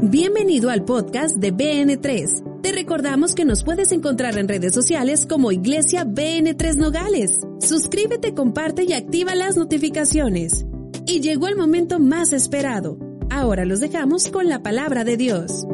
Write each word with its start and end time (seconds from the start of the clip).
Bienvenido 0.00 0.70
al 0.70 0.84
podcast 0.84 1.38
de 1.38 1.52
BN3. 1.52 2.60
Te 2.62 2.70
recordamos 2.70 3.34
que 3.34 3.44
nos 3.44 3.64
puedes 3.64 3.90
encontrar 3.90 4.38
en 4.38 4.46
redes 4.46 4.72
sociales 4.72 5.26
como 5.28 5.50
Iglesia 5.50 6.04
BN3 6.04 6.76
Nogales. 6.76 7.40
Suscríbete, 7.60 8.32
comparte 8.32 8.84
y 8.84 8.92
activa 8.92 9.34
las 9.34 9.56
notificaciones. 9.56 10.66
Y 11.04 11.20
llegó 11.20 11.48
el 11.48 11.56
momento 11.56 11.98
más 11.98 12.32
esperado. 12.32 12.96
Ahora 13.28 13.64
los 13.64 13.80
dejamos 13.80 14.28
con 14.28 14.48
la 14.48 14.62
palabra 14.62 15.02
de 15.02 15.16
Dios. 15.16 15.66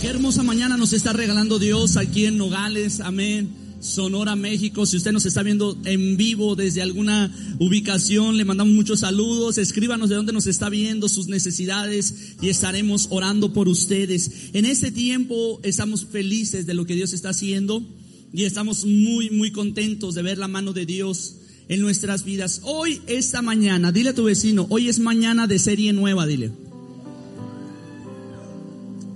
Qué 0.00 0.08
hermosa 0.08 0.42
mañana 0.42 0.78
nos 0.78 0.94
está 0.94 1.12
regalando 1.12 1.58
Dios 1.58 1.98
aquí 1.98 2.24
en 2.24 2.38
Nogales. 2.38 3.00
Amén. 3.00 3.63
Sonora, 3.84 4.34
México. 4.34 4.86
Si 4.86 4.96
usted 4.96 5.12
nos 5.12 5.26
está 5.26 5.42
viendo 5.42 5.76
en 5.84 6.16
vivo 6.16 6.56
desde 6.56 6.80
alguna 6.80 7.30
ubicación, 7.58 8.38
le 8.38 8.44
mandamos 8.44 8.72
muchos 8.74 9.00
saludos. 9.00 9.58
Escríbanos 9.58 10.08
de 10.08 10.16
dónde 10.16 10.32
nos 10.32 10.46
está 10.46 10.70
viendo, 10.70 11.08
sus 11.08 11.28
necesidades 11.28 12.34
y 12.40 12.48
estaremos 12.48 13.08
orando 13.10 13.52
por 13.52 13.68
ustedes. 13.68 14.30
En 14.54 14.64
este 14.64 14.90
tiempo 14.90 15.60
estamos 15.62 16.06
felices 16.06 16.64
de 16.66 16.74
lo 16.74 16.86
que 16.86 16.94
Dios 16.94 17.12
está 17.12 17.28
haciendo 17.30 17.82
y 18.32 18.44
estamos 18.44 18.86
muy, 18.86 19.28
muy 19.28 19.52
contentos 19.52 20.14
de 20.14 20.22
ver 20.22 20.38
la 20.38 20.48
mano 20.48 20.72
de 20.72 20.86
Dios 20.86 21.36
en 21.68 21.80
nuestras 21.80 22.24
vidas. 22.24 22.62
Hoy, 22.64 23.02
esta 23.06 23.42
mañana, 23.42 23.92
dile 23.92 24.10
a 24.10 24.14
tu 24.14 24.24
vecino, 24.24 24.66
hoy 24.70 24.88
es 24.88 24.98
mañana 24.98 25.46
de 25.46 25.58
serie 25.58 25.92
nueva, 25.92 26.26
dile. 26.26 26.52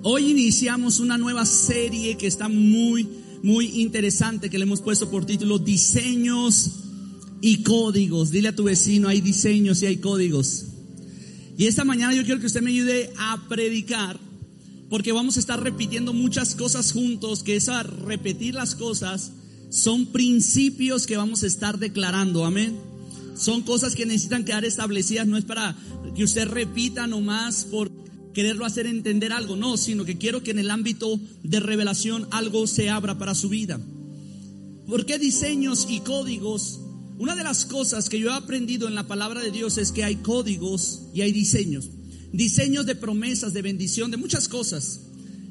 Hoy 0.03 0.31
iniciamos 0.31 1.01
una 1.01 1.19
nueva 1.19 1.45
serie 1.47 2.17
que 2.17 2.27
está 2.27 2.49
muy 2.49 3.09
muy 3.43 3.81
interesante 3.81 4.51
que 4.51 4.59
le 4.59 4.65
hemos 4.65 4.81
puesto 4.81 5.11
por 5.11 5.25
título 5.25 5.59
Diseños 5.59 6.71
y 7.41 7.63
Códigos. 7.63 8.31
Dile 8.31 8.49
a 8.49 8.57
tu 8.57 8.65
vecino, 8.65 9.09
hay 9.09 9.21
diseños 9.21 9.83
y 9.83 9.87
hay 9.87 9.99
códigos. 9.99 10.65
Y 11.57 11.67
esta 11.67 11.85
mañana 11.85 12.15
yo 12.15 12.25
quiero 12.25 12.41
que 12.41 12.47
usted 12.47 12.63
me 12.63 12.71
ayude 12.71 13.13
a 13.19 13.49
predicar, 13.49 14.19
porque 14.89 15.13
vamos 15.13 15.37
a 15.37 15.41
estar 15.41 15.63
repitiendo 15.63 16.13
muchas 16.13 16.55
cosas 16.55 16.93
juntos, 16.93 17.43
que 17.43 17.57
esa 17.57 17.83
repetir 17.83 18.55
las 18.55 18.75
cosas 18.75 19.33
son 19.71 20.07
principios 20.07 21.07
que 21.07 21.17
vamos 21.17 21.43
a 21.43 21.47
estar 21.47 21.79
declarando, 21.79 22.45
amén. 22.45 22.77
Son 23.37 23.63
cosas 23.63 23.95
que 23.95 24.07
necesitan 24.07 24.45
quedar 24.45 24.65
establecidas, 24.65 25.27
no 25.27 25.37
es 25.37 25.45
para 25.45 25.77
que 26.17 26.25
usted 26.25 26.47
repita 26.47 27.07
nomás 27.07 27.65
por 27.65 27.91
quererlo 28.39 28.65
hacer 28.65 28.87
entender 28.87 29.33
algo, 29.33 29.57
no, 29.57 29.77
sino 29.77 30.05
que 30.05 30.17
quiero 30.17 30.45
que 30.45 30.53
en 30.53 30.61
el 30.61 30.71
ámbito 30.71 31.19
de 31.43 31.59
revelación 31.59 32.29
algo 32.31 32.69
se 32.69 32.89
abra 32.89 33.19
para 33.19 33.35
su 33.35 33.49
vida. 33.49 33.81
¿Por 34.87 35.07
qué 35.07 35.19
diseños 35.19 35.89
y 35.91 35.99
códigos? 35.99 36.79
Una 37.19 37.35
de 37.35 37.43
las 37.43 37.65
cosas 37.65 38.09
que 38.09 38.21
yo 38.21 38.31
he 38.31 38.35
aprendido 38.35 38.87
en 38.87 38.95
la 38.95 39.09
palabra 39.09 39.41
de 39.41 39.51
Dios 39.51 39.77
es 39.77 39.91
que 39.91 40.05
hay 40.05 40.15
códigos 40.19 41.01
y 41.13 41.23
hay 41.23 41.33
diseños. 41.33 41.91
Diseños 42.33 42.87
de 42.87 42.95
promesas, 42.95 43.55
de 43.55 43.63
bendición, 43.63 44.13
de 44.13 44.19
muchas 44.19 44.49
cosas. 44.49 45.01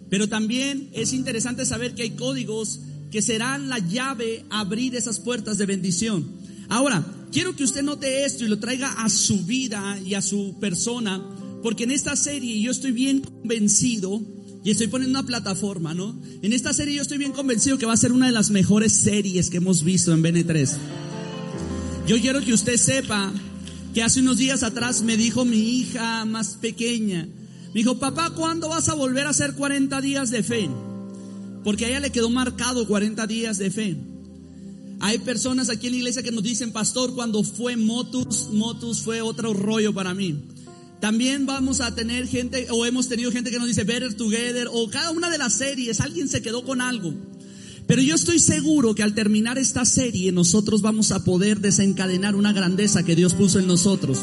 Pero 0.09 0.29
también 0.29 0.89
es 0.93 1.11
interesante 1.11 1.65
saber 1.65 1.93
que 1.93 2.03
hay 2.03 2.11
códigos 2.11 2.79
que 3.11 3.21
serán 3.21 3.67
la 3.67 3.79
llave 3.79 4.45
a 4.49 4.61
abrir 4.61 4.95
esas 4.95 5.19
puertas 5.19 5.57
de 5.57 5.65
bendición. 5.65 6.25
Ahora, 6.69 7.05
quiero 7.33 7.53
que 7.53 7.65
usted 7.65 7.83
note 7.83 8.23
esto 8.23 8.45
y 8.45 8.47
lo 8.47 8.59
traiga 8.59 8.93
a 9.03 9.09
su 9.09 9.43
vida 9.43 9.99
y 10.05 10.13
a 10.13 10.21
su 10.21 10.55
persona 10.61 11.36
porque 11.63 11.83
en 11.85 11.91
esta 11.91 12.15
serie 12.15 12.59
yo 12.61 12.71
estoy 12.71 12.91
bien 12.91 13.21
convencido, 13.21 14.21
y 14.67 14.71
estoy 14.71 14.87
poniendo 14.87 15.17
una 15.17 15.25
plataforma, 15.25 15.93
¿no? 15.93 16.19
En 16.41 16.51
esta 16.51 16.73
serie 16.73 16.95
yo 16.95 17.01
estoy 17.01 17.17
bien 17.17 17.31
convencido 17.31 17.77
que 17.77 17.85
va 17.85 17.93
a 17.93 17.97
ser 17.97 18.11
una 18.11 18.25
de 18.25 18.33
las 18.33 18.49
mejores 18.49 18.91
series 18.91 19.49
que 19.49 19.57
hemos 19.57 19.83
visto 19.83 20.11
en 20.11 20.21
BN3. 20.21 20.75
Yo 22.05 22.19
quiero 22.19 22.41
que 22.41 22.53
usted 22.53 22.75
sepa 22.75 23.31
que 23.93 24.03
hace 24.03 24.19
unos 24.19 24.37
días 24.37 24.63
atrás 24.63 25.03
me 25.03 25.15
dijo 25.15 25.45
mi 25.45 25.57
hija 25.57 26.25
más 26.25 26.57
pequeña, 26.57 27.29
me 27.73 27.73
dijo, 27.73 27.97
papá, 27.97 28.31
¿cuándo 28.31 28.67
vas 28.67 28.89
a 28.89 28.93
volver 28.93 29.25
a 29.27 29.29
hacer 29.29 29.53
40 29.53 30.01
días 30.01 30.31
de 30.31 30.43
fe? 30.43 30.69
Porque 31.63 31.85
a 31.85 31.87
ella 31.89 31.99
le 32.01 32.11
quedó 32.11 32.29
marcado 32.29 32.87
40 32.87 33.25
días 33.25 33.57
de 33.57 33.71
fe. 33.71 33.97
Hay 34.99 35.19
personas 35.19 35.69
aquí 35.69 35.87
en 35.87 35.93
la 35.93 35.97
iglesia 35.99 36.23
que 36.23 36.31
nos 36.31 36.43
dicen, 36.43 36.73
pastor, 36.73 37.15
cuando 37.15 37.43
fue 37.43 37.77
Motus, 37.77 38.49
Motus 38.51 39.01
fue 39.01 39.21
otro 39.21 39.53
rollo 39.53 39.93
para 39.93 40.13
mí. 40.13 40.43
También 40.99 41.45
vamos 41.45 41.79
a 41.81 41.93
tener 41.93 42.27
gente, 42.27 42.67
o 42.71 42.85
hemos 42.85 43.07
tenido 43.07 43.31
gente 43.31 43.51
que 43.51 43.59
nos 43.59 43.67
dice 43.67 43.83
Better 43.83 44.15
Together, 44.15 44.67
o 44.71 44.89
cada 44.89 45.11
una 45.11 45.29
de 45.29 45.37
las 45.37 45.53
series, 45.53 45.99
alguien 45.99 46.27
se 46.27 46.41
quedó 46.41 46.63
con 46.63 46.81
algo. 46.81 47.13
Pero 47.87 48.01
yo 48.01 48.15
estoy 48.15 48.39
seguro 48.39 48.95
que 48.95 49.03
al 49.03 49.13
terminar 49.13 49.57
esta 49.57 49.85
serie 49.85 50.31
nosotros 50.31 50.81
vamos 50.81 51.11
a 51.11 51.23
poder 51.23 51.61
desencadenar 51.61 52.35
una 52.35 52.51
grandeza 52.51 53.03
que 53.03 53.15
Dios 53.15 53.33
puso 53.33 53.59
en 53.59 53.67
nosotros. 53.67 54.19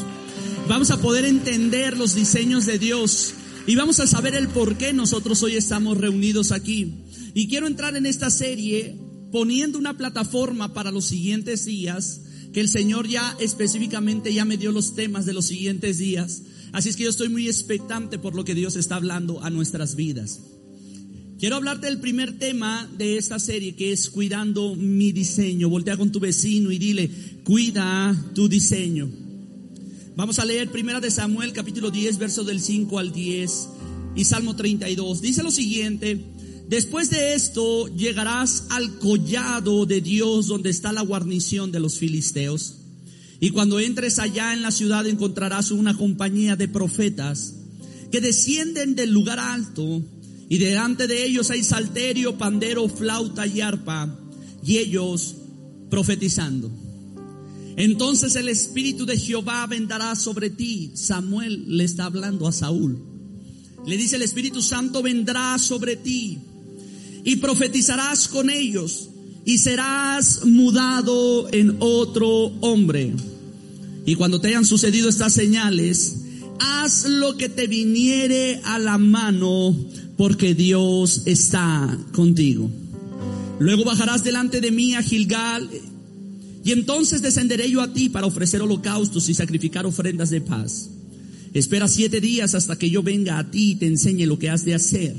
Vamos 0.67 0.91
a 0.91 1.01
poder 1.01 1.25
entender 1.25 1.97
los 1.97 2.13
diseños 2.13 2.65
de 2.65 2.77
Dios 2.77 3.33
y 3.65 3.75
vamos 3.75 3.99
a 3.99 4.07
saber 4.07 4.35
el 4.35 4.49
por 4.49 4.77
qué 4.77 4.93
nosotros 4.93 5.41
hoy 5.41 5.55
estamos 5.55 5.97
reunidos 5.97 6.51
aquí. 6.51 6.93
Y 7.33 7.47
quiero 7.47 7.65
entrar 7.65 7.95
en 7.95 8.05
esta 8.05 8.29
serie 8.29 8.99
poniendo 9.31 9.79
una 9.79 9.97
plataforma 9.97 10.73
para 10.73 10.91
los 10.91 11.05
siguientes 11.05 11.65
días, 11.65 12.21
que 12.53 12.61
el 12.61 12.69
Señor 12.69 13.07
ya 13.07 13.35
específicamente 13.39 14.33
ya 14.33 14.45
me 14.45 14.57
dio 14.57 14.71
los 14.71 14.93
temas 14.93 15.25
de 15.25 15.33
los 15.33 15.45
siguientes 15.45 15.97
días. 15.97 16.43
Así 16.75 16.89
es 16.89 16.97
que 16.97 17.05
yo 17.05 17.09
estoy 17.09 17.29
muy 17.29 17.47
expectante 17.47 18.19
por 18.19 18.35
lo 18.35 18.43
que 18.43 18.53
Dios 18.53 18.75
está 18.75 18.97
hablando 18.97 19.41
a 19.41 19.49
nuestras 19.49 19.95
vidas. 19.95 20.41
Quiero 21.39 21.55
hablarte 21.55 21.85
del 21.85 22.01
primer 22.01 22.37
tema 22.37 22.91
de 22.97 23.17
esta 23.17 23.39
serie 23.39 23.77
que 23.77 23.93
es 23.93 24.09
cuidando 24.09 24.75
mi 24.75 25.13
diseño. 25.13 25.69
Voltea 25.69 25.95
con 25.95 26.11
tu 26.11 26.19
vecino 26.19 26.73
y 26.73 26.77
dile, 26.77 27.09
cuida 27.45 28.13
tu 28.35 28.49
diseño. 28.49 29.09
Vamos 30.17 30.37
a 30.39 30.43
leer 30.43 30.69
primera 30.69 30.99
de 30.99 31.11
Samuel 31.11 31.53
capítulo 31.53 31.91
10 31.91 32.17
verso 32.17 32.43
del 32.43 32.59
5 32.59 32.99
al 32.99 33.13
10 33.13 33.69
y 34.17 34.25
Salmo 34.25 34.57
32. 34.57 35.21
Dice 35.21 35.43
lo 35.43 35.51
siguiente, 35.51 36.25
después 36.67 37.09
de 37.09 37.35
esto 37.35 37.87
llegarás 37.95 38.65
al 38.71 38.99
collado 38.99 39.85
de 39.85 40.01
Dios 40.01 40.47
donde 40.47 40.71
está 40.71 40.91
la 40.91 41.03
guarnición 41.03 41.71
de 41.71 41.79
los 41.79 41.99
filisteos. 41.99 42.84
Y 43.45 43.51
cuando 43.51 43.79
entres 43.79 44.17
allá 44.17 44.53
en 44.53 44.63
la 44.63 44.71
ciudad 44.71 45.05
encontrarás 45.05 45.69
una 45.69 45.95
compañía 45.95 46.55
de 46.55 46.67
profetas 46.67 47.53
que 48.11 48.19
descienden 48.19 48.95
del 48.95 49.11
lugar 49.11 49.37
alto 49.37 50.01
y 50.49 50.57
delante 50.57 51.05
de 51.05 51.23
ellos 51.27 51.51
hay 51.51 51.61
salterio, 51.61 52.39
pandero, 52.39 52.89
flauta 52.89 53.45
y 53.45 53.61
arpa 53.61 54.17
y 54.65 54.79
ellos 54.79 55.35
profetizando. 55.91 56.71
Entonces 57.77 58.35
el 58.35 58.49
Espíritu 58.49 59.05
de 59.05 59.15
Jehová 59.15 59.67
vendrá 59.67 60.15
sobre 60.15 60.49
ti. 60.49 60.93
Samuel 60.95 61.77
le 61.77 61.83
está 61.83 62.05
hablando 62.05 62.47
a 62.47 62.51
Saúl. 62.51 62.97
Le 63.85 63.95
dice 63.95 64.15
el 64.15 64.23
Espíritu 64.23 64.63
Santo 64.63 65.03
vendrá 65.03 65.59
sobre 65.59 65.97
ti 65.97 66.39
y 67.23 67.35
profetizarás 67.35 68.27
con 68.27 68.49
ellos 68.49 69.09
y 69.45 69.59
serás 69.59 70.43
mudado 70.45 71.47
en 71.53 71.77
otro 71.79 72.45
hombre. 72.61 73.13
Y 74.05 74.15
cuando 74.15 74.39
te 74.39 74.49
hayan 74.49 74.65
sucedido 74.65 75.09
estas 75.09 75.33
señales, 75.33 76.15
haz 76.59 77.05
lo 77.05 77.37
que 77.37 77.49
te 77.49 77.67
viniere 77.67 78.61
a 78.63 78.79
la 78.79 78.97
mano, 78.97 79.75
porque 80.17 80.53
Dios 80.53 81.23
está 81.25 81.97
contigo. 82.13 82.69
Luego 83.59 83.83
bajarás 83.83 84.23
delante 84.23 84.61
de 84.61 84.71
mí 84.71 84.95
a 84.95 85.01
Gilgal, 85.01 85.69
y 86.63 86.71
entonces 86.71 87.21
descenderé 87.21 87.69
yo 87.69 87.81
a 87.81 87.93
ti 87.93 88.09
para 88.09 88.25
ofrecer 88.25 88.61
holocaustos 88.61 89.29
y 89.29 89.35
sacrificar 89.35 89.85
ofrendas 89.85 90.31
de 90.31 90.41
paz. 90.41 90.89
Espera 91.53 91.87
siete 91.87 92.19
días 92.19 92.55
hasta 92.55 92.75
que 92.75 92.89
yo 92.89 93.03
venga 93.03 93.37
a 93.37 93.51
ti 93.51 93.71
y 93.71 93.75
te 93.75 93.85
enseñe 93.85 94.25
lo 94.25 94.39
que 94.39 94.49
has 94.49 94.65
de 94.65 94.73
hacer. 94.73 95.15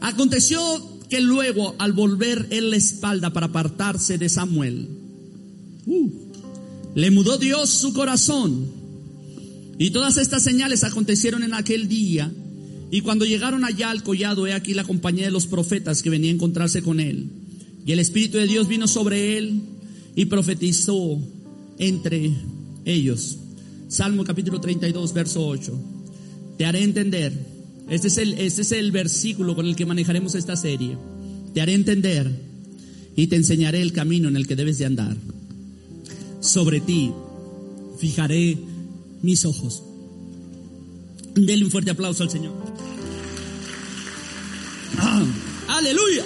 Aconteció 0.00 0.60
que 1.08 1.20
luego 1.20 1.76
al 1.78 1.92
volver 1.92 2.48
él 2.50 2.70
la 2.70 2.76
espalda 2.76 3.32
para 3.32 3.46
apartarse 3.46 4.18
de 4.18 4.28
Samuel, 4.28 4.88
uh, 5.86 6.25
le 6.96 7.10
mudó 7.12 7.38
Dios 7.38 7.70
su 7.70 7.92
corazón. 7.92 8.66
Y 9.78 9.90
todas 9.90 10.16
estas 10.16 10.42
señales 10.42 10.82
acontecieron 10.82 11.44
en 11.44 11.54
aquel 11.54 11.86
día. 11.86 12.32
Y 12.90 13.02
cuando 13.02 13.24
llegaron 13.24 13.64
allá 13.64 13.90
al 13.90 14.02
collado, 14.02 14.46
he 14.46 14.54
aquí 14.54 14.74
la 14.74 14.82
compañía 14.82 15.26
de 15.26 15.30
los 15.30 15.46
profetas 15.46 16.02
que 16.02 16.10
venía 16.10 16.30
a 16.30 16.34
encontrarse 16.34 16.82
con 16.82 16.98
él. 16.98 17.28
Y 17.84 17.92
el 17.92 17.98
Espíritu 17.98 18.38
de 18.38 18.46
Dios 18.46 18.66
vino 18.66 18.88
sobre 18.88 19.36
él 19.36 19.60
y 20.14 20.24
profetizó 20.24 21.20
entre 21.78 22.32
ellos. 22.86 23.36
Salmo 23.88 24.24
capítulo 24.24 24.60
32, 24.60 25.12
verso 25.12 25.46
8. 25.46 25.78
Te 26.56 26.64
haré 26.64 26.82
entender 26.82 27.32
este 27.88 28.08
es, 28.08 28.18
el, 28.18 28.32
este 28.34 28.62
es 28.62 28.72
el 28.72 28.90
versículo 28.90 29.54
con 29.54 29.66
el 29.66 29.76
que 29.76 29.86
manejaremos 29.86 30.34
esta 30.34 30.56
serie. 30.56 30.96
Te 31.54 31.60
haré 31.60 31.74
entender 31.74 32.28
y 33.14 33.28
te 33.28 33.36
enseñaré 33.36 33.80
el 33.80 33.92
camino 33.92 34.28
en 34.28 34.36
el 34.36 34.46
que 34.46 34.56
debes 34.56 34.78
de 34.78 34.86
andar. 34.86 35.16
Sobre 36.40 36.80
ti 36.80 37.12
fijaré 37.98 38.58
mis 39.22 39.44
ojos. 39.44 39.82
Denle 41.34 41.64
un 41.64 41.70
fuerte 41.70 41.90
aplauso 41.90 42.22
al 42.22 42.30
Señor. 42.30 42.54
¡Aleluya! 45.68 46.24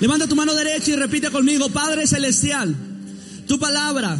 Levanta 0.00 0.26
tu 0.26 0.34
mano 0.34 0.52
derecha 0.54 0.90
y 0.90 0.96
repite 0.96 1.30
conmigo, 1.30 1.68
Padre 1.68 2.06
Celestial, 2.06 2.74
tu 3.46 3.58
palabra 3.58 4.18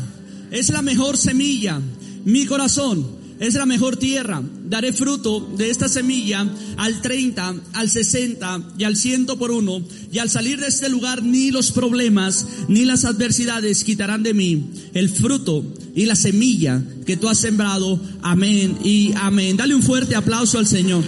es 0.51 0.71
la 0.71 0.81
mejor 0.81 1.17
semilla, 1.17 1.81
mi 2.25 2.47
corazón 2.47 3.22
es 3.43 3.55
la 3.55 3.67
mejor 3.67 3.97
tierra. 3.97 4.41
Daré 4.65 4.93
fruto 4.93 5.41
de 5.41 5.69
esta 5.69 5.89
semilla 5.89 6.49
al 6.77 7.03
30, 7.03 7.55
al 7.73 7.91
60 7.91 8.75
y 8.79 8.85
al 8.85 8.97
100 8.97 9.27
por 9.27 9.51
uno. 9.51 9.83
Y 10.13 10.19
al 10.21 10.31
salir 10.31 10.61
de 10.61 10.69
este 10.69 10.89
lugar 10.89 11.25
ni 11.25 11.51
los 11.51 11.73
problemas 11.73 12.47
ni 12.69 12.85
las 12.85 13.05
adversidades 13.05 13.83
quitarán 13.83 14.23
de 14.23 14.33
mí 14.33 14.71
el 14.95 15.11
fruto 15.11 15.65
y 15.93 16.07
la 16.07 16.15
semilla 16.15 16.85
que 17.05 17.17
tú 17.17 17.29
has 17.29 17.39
sembrado. 17.39 18.01
Amén 18.23 18.79
y 18.85 19.13
amén. 19.17 19.57
Dale 19.57 19.75
un 19.75 19.83
fuerte 19.83 20.15
aplauso 20.15 20.59
al 20.59 20.69
Señor. 20.69 21.03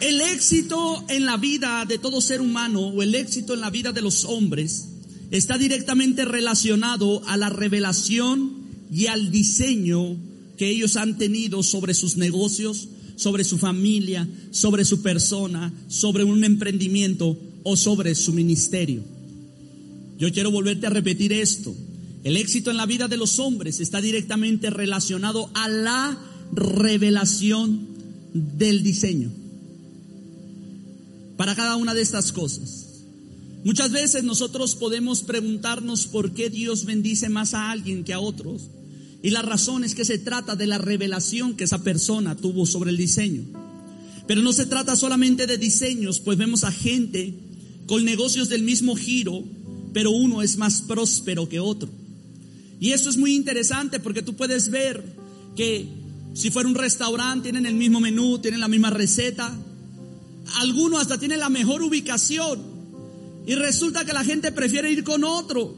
El 0.00 0.20
éxito 0.20 1.06
en 1.08 1.24
la 1.24 1.38
vida 1.38 1.86
de 1.86 1.96
todo 1.96 2.20
ser 2.20 2.42
humano 2.42 2.80
o 2.80 3.02
el 3.02 3.14
éxito 3.14 3.54
en 3.54 3.62
la 3.62 3.70
vida 3.70 3.92
de 3.92 4.02
los 4.02 4.26
hombres 4.26 4.91
está 5.32 5.56
directamente 5.56 6.26
relacionado 6.26 7.26
a 7.26 7.36
la 7.38 7.48
revelación 7.48 8.52
y 8.92 9.06
al 9.06 9.30
diseño 9.32 10.16
que 10.58 10.68
ellos 10.68 10.96
han 10.96 11.16
tenido 11.16 11.62
sobre 11.62 11.94
sus 11.94 12.18
negocios, 12.18 12.88
sobre 13.16 13.42
su 13.42 13.56
familia, 13.56 14.28
sobre 14.50 14.84
su 14.84 15.00
persona, 15.00 15.72
sobre 15.88 16.22
un 16.22 16.44
emprendimiento 16.44 17.38
o 17.64 17.76
sobre 17.76 18.14
su 18.14 18.34
ministerio. 18.34 19.02
Yo 20.18 20.30
quiero 20.32 20.50
volverte 20.50 20.86
a 20.86 20.90
repetir 20.90 21.32
esto. 21.32 21.74
El 22.24 22.36
éxito 22.36 22.70
en 22.70 22.76
la 22.76 22.86
vida 22.86 23.08
de 23.08 23.16
los 23.16 23.38
hombres 23.38 23.80
está 23.80 24.02
directamente 24.02 24.68
relacionado 24.68 25.50
a 25.54 25.68
la 25.68 26.18
revelación 26.52 27.88
del 28.34 28.82
diseño. 28.82 29.32
Para 31.38 31.56
cada 31.56 31.76
una 31.76 31.94
de 31.94 32.02
estas 32.02 32.32
cosas. 32.32 32.81
Muchas 33.64 33.92
veces 33.92 34.24
nosotros 34.24 34.74
podemos 34.74 35.22
preguntarnos 35.22 36.06
por 36.06 36.32
qué 36.32 36.50
Dios 36.50 36.84
bendice 36.84 37.28
más 37.28 37.54
a 37.54 37.70
alguien 37.70 38.02
que 38.04 38.12
a 38.12 38.20
otros. 38.20 38.70
Y 39.22 39.30
la 39.30 39.42
razón 39.42 39.84
es 39.84 39.94
que 39.94 40.04
se 40.04 40.18
trata 40.18 40.56
de 40.56 40.66
la 40.66 40.78
revelación 40.78 41.54
que 41.54 41.64
esa 41.64 41.82
persona 41.82 42.36
tuvo 42.36 42.66
sobre 42.66 42.90
el 42.90 42.96
diseño. 42.96 43.44
Pero 44.26 44.42
no 44.42 44.52
se 44.52 44.66
trata 44.66 44.96
solamente 44.96 45.46
de 45.46 45.58
diseños, 45.58 46.18
pues 46.18 46.38
vemos 46.38 46.64
a 46.64 46.72
gente 46.72 47.34
con 47.86 48.04
negocios 48.04 48.48
del 48.48 48.62
mismo 48.62 48.96
giro, 48.96 49.44
pero 49.92 50.10
uno 50.10 50.42
es 50.42 50.56
más 50.56 50.82
próspero 50.82 51.48
que 51.48 51.60
otro. 51.60 51.88
Y 52.80 52.90
eso 52.90 53.10
es 53.10 53.16
muy 53.16 53.34
interesante 53.34 54.00
porque 54.00 54.22
tú 54.22 54.34
puedes 54.34 54.70
ver 54.70 55.04
que 55.54 55.86
si 56.34 56.50
fuera 56.50 56.68
un 56.68 56.74
restaurante, 56.74 57.50
tienen 57.50 57.66
el 57.66 57.74
mismo 57.74 58.00
menú, 58.00 58.38
tienen 58.38 58.60
la 58.60 58.68
misma 58.68 58.90
receta. 58.90 59.56
Algunos 60.56 61.00
hasta 61.00 61.18
tienen 61.18 61.38
la 61.38 61.48
mejor 61.48 61.82
ubicación, 61.82 62.60
y 63.46 63.54
resulta 63.54 64.04
que 64.04 64.12
la 64.12 64.24
gente 64.24 64.52
prefiere 64.52 64.90
ir 64.90 65.04
con 65.04 65.24
otro. 65.24 65.76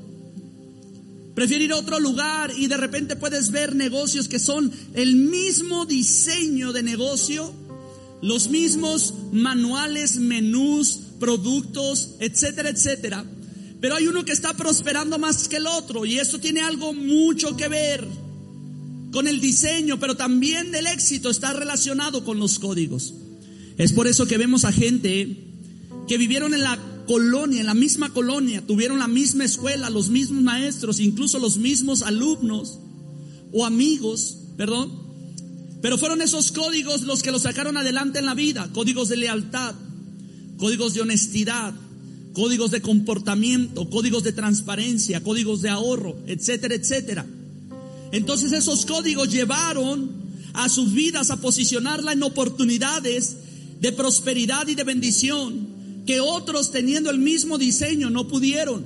Prefiere 1.35 1.65
ir 1.65 1.73
a 1.73 1.77
otro 1.77 1.99
lugar 1.99 2.53
y 2.57 2.69
de 2.69 2.77
repente 2.77 3.17
puedes 3.17 3.51
ver 3.51 3.75
negocios 3.75 4.29
que 4.29 4.39
son 4.39 4.71
el 4.93 5.17
mismo 5.17 5.85
diseño 5.87 6.73
de 6.73 6.83
negocio, 6.83 7.53
los 8.23 8.49
mismos 8.49 9.15
manuales, 9.33 10.19
menús, 10.19 11.01
productos, 11.19 12.11
etcétera, 12.21 12.69
etcétera. 12.69 13.25
Pero 13.81 13.97
hay 13.97 14.07
uno 14.07 14.25
que 14.25 14.33
está 14.33 14.55
prosperando 14.55 15.19
más 15.19 15.49
que 15.49 15.57
el 15.57 15.67
otro 15.67 16.05
y 16.07 16.19
eso 16.19 16.39
tiene 16.39 16.61
algo 16.61 16.95
mucho 16.95 17.57
que 17.57 17.69
ver 17.69 18.07
con 19.11 19.27
el 19.27 19.41
diseño, 19.41 19.99
pero 19.99 20.17
también 20.17 20.71
del 20.73 20.87
éxito 20.87 21.31
está 21.31 21.53
relacionado 21.53 22.25
con 22.25 22.39
los 22.39 22.59
códigos. 22.59 23.15
Es 23.77 23.93
por 23.93 24.07
eso 24.07 24.27
que 24.27 24.39
vemos 24.39 24.65
a 24.65 24.73
gente 24.73 25.37
que 26.07 26.19
vivieron 26.19 26.55
en 26.55 26.63
la 26.63 26.79
colonia, 27.07 27.61
en 27.61 27.67
la 27.67 27.75
misma 27.75 28.13
colonia, 28.13 28.63
tuvieron 28.67 28.99
la 28.99 29.09
misma 29.09 29.45
escuela, 29.45 29.91
los 29.91 30.11
mismos 30.11 30.43
maestros, 30.43 31.01
incluso 31.01 31.39
los 31.39 31.59
mismos 31.59 32.03
alumnos 32.03 32.79
o 33.53 33.65
amigos, 33.65 34.39
perdón. 34.57 34.93
Pero 35.81 35.99
fueron 35.99 36.23
esos 36.23 36.51
códigos 36.53 37.03
los 37.03 37.23
que 37.23 37.31
los 37.31 37.43
sacaron 37.43 37.77
adelante 37.77 38.19
en 38.19 38.27
la 38.27 38.35
vida, 38.35 38.71
códigos 38.73 39.09
de 39.09 39.17
lealtad, 39.17 39.75
códigos 40.57 40.95
de 40.95 41.03
honestidad, 41.03 41.75
códigos 42.33 42.71
de 42.71 42.81
comportamiento, 42.81 43.89
códigos 43.91 44.25
de 44.25 44.33
transparencia, 44.33 45.23
códigos 45.23 45.63
de 45.63 45.69
ahorro, 45.69 46.17
etcétera, 46.27 46.75
etcétera. 46.75 47.27
Entonces 48.13 48.53
esos 48.53 48.87
códigos 48.87 49.31
llevaron 49.31 50.11
a 50.53 50.69
sus 50.69 50.93
vidas 50.93 51.31
a 51.31 51.41
posicionarla 51.41 52.13
en 52.13 52.23
oportunidades 52.23 53.37
de 53.81 53.93
prosperidad 53.93 54.67
y 54.69 54.75
de 54.75 54.85
bendición 54.85 55.74
que 56.07 56.21
otros 56.21 56.71
teniendo 56.71 57.11
el 57.11 57.19
mismo 57.19 57.59
diseño 57.59 58.11
no 58.11 58.29
pudieron. 58.29 58.85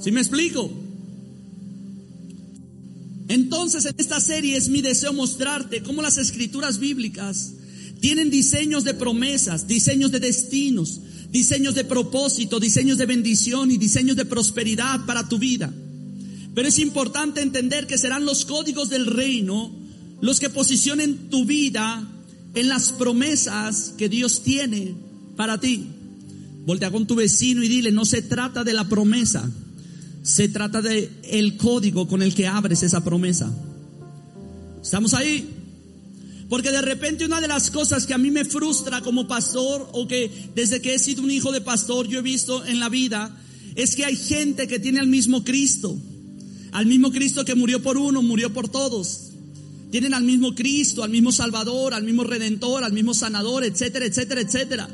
¿Sí 0.00 0.12
me 0.12 0.20
explico? 0.20 0.70
Entonces 3.28 3.84
en 3.84 3.94
esta 3.98 4.20
serie 4.20 4.56
es 4.56 4.68
mi 4.68 4.80
deseo 4.80 5.12
mostrarte 5.12 5.82
cómo 5.82 6.00
las 6.00 6.16
escrituras 6.16 6.78
bíblicas 6.78 7.52
tienen 8.00 8.30
diseños 8.30 8.84
de 8.84 8.94
promesas, 8.94 9.66
diseños 9.66 10.10
de 10.12 10.20
destinos, 10.20 11.00
diseños 11.30 11.74
de 11.74 11.84
propósito, 11.84 12.58
diseños 12.58 12.96
de 12.96 13.06
bendición 13.06 13.70
y 13.70 13.76
diseños 13.76 14.16
de 14.16 14.24
prosperidad 14.24 15.04
para 15.04 15.28
tu 15.28 15.38
vida. 15.38 15.72
Pero 16.54 16.68
es 16.68 16.78
importante 16.78 17.42
entender 17.42 17.86
que 17.86 17.98
serán 17.98 18.24
los 18.24 18.44
códigos 18.44 18.88
del 18.88 19.06
reino 19.06 19.76
los 20.20 20.40
que 20.40 20.50
posicionen 20.50 21.28
tu 21.28 21.44
vida 21.44 22.10
en 22.54 22.68
las 22.68 22.92
promesas 22.92 23.94
que 23.96 24.08
Dios 24.08 24.42
tiene 24.42 25.07
para 25.38 25.60
ti. 25.60 25.86
Voltea 26.66 26.90
con 26.90 27.06
tu 27.06 27.14
vecino 27.14 27.62
y 27.62 27.68
dile, 27.68 27.92
no 27.92 28.04
se 28.04 28.22
trata 28.22 28.64
de 28.64 28.72
la 28.72 28.88
promesa, 28.88 29.48
se 30.20 30.48
trata 30.48 30.82
de 30.82 31.56
código 31.56 32.08
con 32.08 32.22
el 32.22 32.34
que 32.34 32.48
abres 32.48 32.82
esa 32.82 33.04
promesa. 33.04 33.48
¿Estamos 34.82 35.14
ahí? 35.14 35.48
Porque 36.48 36.72
de 36.72 36.82
repente 36.82 37.24
una 37.24 37.40
de 37.40 37.46
las 37.46 37.70
cosas 37.70 38.04
que 38.04 38.14
a 38.14 38.18
mí 38.18 38.32
me 38.32 38.44
frustra 38.44 39.00
como 39.00 39.28
pastor 39.28 39.88
o 39.92 40.08
que 40.08 40.50
desde 40.56 40.80
que 40.80 40.94
he 40.94 40.98
sido 40.98 41.22
un 41.22 41.30
hijo 41.30 41.52
de 41.52 41.60
pastor 41.60 42.08
yo 42.08 42.18
he 42.18 42.22
visto 42.22 42.64
en 42.66 42.80
la 42.80 42.88
vida 42.88 43.34
es 43.76 43.94
que 43.94 44.04
hay 44.04 44.16
gente 44.16 44.66
que 44.66 44.80
tiene 44.80 44.98
al 44.98 45.06
mismo 45.06 45.44
Cristo, 45.44 45.96
al 46.72 46.86
mismo 46.86 47.12
Cristo 47.12 47.44
que 47.44 47.54
murió 47.54 47.80
por 47.80 47.96
uno, 47.96 48.22
murió 48.22 48.52
por 48.52 48.68
todos. 48.68 49.30
Tienen 49.92 50.14
al 50.14 50.24
mismo 50.24 50.56
Cristo, 50.56 51.04
al 51.04 51.10
mismo 51.10 51.30
Salvador, 51.30 51.94
al 51.94 52.02
mismo 52.02 52.24
Redentor, 52.24 52.82
al 52.82 52.92
mismo 52.92 53.14
Sanador, 53.14 53.62
etcétera, 53.62 54.04
etcétera, 54.04 54.40
etcétera. 54.40 54.88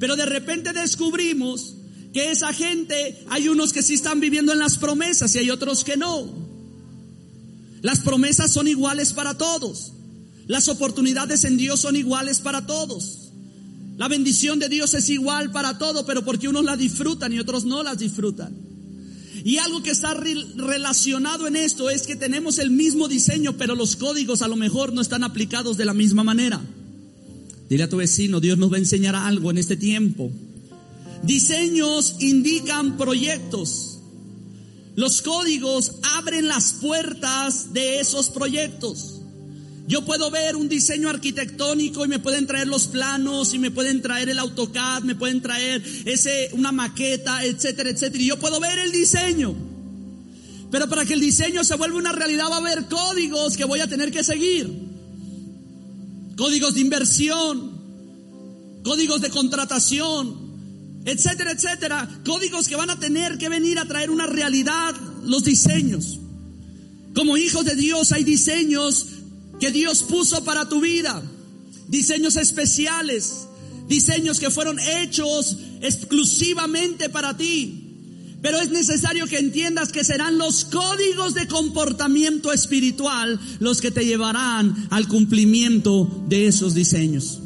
Pero 0.00 0.16
de 0.16 0.24
repente 0.26 0.72
descubrimos 0.72 1.76
que 2.12 2.32
esa 2.32 2.52
gente, 2.52 3.22
hay 3.28 3.48
unos 3.48 3.72
que 3.72 3.82
sí 3.82 3.94
están 3.94 4.18
viviendo 4.18 4.52
en 4.52 4.58
las 4.58 4.78
promesas 4.78 5.32
y 5.34 5.38
hay 5.38 5.50
otros 5.50 5.84
que 5.84 5.98
no. 5.98 6.26
Las 7.82 8.00
promesas 8.00 8.50
son 8.50 8.66
iguales 8.66 9.12
para 9.12 9.36
todos. 9.36 9.92
Las 10.46 10.68
oportunidades 10.68 11.44
en 11.44 11.58
Dios 11.58 11.80
son 11.80 11.96
iguales 11.96 12.40
para 12.40 12.66
todos. 12.66 13.30
La 13.98 14.08
bendición 14.08 14.58
de 14.58 14.70
Dios 14.70 14.94
es 14.94 15.10
igual 15.10 15.52
para 15.52 15.76
todos, 15.76 16.04
pero 16.06 16.24
porque 16.24 16.48
unos 16.48 16.64
la 16.64 16.78
disfrutan 16.78 17.34
y 17.34 17.38
otros 17.38 17.66
no 17.66 17.82
las 17.82 17.98
disfrutan. 17.98 18.56
Y 19.44 19.58
algo 19.58 19.82
que 19.82 19.90
está 19.90 20.14
relacionado 20.14 21.46
en 21.46 21.56
esto 21.56 21.90
es 21.90 22.06
que 22.06 22.16
tenemos 22.16 22.58
el 22.58 22.70
mismo 22.70 23.06
diseño, 23.06 23.58
pero 23.58 23.74
los 23.74 23.96
códigos 23.96 24.40
a 24.40 24.48
lo 24.48 24.56
mejor 24.56 24.94
no 24.94 25.02
están 25.02 25.24
aplicados 25.24 25.76
de 25.76 25.84
la 25.84 25.92
misma 25.92 26.24
manera. 26.24 26.62
Dile 27.70 27.84
a 27.84 27.88
tu 27.88 27.98
vecino, 27.98 28.40
Dios 28.40 28.58
nos 28.58 28.72
va 28.72 28.76
a 28.76 28.80
enseñar 28.80 29.14
algo 29.14 29.52
en 29.52 29.56
este 29.56 29.76
tiempo. 29.76 30.32
Diseños 31.22 32.16
indican 32.18 32.96
proyectos. 32.96 34.00
Los 34.96 35.22
códigos 35.22 35.92
abren 36.02 36.48
las 36.48 36.72
puertas 36.72 37.72
de 37.72 38.00
esos 38.00 38.28
proyectos. 38.30 39.20
Yo 39.86 40.04
puedo 40.04 40.32
ver 40.32 40.56
un 40.56 40.68
diseño 40.68 41.08
arquitectónico 41.08 42.04
y 42.04 42.08
me 42.08 42.18
pueden 42.18 42.48
traer 42.48 42.66
los 42.66 42.88
planos 42.88 43.54
y 43.54 43.60
me 43.60 43.70
pueden 43.70 44.02
traer 44.02 44.28
el 44.30 44.40
AutoCAD, 44.40 45.04
me 45.04 45.14
pueden 45.14 45.40
traer 45.40 45.80
ese 46.06 46.50
una 46.54 46.72
maqueta, 46.72 47.44
etcétera, 47.44 47.90
etcétera. 47.90 48.20
Y 48.20 48.26
yo 48.26 48.38
puedo 48.40 48.58
ver 48.58 48.80
el 48.80 48.90
diseño. 48.90 49.54
Pero 50.72 50.88
para 50.88 51.04
que 51.04 51.14
el 51.14 51.20
diseño 51.20 51.62
se 51.62 51.76
vuelva 51.76 51.98
una 51.98 52.12
realidad 52.12 52.50
va 52.50 52.56
a 52.56 52.58
haber 52.58 52.86
códigos 52.86 53.56
que 53.56 53.64
voy 53.64 53.78
a 53.78 53.86
tener 53.86 54.10
que 54.10 54.24
seguir 54.24 54.79
códigos 56.40 56.72
de 56.72 56.80
inversión, 56.80 57.70
códigos 58.82 59.20
de 59.20 59.28
contratación, 59.28 61.02
etcétera, 61.04 61.52
etcétera, 61.52 62.22
códigos 62.24 62.66
que 62.66 62.76
van 62.76 62.88
a 62.88 62.98
tener 62.98 63.36
que 63.36 63.50
venir 63.50 63.78
a 63.78 63.84
traer 63.84 64.10
una 64.10 64.24
realidad, 64.24 64.94
los 65.22 65.44
diseños. 65.44 66.18
Como 67.14 67.36
hijos 67.36 67.66
de 67.66 67.76
Dios 67.76 68.12
hay 68.12 68.24
diseños 68.24 69.06
que 69.60 69.70
Dios 69.70 70.02
puso 70.04 70.42
para 70.42 70.66
tu 70.66 70.80
vida, 70.80 71.22
diseños 71.88 72.36
especiales, 72.36 73.46
diseños 73.86 74.40
que 74.40 74.48
fueron 74.48 74.78
hechos 74.80 75.58
exclusivamente 75.82 77.10
para 77.10 77.36
ti. 77.36 77.89
Pero 78.42 78.58
es 78.58 78.70
necesario 78.70 79.26
que 79.26 79.38
entiendas 79.38 79.92
que 79.92 80.04
serán 80.04 80.38
los 80.38 80.64
códigos 80.64 81.34
de 81.34 81.46
comportamiento 81.46 82.52
espiritual 82.52 83.38
los 83.58 83.80
que 83.80 83.90
te 83.90 84.06
llevarán 84.06 84.88
al 84.90 85.08
cumplimiento 85.08 86.24
de 86.28 86.46
esos 86.46 86.74
diseños. 86.74 87.40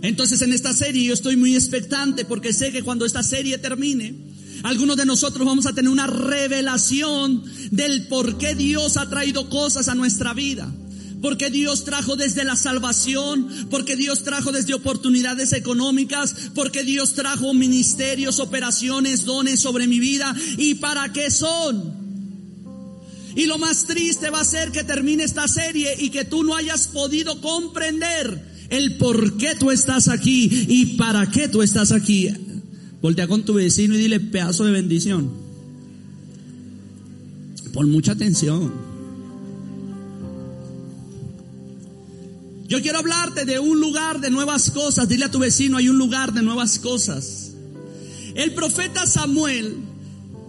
Entonces 0.00 0.40
en 0.42 0.52
esta 0.52 0.72
serie 0.72 1.04
yo 1.04 1.14
estoy 1.14 1.36
muy 1.36 1.54
expectante 1.54 2.24
porque 2.24 2.52
sé 2.52 2.72
que 2.72 2.82
cuando 2.82 3.04
esta 3.04 3.22
serie 3.22 3.58
termine, 3.58 4.14
algunos 4.62 4.96
de 4.96 5.04
nosotros 5.04 5.46
vamos 5.46 5.66
a 5.66 5.74
tener 5.74 5.90
una 5.90 6.06
revelación 6.06 7.42
del 7.70 8.06
por 8.06 8.38
qué 8.38 8.54
Dios 8.54 8.96
ha 8.96 9.10
traído 9.10 9.48
cosas 9.50 9.88
a 9.88 9.94
nuestra 9.94 10.32
vida. 10.32 10.72
Porque 11.24 11.48
Dios 11.48 11.84
trajo 11.84 12.16
desde 12.16 12.44
la 12.44 12.54
salvación, 12.54 13.48
porque 13.70 13.96
Dios 13.96 14.24
trajo 14.24 14.52
desde 14.52 14.74
oportunidades 14.74 15.54
económicas, 15.54 16.50
porque 16.54 16.84
Dios 16.84 17.14
trajo 17.14 17.54
ministerios, 17.54 18.40
operaciones, 18.40 19.24
dones 19.24 19.58
sobre 19.58 19.86
mi 19.86 20.00
vida. 20.00 20.36
¿Y 20.58 20.74
para 20.74 21.14
qué 21.14 21.30
son? 21.30 21.94
Y 23.34 23.46
lo 23.46 23.56
más 23.56 23.86
triste 23.86 24.28
va 24.28 24.40
a 24.40 24.44
ser 24.44 24.70
que 24.70 24.84
termine 24.84 25.24
esta 25.24 25.48
serie 25.48 25.96
y 25.98 26.10
que 26.10 26.26
tú 26.26 26.44
no 26.44 26.56
hayas 26.56 26.88
podido 26.88 27.40
comprender 27.40 28.66
el 28.68 28.98
por 28.98 29.38
qué 29.38 29.54
tú 29.58 29.70
estás 29.70 30.08
aquí 30.08 30.50
y 30.68 30.96
para 30.98 31.30
qué 31.30 31.48
tú 31.48 31.62
estás 31.62 31.90
aquí. 31.92 32.28
Voltea 33.00 33.28
con 33.28 33.46
tu 33.46 33.54
vecino 33.54 33.94
y 33.94 33.98
dile 33.98 34.20
pedazo 34.20 34.66
de 34.66 34.72
bendición. 34.72 35.32
Pon 37.72 37.90
mucha 37.90 38.12
atención. 38.12 38.93
Yo 42.74 42.82
quiero 42.82 42.98
hablarte 42.98 43.44
de 43.44 43.60
un 43.60 43.78
lugar 43.78 44.20
de 44.20 44.30
nuevas 44.30 44.72
cosas. 44.72 45.08
Dile 45.08 45.26
a 45.26 45.30
tu 45.30 45.38
vecino, 45.38 45.76
hay 45.76 45.88
un 45.88 45.96
lugar 45.96 46.32
de 46.32 46.42
nuevas 46.42 46.80
cosas. 46.80 47.52
El 48.34 48.52
profeta 48.52 49.06
Samuel 49.06 49.76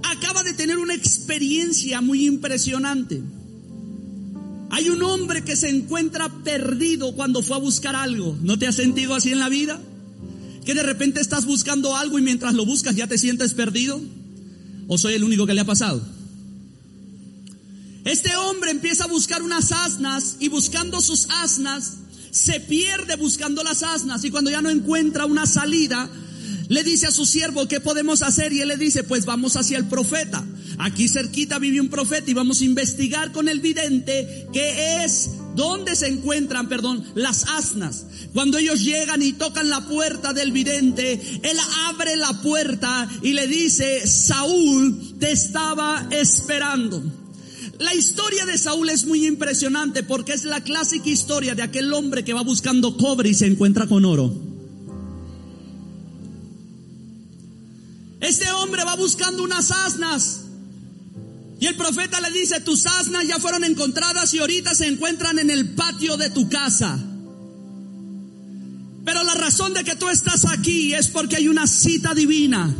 acaba 0.01 0.41
de 0.41 0.53
tener 0.53 0.79
una 0.79 0.96
experiencia 0.96 2.01
muy 2.01 2.25
impresionante. 2.25 3.22
Hay 4.72 4.89
un 4.89 5.03
hombre 5.03 5.44
que 5.44 5.55
se 5.55 5.70
encuentra 5.70 6.27
perdido 6.44 7.13
cuando 7.13 7.44
fue 7.44 7.58
a 7.58 7.60
buscar 7.60 7.96
algo. 7.96 8.36
¿No 8.41 8.58
te 8.58 8.65
has 8.65 8.75
sentido 8.75 9.13
así 9.13 9.32
en 9.32 9.38
la 9.38 9.50
vida? 9.50 9.79
Que 10.65 10.74
de 10.74 10.82
repente 10.82 11.22
estás 11.22 11.46
buscando 11.46 11.96
algo 11.96 12.17
y 12.17 12.24
mientras 12.24 12.55
lo 12.55 12.65
buscas 12.65 12.96
ya 12.96 13.05
te 13.05 13.20
sientes 13.20 13.53
perdido. 13.53 14.01
¿O 14.88 14.98
soy 14.98 15.13
el 15.13 15.24
único 15.24 15.46
que 15.46 15.53
le 15.53 15.62
ha 15.62 15.65
pasado? 15.65 16.01
Este 18.03 18.36
hombre 18.36 18.72
empieza 18.72 19.03
a 19.03 19.08
buscar 19.10 19.44
unas 19.44 19.72
asnas 19.72 20.38
y 20.39 20.50
buscando 20.50 21.01
sus 21.01 21.27
asnas 21.29 21.98
se 22.36 22.60
pierde 22.60 23.15
buscando 23.15 23.63
las 23.63 23.82
asnas 23.82 24.25
y 24.25 24.30
cuando 24.30 24.51
ya 24.51 24.62
no 24.62 24.70
encuentra 24.70 25.25
una 25.25 25.46
salida, 25.46 26.10
le 26.68 26.84
dice 26.84 27.08
a 27.08 27.12
su 27.12 27.25
siervo, 27.25 27.65
¿qué 27.70 27.80
podemos 27.80 28.22
hacer? 28.24 28.51
Y 28.51 28.60
él 28.60 28.68
le 28.68 28.75
dice, 28.75 29.06
pues 29.06 29.25
vamos 29.25 29.56
hacia 29.56 29.77
el 29.77 29.86
profeta. 29.86 30.44
Aquí 30.77 31.08
cerquita 31.08 31.60
vive 31.60 31.80
un 31.80 31.88
profeta 31.88 32.30
y 32.30 32.34
vamos 32.34 32.60
a 32.60 32.65
investigar 32.65 33.32
con 33.32 33.48
el 33.48 33.62
vidente 33.62 34.48
qué 34.51 35.06
es, 35.06 35.30
dónde 35.56 35.96
se 35.96 36.08
encuentran, 36.08 36.68
perdón, 36.68 37.06
las 37.15 37.46
asnas. 37.48 38.06
Cuando 38.34 38.58
ellos 38.58 38.84
llegan 38.84 39.22
y 39.22 39.32
tocan 39.32 39.70
la 39.70 39.88
puerta 39.88 40.34
del 40.34 40.51
vidente, 40.51 41.13
él 41.42 41.58
abre 41.86 42.18
la 42.18 42.42
puerta 42.42 43.08
y 43.22 43.32
le 43.32 43.48
dice, 43.48 44.06
Saúl 44.06 45.15
te 45.20 45.32
estaba 45.32 46.06
esperando. 46.12 47.01
La 47.79 47.94
historia 47.94 48.46
de 48.46 48.58
Saúl 48.58 48.89
es 48.89 49.05
muy 49.05 49.27
impresionante 49.27 50.01
porque 50.03 50.34
es 50.34 50.46
la 50.46 50.62
clásica 50.62 51.10
historia 51.10 51.55
de 51.55 51.63
aquel 51.63 51.91
hombre 51.94 52.24
que 52.24 52.34
va 52.34 52.41
buscando 52.41 52.96
cobre 52.96 53.29
y 53.29 53.34
se 53.34 53.48
encuentra 53.48 53.86
con 53.88 54.05
oro. 54.05 54.34
Este 58.22 58.50
hombre 58.51 58.84
va 58.86 58.96
buscando 58.96 59.44
unas 59.44 59.72
asnas. 59.72 60.41
Y 61.60 61.67
el 61.67 61.75
profeta 61.75 62.20
le 62.22 62.32
dice, 62.32 62.62
tus 62.62 62.86
asnas 62.86 63.27
ya 63.27 63.39
fueron 63.39 63.63
encontradas 63.63 64.34
y 64.34 64.39
ahorita 64.39 64.74
se 64.74 64.88
encuentran 64.88 65.39
en 65.39 65.50
el 65.50 65.75
patio 65.75 66.17
de 66.17 66.29
tu 66.29 66.50
casa. 66.50 66.98
Pero 69.03 69.24
la 69.24 69.36
razón 69.36 69.74
de 69.74 69.84
que 69.84 69.96
tú 69.96 70.10
estás 70.10 70.46
aquí 70.46 70.94
es 70.94 71.08
porque 71.10 71.36
hay 71.36 71.48
una 71.48 71.67
cita 71.67 72.13
divina. 72.13 72.74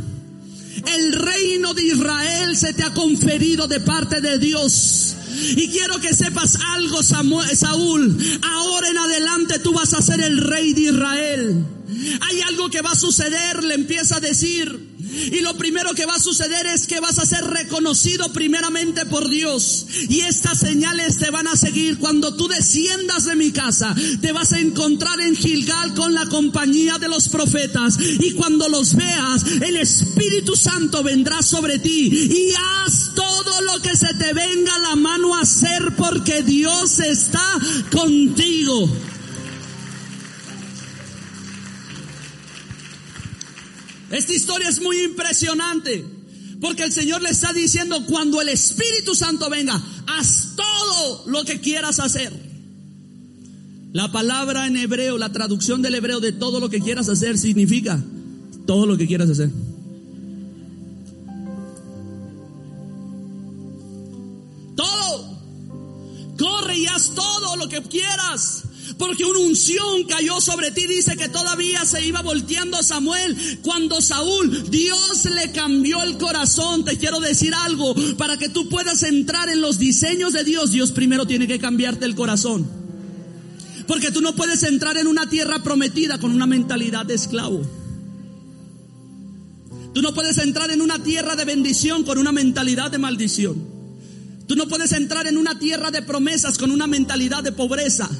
El 0.84 1.12
reino 1.12 1.74
de 1.74 1.84
Israel 1.84 2.56
se 2.56 2.72
te 2.74 2.82
ha 2.82 2.92
conferido 2.92 3.66
de 3.66 3.80
parte 3.80 4.20
de 4.20 4.38
Dios. 4.38 5.16
Y 5.56 5.68
quiero 5.68 6.00
que 6.00 6.14
sepas 6.14 6.56
algo, 6.74 7.02
Saúl. 7.02 8.16
Ahora 8.42 8.88
en 8.88 8.98
adelante 8.98 9.58
tú 9.58 9.72
vas 9.72 9.92
a 9.94 10.02
ser 10.02 10.20
el 10.20 10.38
rey 10.38 10.72
de 10.72 10.82
Israel. 10.82 11.64
Hay 12.20 12.40
algo 12.40 12.70
que 12.70 12.82
va 12.82 12.92
a 12.92 12.96
suceder, 12.96 13.62
le 13.62 13.74
empieza 13.74 14.16
a 14.16 14.20
decir. 14.20 14.95
Y 15.32 15.40
lo 15.40 15.56
primero 15.56 15.94
que 15.94 16.06
va 16.06 16.14
a 16.14 16.20
suceder 16.20 16.66
es 16.66 16.86
que 16.86 17.00
vas 17.00 17.18
a 17.18 17.26
ser 17.26 17.44
reconocido 17.44 18.32
primeramente 18.32 19.06
por 19.06 19.28
Dios. 19.28 19.86
Y 20.08 20.20
estas 20.20 20.58
señales 20.58 21.18
te 21.18 21.30
van 21.30 21.46
a 21.48 21.56
seguir 21.56 21.98
cuando 21.98 22.36
tú 22.36 22.48
desciendas 22.48 23.24
de 23.24 23.36
mi 23.36 23.52
casa. 23.52 23.94
Te 24.20 24.32
vas 24.32 24.52
a 24.52 24.60
encontrar 24.60 25.20
en 25.20 25.36
Gilgal 25.36 25.94
con 25.94 26.14
la 26.14 26.26
compañía 26.26 26.98
de 26.98 27.08
los 27.08 27.28
profetas. 27.28 27.98
Y 28.00 28.32
cuando 28.32 28.68
los 28.68 28.94
veas, 28.94 29.44
el 29.62 29.76
Espíritu 29.76 30.56
Santo 30.56 31.02
vendrá 31.02 31.42
sobre 31.42 31.78
ti. 31.78 32.08
Y 32.08 32.52
haz 32.84 33.12
todo 33.14 33.60
lo 33.62 33.80
que 33.80 33.96
se 33.96 34.12
te 34.14 34.32
venga 34.32 34.78
la 34.78 34.96
mano 34.96 35.34
a 35.34 35.42
hacer 35.42 35.94
porque 35.96 36.42
Dios 36.42 37.00
está 37.00 37.58
contigo. 37.90 38.90
Esta 44.16 44.32
historia 44.32 44.68
es 44.68 44.80
muy 44.80 44.98
impresionante. 45.02 46.04
Porque 46.60 46.84
el 46.84 46.92
Señor 46.92 47.20
le 47.20 47.28
está 47.28 47.52
diciendo, 47.52 48.06
cuando 48.06 48.40
el 48.40 48.48
Espíritu 48.48 49.14
Santo 49.14 49.50
venga, 49.50 49.80
haz 50.06 50.54
todo 50.56 51.24
lo 51.26 51.44
que 51.44 51.60
quieras 51.60 52.00
hacer. 52.00 52.32
La 53.92 54.10
palabra 54.10 54.66
en 54.66 54.76
hebreo, 54.78 55.18
la 55.18 55.32
traducción 55.32 55.82
del 55.82 55.96
hebreo 55.96 56.20
de 56.20 56.32
todo 56.32 56.60
lo 56.60 56.70
que 56.70 56.80
quieras 56.80 57.10
hacer 57.10 57.36
significa 57.36 58.02
todo 58.66 58.86
lo 58.86 58.96
que 58.96 59.06
quieras 59.06 59.28
hacer. 59.28 59.50
Todo. 64.76 65.38
Corre 66.38 66.78
y 66.78 66.86
haz 66.86 67.14
todo 67.14 67.56
lo 67.56 67.68
que 67.68 67.82
quieras. 67.82 68.65
Porque 68.98 69.24
una 69.24 69.40
unción 69.40 70.04
cayó 70.04 70.40
sobre 70.40 70.70
ti. 70.70 70.86
Dice 70.86 71.16
que 71.16 71.28
todavía 71.28 71.84
se 71.84 72.04
iba 72.04 72.22
volteando 72.22 72.82
Samuel. 72.82 73.58
Cuando 73.62 74.00
Saúl, 74.00 74.70
Dios 74.70 75.24
le 75.26 75.52
cambió 75.52 76.02
el 76.02 76.16
corazón. 76.16 76.84
Te 76.84 76.96
quiero 76.96 77.20
decir 77.20 77.54
algo. 77.54 77.94
Para 78.16 78.38
que 78.38 78.48
tú 78.48 78.68
puedas 78.68 79.02
entrar 79.02 79.48
en 79.50 79.60
los 79.60 79.78
diseños 79.78 80.32
de 80.32 80.44
Dios, 80.44 80.70
Dios 80.70 80.92
primero 80.92 81.26
tiene 81.26 81.46
que 81.46 81.58
cambiarte 81.58 82.06
el 82.06 82.14
corazón. 82.14 82.66
Porque 83.86 84.10
tú 84.10 84.20
no 84.20 84.34
puedes 84.34 84.62
entrar 84.62 84.96
en 84.96 85.06
una 85.06 85.28
tierra 85.28 85.62
prometida 85.62 86.18
con 86.18 86.32
una 86.32 86.46
mentalidad 86.46 87.04
de 87.04 87.14
esclavo. 87.14 87.62
Tú 89.92 90.02
no 90.02 90.12
puedes 90.12 90.38
entrar 90.38 90.70
en 90.70 90.80
una 90.82 91.02
tierra 91.02 91.36
de 91.36 91.44
bendición 91.44 92.04
con 92.04 92.18
una 92.18 92.32
mentalidad 92.32 92.90
de 92.90 92.98
maldición. 92.98 93.76
Tú 94.46 94.56
no 94.56 94.68
puedes 94.68 94.92
entrar 94.92 95.26
en 95.26 95.36
una 95.36 95.58
tierra 95.58 95.90
de 95.90 96.02
promesas 96.02 96.58
con 96.58 96.70
una 96.70 96.86
mentalidad 96.86 97.42
de 97.42 97.52
pobreza. 97.52 98.10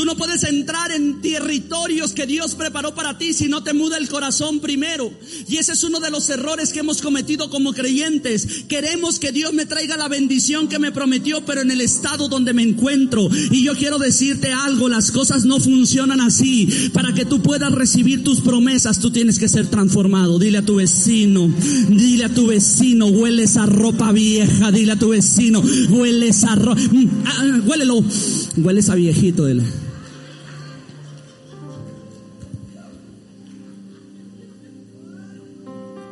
Tú 0.00 0.06
no 0.06 0.16
puedes 0.16 0.44
entrar 0.44 0.92
en 0.92 1.20
territorios 1.20 2.12
que 2.12 2.24
Dios 2.24 2.54
preparó 2.54 2.94
para 2.94 3.18
ti 3.18 3.34
si 3.34 3.48
no 3.48 3.62
te 3.62 3.74
muda 3.74 3.98
el 3.98 4.08
corazón 4.08 4.60
primero. 4.60 5.12
Y 5.46 5.58
ese 5.58 5.72
es 5.72 5.84
uno 5.84 6.00
de 6.00 6.10
los 6.10 6.30
errores 6.30 6.72
que 6.72 6.80
hemos 6.80 7.02
cometido 7.02 7.50
como 7.50 7.74
creyentes. 7.74 8.64
Queremos 8.66 9.18
que 9.18 9.30
Dios 9.30 9.52
me 9.52 9.66
traiga 9.66 9.98
la 9.98 10.08
bendición 10.08 10.68
que 10.68 10.78
me 10.78 10.90
prometió, 10.90 11.44
pero 11.44 11.60
en 11.60 11.70
el 11.70 11.82
estado 11.82 12.28
donde 12.28 12.54
me 12.54 12.62
encuentro. 12.62 13.28
Y 13.50 13.62
yo 13.62 13.74
quiero 13.74 13.98
decirte 13.98 14.50
algo, 14.50 14.88
las 14.88 15.12
cosas 15.12 15.44
no 15.44 15.60
funcionan 15.60 16.22
así. 16.22 16.66
Para 16.94 17.12
que 17.12 17.26
tú 17.26 17.42
puedas 17.42 17.70
recibir 17.70 18.24
tus 18.24 18.40
promesas, 18.40 19.00
tú 19.00 19.10
tienes 19.10 19.38
que 19.38 19.50
ser 19.50 19.66
transformado. 19.66 20.38
Dile 20.38 20.56
a 20.56 20.64
tu 20.64 20.76
vecino, 20.76 21.52
dile 21.90 22.24
a 22.24 22.34
tu 22.34 22.46
vecino, 22.46 23.08
huele 23.08 23.42
esa 23.42 23.66
ropa 23.66 24.12
vieja. 24.12 24.72
Dile 24.72 24.92
a 24.92 24.98
tu 24.98 25.10
vecino, 25.10 25.62
huele 25.90 26.28
esa 26.28 26.54
ropa, 26.54 26.80
mm, 26.80 27.08
ah, 27.26 27.60
huélelo, 27.66 28.02
huele 28.56 28.80
esa 28.80 28.94
viejito. 28.94 29.44
Dile. 29.44 29.89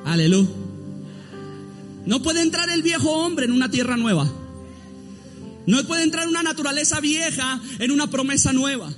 Aleluya. 0.09 0.49
No 2.07 2.23
puede 2.23 2.41
entrar 2.41 2.71
el 2.71 2.83
viejo 2.83 3.11
hombre 3.11 3.45
en 3.45 3.53
una 3.53 3.71
tierra 3.71 3.99
nueva. 3.99 4.27
No 5.67 5.85
puede 5.85 6.03
entrar 6.03 6.27
una 6.27 6.43
naturaleza 6.43 6.99
vieja 7.01 7.61
en 7.79 7.91
una 7.91 8.09
promesa 8.09 8.55
nueva. 8.55 8.91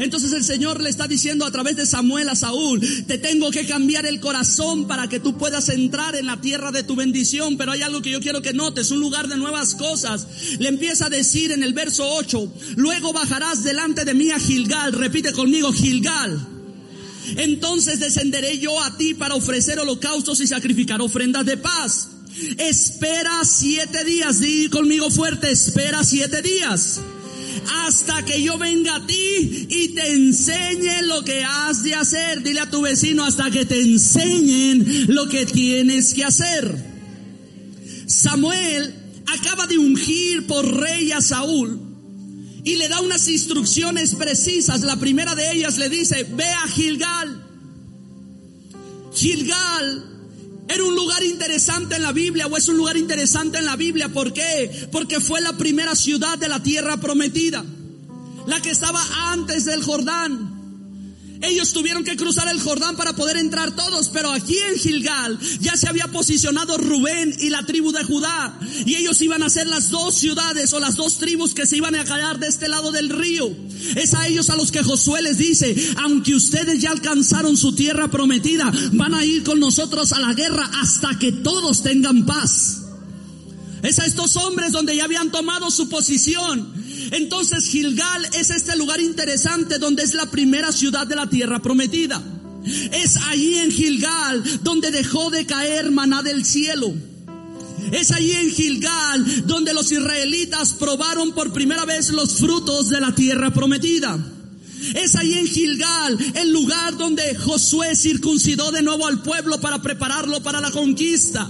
Entonces 0.00 0.32
el 0.32 0.42
Señor 0.42 0.82
le 0.82 0.90
está 0.90 1.06
diciendo 1.06 1.46
a 1.46 1.52
través 1.52 1.76
de 1.76 1.86
Samuel 1.86 2.28
a 2.28 2.34
Saúl, 2.34 2.80
te 3.06 3.16
tengo 3.16 3.52
que 3.52 3.64
cambiar 3.64 4.04
el 4.06 4.18
corazón 4.18 4.88
para 4.88 5.08
que 5.08 5.20
tú 5.20 5.38
puedas 5.38 5.68
entrar 5.68 6.16
en 6.16 6.26
la 6.26 6.40
tierra 6.40 6.72
de 6.72 6.82
tu 6.82 6.96
bendición. 6.96 7.56
Pero 7.56 7.70
hay 7.70 7.82
algo 7.82 8.02
que 8.02 8.10
yo 8.10 8.20
quiero 8.20 8.42
que 8.42 8.52
notes, 8.52 8.90
un 8.90 8.98
lugar 8.98 9.28
de 9.28 9.36
nuevas 9.36 9.76
cosas. 9.76 10.26
Le 10.58 10.68
empieza 10.68 11.06
a 11.06 11.10
decir 11.10 11.52
en 11.52 11.62
el 11.62 11.74
verso 11.74 12.04
8, 12.16 12.52
luego 12.74 13.12
bajarás 13.12 13.62
delante 13.62 14.04
de 14.04 14.14
mí 14.14 14.32
a 14.32 14.40
Gilgal. 14.40 14.92
Repite 14.92 15.32
conmigo, 15.32 15.72
Gilgal. 15.72 16.55
Entonces 17.36 18.00
descenderé 18.00 18.58
yo 18.58 18.80
a 18.82 18.96
ti 18.96 19.14
para 19.14 19.34
ofrecer 19.34 19.78
holocaustos 19.78 20.40
y 20.40 20.46
sacrificar 20.46 21.00
ofrendas 21.00 21.44
de 21.44 21.56
paz. 21.56 22.10
Espera 22.58 23.44
siete 23.44 24.04
días, 24.04 24.40
di 24.40 24.68
conmigo 24.68 25.10
fuerte, 25.10 25.50
espera 25.50 26.04
siete 26.04 26.42
días. 26.42 27.00
hasta 27.86 28.24
que 28.24 28.42
yo 28.42 28.58
venga 28.58 28.96
a 28.96 29.06
ti 29.06 29.66
y 29.70 29.88
te 29.88 30.12
enseñe 30.12 31.02
lo 31.02 31.24
que 31.24 31.42
has 31.42 31.82
de 31.82 31.94
hacer. 31.94 32.42
Dile 32.42 32.60
a 32.60 32.70
tu 32.70 32.82
vecino 32.82 33.24
hasta 33.24 33.50
que 33.50 33.64
te 33.64 33.80
enseñen 33.80 35.06
lo 35.08 35.28
que 35.28 35.46
tienes 35.46 36.14
que 36.14 36.24
hacer. 36.24 36.76
Samuel 38.06 38.94
acaba 39.26 39.66
de 39.66 39.78
ungir 39.78 40.46
por 40.46 40.80
rey 40.80 41.12
a 41.12 41.20
Saúl 41.20 41.85
y 42.66 42.74
le 42.74 42.88
da 42.88 43.00
unas 43.00 43.28
instrucciones 43.28 44.16
precisas. 44.16 44.80
La 44.80 44.96
primera 44.96 45.36
de 45.36 45.52
ellas 45.52 45.78
le 45.78 45.88
dice, 45.88 46.24
ve 46.24 46.48
a 46.50 46.66
Gilgal. 46.66 47.40
Gilgal 49.14 50.04
era 50.68 50.82
un 50.82 50.96
lugar 50.96 51.22
interesante 51.22 51.94
en 51.94 52.02
la 52.02 52.10
Biblia 52.10 52.48
o 52.48 52.56
es 52.56 52.66
un 52.68 52.76
lugar 52.76 52.96
interesante 52.96 53.58
en 53.58 53.66
la 53.66 53.76
Biblia. 53.76 54.08
¿Por 54.08 54.32
qué? 54.32 54.88
Porque 54.90 55.20
fue 55.20 55.40
la 55.40 55.52
primera 55.52 55.94
ciudad 55.94 56.36
de 56.38 56.48
la 56.48 56.60
tierra 56.60 56.96
prometida. 56.96 57.64
La 58.48 58.60
que 58.60 58.70
estaba 58.70 59.00
antes 59.30 59.64
del 59.64 59.84
Jordán. 59.84 60.55
Ellos 61.42 61.72
tuvieron 61.72 62.04
que 62.04 62.16
cruzar 62.16 62.48
el 62.48 62.60
Jordán 62.60 62.96
para 62.96 63.14
poder 63.14 63.36
entrar 63.36 63.74
todos, 63.74 64.08
pero 64.08 64.30
aquí 64.30 64.56
en 64.58 64.78
Gilgal 64.78 65.38
ya 65.60 65.76
se 65.76 65.88
había 65.88 66.06
posicionado 66.08 66.78
Rubén 66.78 67.34
y 67.40 67.50
la 67.50 67.64
tribu 67.64 67.92
de 67.92 68.04
Judá. 68.04 68.58
Y 68.84 68.94
ellos 68.94 69.20
iban 69.20 69.42
a 69.42 69.50
ser 69.50 69.66
las 69.66 69.90
dos 69.90 70.14
ciudades 70.14 70.72
o 70.72 70.80
las 70.80 70.96
dos 70.96 71.18
tribus 71.18 71.54
que 71.54 71.66
se 71.66 71.76
iban 71.76 71.94
a 71.94 72.04
callar 72.04 72.38
de 72.38 72.48
este 72.48 72.68
lado 72.68 72.90
del 72.90 73.10
río. 73.10 73.54
Es 73.96 74.14
a 74.14 74.26
ellos 74.26 74.50
a 74.50 74.56
los 74.56 74.72
que 74.72 74.82
Josué 74.82 75.22
les 75.22 75.38
dice, 75.38 75.76
aunque 75.98 76.34
ustedes 76.34 76.80
ya 76.80 76.90
alcanzaron 76.90 77.56
su 77.56 77.74
tierra 77.74 78.10
prometida, 78.10 78.72
van 78.92 79.14
a 79.14 79.24
ir 79.24 79.42
con 79.42 79.60
nosotros 79.60 80.12
a 80.12 80.20
la 80.20 80.32
guerra 80.34 80.70
hasta 80.80 81.18
que 81.18 81.32
todos 81.32 81.82
tengan 81.82 82.24
paz. 82.24 82.82
Es 83.82 83.98
a 83.98 84.06
estos 84.06 84.36
hombres 84.36 84.72
donde 84.72 84.96
ya 84.96 85.04
habían 85.04 85.30
tomado 85.30 85.70
su 85.70 85.88
posición. 85.88 86.85
Entonces 87.10 87.68
Gilgal 87.68 88.28
es 88.34 88.50
este 88.50 88.76
lugar 88.76 89.00
interesante 89.00 89.78
donde 89.78 90.02
es 90.02 90.14
la 90.14 90.30
primera 90.30 90.72
ciudad 90.72 91.06
de 91.06 91.16
la 91.16 91.28
tierra 91.28 91.60
prometida. 91.60 92.22
Es 92.92 93.16
allí 93.28 93.56
en 93.58 93.70
Gilgal 93.70 94.42
donde 94.62 94.90
dejó 94.90 95.30
de 95.30 95.46
caer 95.46 95.90
maná 95.90 96.22
del 96.22 96.44
cielo. 96.44 96.92
Es 97.92 98.10
allí 98.10 98.32
en 98.32 98.50
Gilgal 98.50 99.46
donde 99.46 99.72
los 99.72 99.92
israelitas 99.92 100.74
probaron 100.74 101.32
por 101.32 101.52
primera 101.52 101.84
vez 101.84 102.10
los 102.10 102.34
frutos 102.34 102.88
de 102.88 103.00
la 103.00 103.14
tierra 103.14 103.52
prometida. 103.52 104.18
Es 104.94 105.14
allí 105.16 105.34
en 105.34 105.46
Gilgal 105.46 106.18
el 106.34 106.52
lugar 106.52 106.96
donde 106.96 107.34
Josué 107.36 107.94
circuncidó 107.94 108.70
de 108.72 108.82
nuevo 108.82 109.06
al 109.06 109.22
pueblo 109.22 109.60
para 109.60 109.80
prepararlo 109.80 110.42
para 110.42 110.60
la 110.60 110.70
conquista. 110.70 111.48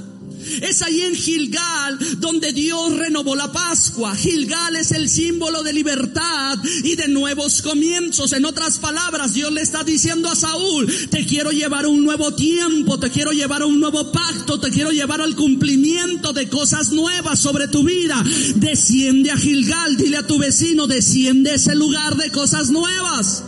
Es 0.62 0.82
ahí 0.82 1.00
en 1.02 1.14
Gilgal 1.14 1.98
donde 2.18 2.52
Dios 2.52 2.96
renovó 2.96 3.36
la 3.36 3.52
Pascua. 3.52 4.14
Gilgal 4.14 4.76
es 4.76 4.92
el 4.92 5.08
símbolo 5.08 5.62
de 5.62 5.72
libertad 5.72 6.58
y 6.82 6.96
de 6.96 7.08
nuevos 7.08 7.62
comienzos. 7.62 8.32
En 8.32 8.44
otras 8.44 8.78
palabras, 8.78 9.34
Dios 9.34 9.52
le 9.52 9.62
está 9.62 9.84
diciendo 9.84 10.28
a 10.28 10.36
Saúl, 10.36 10.86
te 11.10 11.24
quiero 11.24 11.50
llevar 11.50 11.84
a 11.84 11.88
un 11.88 12.04
nuevo 12.04 12.34
tiempo, 12.34 12.98
te 12.98 13.10
quiero 13.10 13.32
llevar 13.32 13.62
a 13.62 13.66
un 13.66 13.80
nuevo 13.80 14.12
pacto, 14.12 14.60
te 14.60 14.70
quiero 14.70 14.90
llevar 14.90 15.20
al 15.20 15.34
cumplimiento 15.34 16.32
de 16.32 16.48
cosas 16.48 16.92
nuevas 16.92 17.40
sobre 17.40 17.68
tu 17.68 17.82
vida. 17.82 18.22
Desciende 18.56 19.30
a 19.30 19.36
Gilgal, 19.36 19.96
dile 19.96 20.18
a 20.18 20.26
tu 20.26 20.38
vecino, 20.38 20.86
desciende 20.86 21.50
a 21.50 21.54
ese 21.54 21.74
lugar 21.74 22.16
de 22.16 22.30
cosas 22.30 22.70
nuevas. 22.70 23.44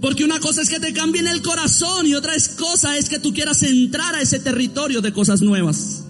Porque 0.00 0.24
una 0.24 0.40
cosa 0.40 0.62
es 0.62 0.68
que 0.68 0.78
te 0.78 0.92
cambien 0.92 1.26
el 1.26 1.42
corazón 1.42 2.06
y 2.06 2.14
otra 2.14 2.34
cosa 2.58 2.96
es 2.98 3.08
que 3.08 3.18
tú 3.18 3.32
quieras 3.32 3.62
entrar 3.62 4.14
a 4.14 4.20
ese 4.20 4.38
territorio 4.38 5.00
de 5.00 5.12
cosas 5.12 5.40
nuevas. 5.40 6.04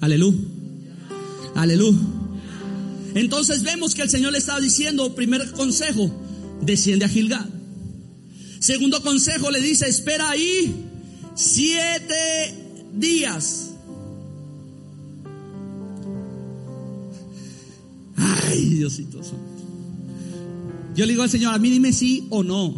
Aleluya. 0.00 0.38
Aleluya. 1.54 1.98
Entonces 3.14 3.62
vemos 3.62 3.94
que 3.94 4.02
el 4.02 4.10
Señor 4.10 4.32
le 4.32 4.38
estaba 4.38 4.60
diciendo, 4.60 5.14
primer 5.14 5.50
consejo, 5.52 6.10
desciende 6.60 7.06
a 7.06 7.08
Gilgal. 7.08 7.50
Segundo 8.60 9.02
consejo 9.02 9.50
le 9.50 9.60
dice, 9.60 9.88
espera 9.88 10.30
ahí 10.30 10.84
siete 11.34 12.54
días. 12.94 13.70
Ay, 18.16 18.64
Diosito 18.74 19.22
Santo. 19.22 19.57
Yo 20.98 21.06
le 21.06 21.12
digo 21.12 21.22
al 21.22 21.30
Señor, 21.30 21.54
a 21.54 21.58
mí 21.58 21.70
dime 21.70 21.92
sí 21.92 22.26
o 22.28 22.42
no. 22.42 22.74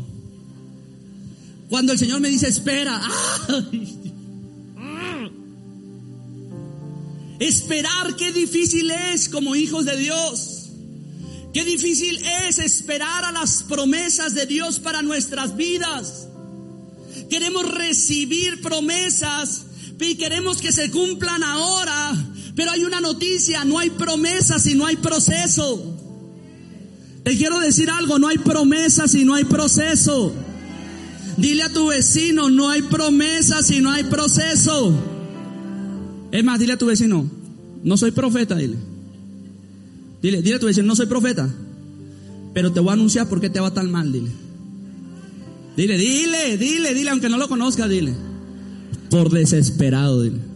Cuando 1.70 1.94
el 1.94 1.98
Señor 1.98 2.20
me 2.20 2.28
dice, 2.28 2.48
espera, 2.48 3.00
esperar, 7.40 8.14
qué 8.16 8.30
difícil 8.30 8.90
es 8.90 9.30
como 9.30 9.56
hijos 9.56 9.87
de 9.87 9.96
Dios. 9.96 10.68
Qué 11.54 11.64
difícil 11.64 12.22
es 12.46 12.59
esperar 12.59 13.24
a 13.24 13.33
las 13.33 13.62
promesas 13.62 14.35
de 14.35 14.44
Dios 14.44 14.80
para 14.80 15.00
nuestras 15.00 15.56
vidas. 15.56 16.28
Queremos 17.30 17.72
recibir 17.72 18.61
promesas 18.61 19.64
y 19.98 20.16
queremos 20.16 20.61
que 20.61 20.72
se 20.72 20.90
cumplan 20.90 21.42
ahora. 21.42 22.12
Pero 22.54 22.72
hay 22.72 22.85
una 22.85 23.00
noticia, 23.00 23.64
no 23.64 23.78
hay 23.78 23.88
promesas 23.88 24.66
y 24.66 24.74
no 24.74 24.85
hay 24.85 24.96
proceso. 24.96 25.99
Te 27.22 27.37
quiero 27.37 27.61
decir 27.61 27.90
algo, 27.90 28.18
no 28.18 28.28
hay 28.28 28.38
promesas 28.38 29.14
y 29.14 29.24
no 29.24 29.35
hay 29.35 29.44
proceso. 29.44 30.33
Dile 31.37 31.62
a 31.62 31.72
tu 31.72 31.88
vecino, 31.88 32.50
no 32.50 32.68
hay 32.68 32.83
promesas 32.83 33.70
y 33.70 33.80
no 33.80 33.90
hay 33.90 34.04
proceso. 34.04 34.94
Es 36.33 36.44
más, 36.44 36.59
dile 36.59 36.74
a 36.74 36.78
tu 36.78 36.87
vecino, 36.87 37.28
no 37.83 37.96
soy 37.96 38.11
profeta, 38.11 38.56
dile. 38.56 38.76
Dile, 40.22 40.42
dile 40.42 40.56
a 40.56 40.61
tu 40.61 40.66
vecino, 40.66 40.87
no 40.87 40.96
soy 40.96 41.06
profeta. 41.06 41.48
Pero 42.52 42.72
te 42.72 42.80
voy 42.80 42.90
a 42.90 42.94
anunciar 42.94 43.28
por 43.28 43.40
qué 43.40 43.48
te 43.48 43.61
va 43.61 43.72
tan 43.72 43.90
mal, 43.90 44.12
dile. 44.12 44.30
Dile, 45.76 45.96
dile, 45.96 46.56
dile, 46.56 46.94
dile, 46.94 47.11
aunque 47.11 47.28
no 47.28 47.38
lo 47.38 47.48
conozca, 47.48 47.88
dile. 47.88 48.14
Por 49.09 49.30
desesperado, 49.30 50.22
dile. 50.22 50.49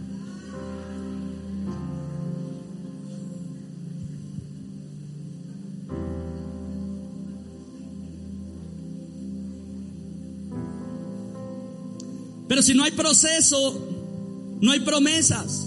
Pero 12.55 12.62
si 12.62 12.73
no 12.73 12.85
hay 12.85 12.93
proceso, 12.93 13.85
no 14.61 14.71
hay 14.71 14.79
promesas. 14.79 15.67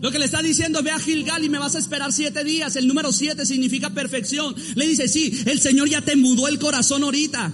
Lo 0.00 0.10
que 0.10 0.18
le 0.18 0.24
está 0.24 0.42
diciendo, 0.42 0.82
ve 0.82 0.90
a 0.90 0.98
Gilgal 0.98 1.44
y 1.44 1.48
me 1.48 1.60
vas 1.60 1.76
a 1.76 1.78
esperar 1.78 2.12
siete 2.12 2.42
días. 2.42 2.74
El 2.74 2.88
número 2.88 3.12
siete 3.12 3.46
significa 3.46 3.90
perfección. 3.90 4.56
Le 4.74 4.88
dice, 4.88 5.06
sí, 5.06 5.44
el 5.46 5.60
Señor 5.60 5.88
ya 5.88 6.00
te 6.00 6.16
mudó 6.16 6.48
el 6.48 6.58
corazón 6.58 7.04
ahorita. 7.04 7.52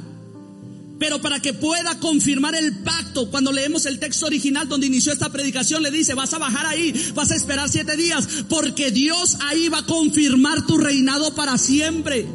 Pero 0.98 1.20
para 1.20 1.38
que 1.40 1.52
pueda 1.52 1.98
confirmar 2.00 2.54
el 2.54 2.78
pacto, 2.78 3.30
cuando 3.30 3.52
leemos 3.52 3.84
el 3.84 3.98
texto 3.98 4.24
original 4.24 4.70
donde 4.70 4.86
inició 4.86 5.12
esta 5.12 5.30
predicación, 5.30 5.82
le 5.82 5.90
dice, 5.90 6.14
vas 6.14 6.32
a 6.32 6.38
bajar 6.38 6.64
ahí, 6.64 6.94
vas 7.14 7.30
a 7.30 7.36
esperar 7.36 7.68
siete 7.68 7.94
días, 7.98 8.26
porque 8.48 8.90
Dios 8.90 9.36
ahí 9.40 9.68
va 9.68 9.80
a 9.80 9.86
confirmar 9.86 10.66
tu 10.66 10.78
reinado 10.78 11.34
para 11.34 11.58
siempre. 11.58 12.26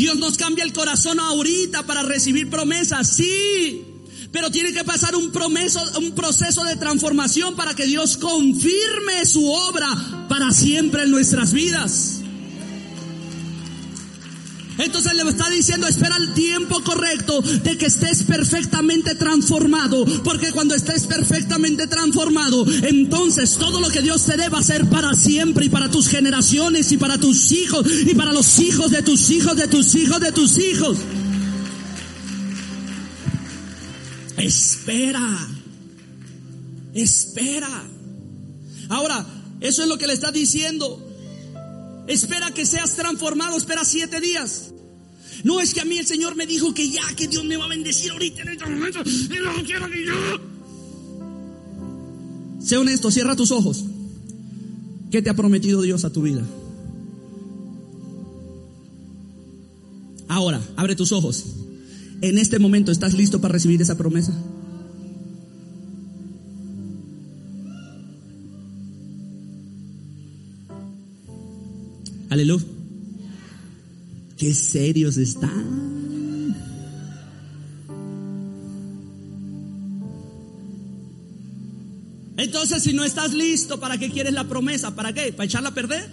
Dios 0.00 0.16
nos 0.16 0.38
cambia 0.38 0.64
el 0.64 0.72
corazón 0.72 1.20
ahorita 1.20 1.82
para 1.82 2.02
recibir 2.02 2.48
promesas, 2.48 3.06
sí. 3.06 3.84
Pero 4.32 4.50
tiene 4.50 4.72
que 4.72 4.82
pasar 4.82 5.14
un, 5.14 5.24
un 5.26 6.12
proceso 6.12 6.64
de 6.64 6.76
transformación 6.76 7.54
para 7.54 7.74
que 7.74 7.84
Dios 7.84 8.16
confirme 8.16 9.26
su 9.26 9.46
obra 9.46 10.26
para 10.26 10.52
siempre 10.52 11.02
en 11.02 11.10
nuestras 11.10 11.52
vidas. 11.52 12.19
Entonces 14.82 15.12
le 15.14 15.28
está 15.28 15.50
diciendo, 15.50 15.86
espera 15.86 16.16
el 16.16 16.32
tiempo 16.32 16.82
correcto 16.82 17.40
de 17.40 17.76
que 17.76 17.86
estés 17.86 18.22
perfectamente 18.22 19.14
transformado. 19.14 20.04
Porque 20.24 20.52
cuando 20.52 20.74
estés 20.74 21.06
perfectamente 21.06 21.86
transformado, 21.86 22.66
entonces 22.82 23.56
todo 23.56 23.80
lo 23.80 23.90
que 23.90 24.00
Dios 24.00 24.24
te 24.24 24.36
dé 24.36 24.48
va 24.48 24.58
a 24.58 24.62
ser 24.62 24.88
para 24.88 25.12
siempre 25.14 25.66
y 25.66 25.68
para 25.68 25.90
tus 25.90 26.08
generaciones 26.08 26.92
y 26.92 26.96
para 26.96 27.18
tus 27.18 27.52
hijos 27.52 27.86
y 28.06 28.14
para 28.14 28.32
los 28.32 28.58
hijos 28.58 28.90
de 28.90 29.02
tus 29.02 29.30
hijos, 29.30 29.56
de 29.56 29.68
tus 29.68 29.94
hijos, 29.94 30.20
de 30.20 30.32
tus 30.32 30.58
hijos. 30.58 30.98
Espera. 34.38 35.48
Espera. 36.94 37.84
Ahora, 38.88 39.26
eso 39.60 39.82
es 39.82 39.88
lo 39.88 39.98
que 39.98 40.06
le 40.06 40.14
está 40.14 40.32
diciendo. 40.32 41.09
Espera 42.06 42.50
que 42.52 42.66
seas 42.66 42.96
transformado, 42.96 43.56
espera 43.56 43.84
siete 43.84 44.20
días. 44.20 44.72
No 45.44 45.60
es 45.60 45.74
que 45.74 45.80
a 45.80 45.84
mí 45.84 45.98
el 45.98 46.06
Señor 46.06 46.36
me 46.36 46.46
dijo 46.46 46.74
que 46.74 46.90
ya, 46.90 47.02
que 47.16 47.28
Dios 47.28 47.44
me 47.44 47.56
va 47.56 47.64
a 47.64 47.68
bendecir 47.68 48.10
ahorita 48.10 48.42
en 48.42 48.48
este 48.48 48.66
momento. 48.66 49.00
Y 49.06 49.38
no 49.42 49.64
quiero 49.64 49.88
ni 49.88 50.04
yo. 50.04 50.14
Sé 52.62 52.76
honesto, 52.76 53.10
cierra 53.10 53.36
tus 53.36 53.50
ojos. 53.52 53.84
¿Qué 55.10 55.22
te 55.22 55.30
ha 55.30 55.34
prometido 55.34 55.82
Dios 55.82 56.04
a 56.04 56.12
tu 56.12 56.22
vida? 56.22 56.42
Ahora, 60.28 60.60
abre 60.76 60.94
tus 60.94 61.10
ojos. 61.12 61.44
En 62.20 62.38
este 62.38 62.58
momento, 62.58 62.92
¿estás 62.92 63.14
listo 63.14 63.40
para 63.40 63.52
recibir 63.52 63.80
esa 63.82 63.96
promesa? 63.96 64.32
Aleluya. 72.30 72.64
Qué 74.38 74.54
serios 74.54 75.18
están. 75.18 75.90
Entonces, 82.38 82.82
si 82.82 82.94
no 82.94 83.04
estás 83.04 83.34
listo, 83.34 83.78
¿para 83.80 83.98
qué 83.98 84.10
quieres 84.10 84.32
la 84.32 84.48
promesa? 84.48 84.94
¿Para 84.94 85.12
qué? 85.12 85.32
¿Para 85.32 85.44
echarla 85.44 85.68
a 85.68 85.74
perder? 85.74 86.08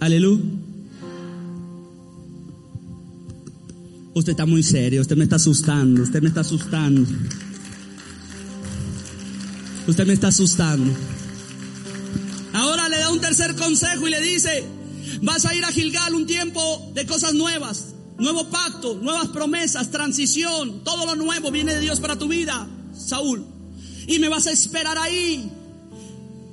Aleluya. 0.00 0.42
Usted 4.14 4.30
está 4.30 4.46
muy 4.46 4.62
serio, 4.62 5.00
usted 5.00 5.16
me 5.16 5.24
está 5.24 5.36
asustando, 5.36 6.02
usted 6.02 6.22
me 6.22 6.28
está 6.28 6.40
asustando. 6.40 7.04
Usted 9.86 10.06
me 10.06 10.12
está 10.12 10.28
asustando. 10.28 10.90
Tercer 13.34 13.56
consejo 13.56 14.06
y 14.06 14.10
le 14.10 14.20
dice, 14.20 14.64
vas 15.22 15.44
a 15.44 15.54
ir 15.54 15.64
a 15.64 15.72
Gilgal 15.72 16.14
un 16.14 16.24
tiempo 16.24 16.92
de 16.94 17.04
cosas 17.04 17.34
nuevas, 17.34 17.94
nuevo 18.16 18.48
pacto, 18.48 18.94
nuevas 19.02 19.28
promesas, 19.28 19.90
transición, 19.90 20.84
todo 20.84 21.04
lo 21.04 21.16
nuevo 21.16 21.50
viene 21.50 21.74
de 21.74 21.80
Dios 21.80 21.98
para 21.98 22.16
tu 22.16 22.28
vida, 22.28 22.68
Saúl. 22.96 23.44
Y 24.06 24.20
me 24.20 24.28
vas 24.28 24.46
a 24.46 24.52
esperar 24.52 24.98
ahí. 24.98 25.50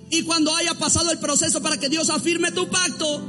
Y 0.09 0.23
cuando 0.23 0.55
haya 0.55 0.73
pasado 0.73 1.11
el 1.11 1.19
proceso 1.19 1.61
para 1.61 1.77
que 1.77 1.87
Dios 1.87 2.09
afirme 2.09 2.51
tu 2.51 2.67
pacto, 2.67 3.21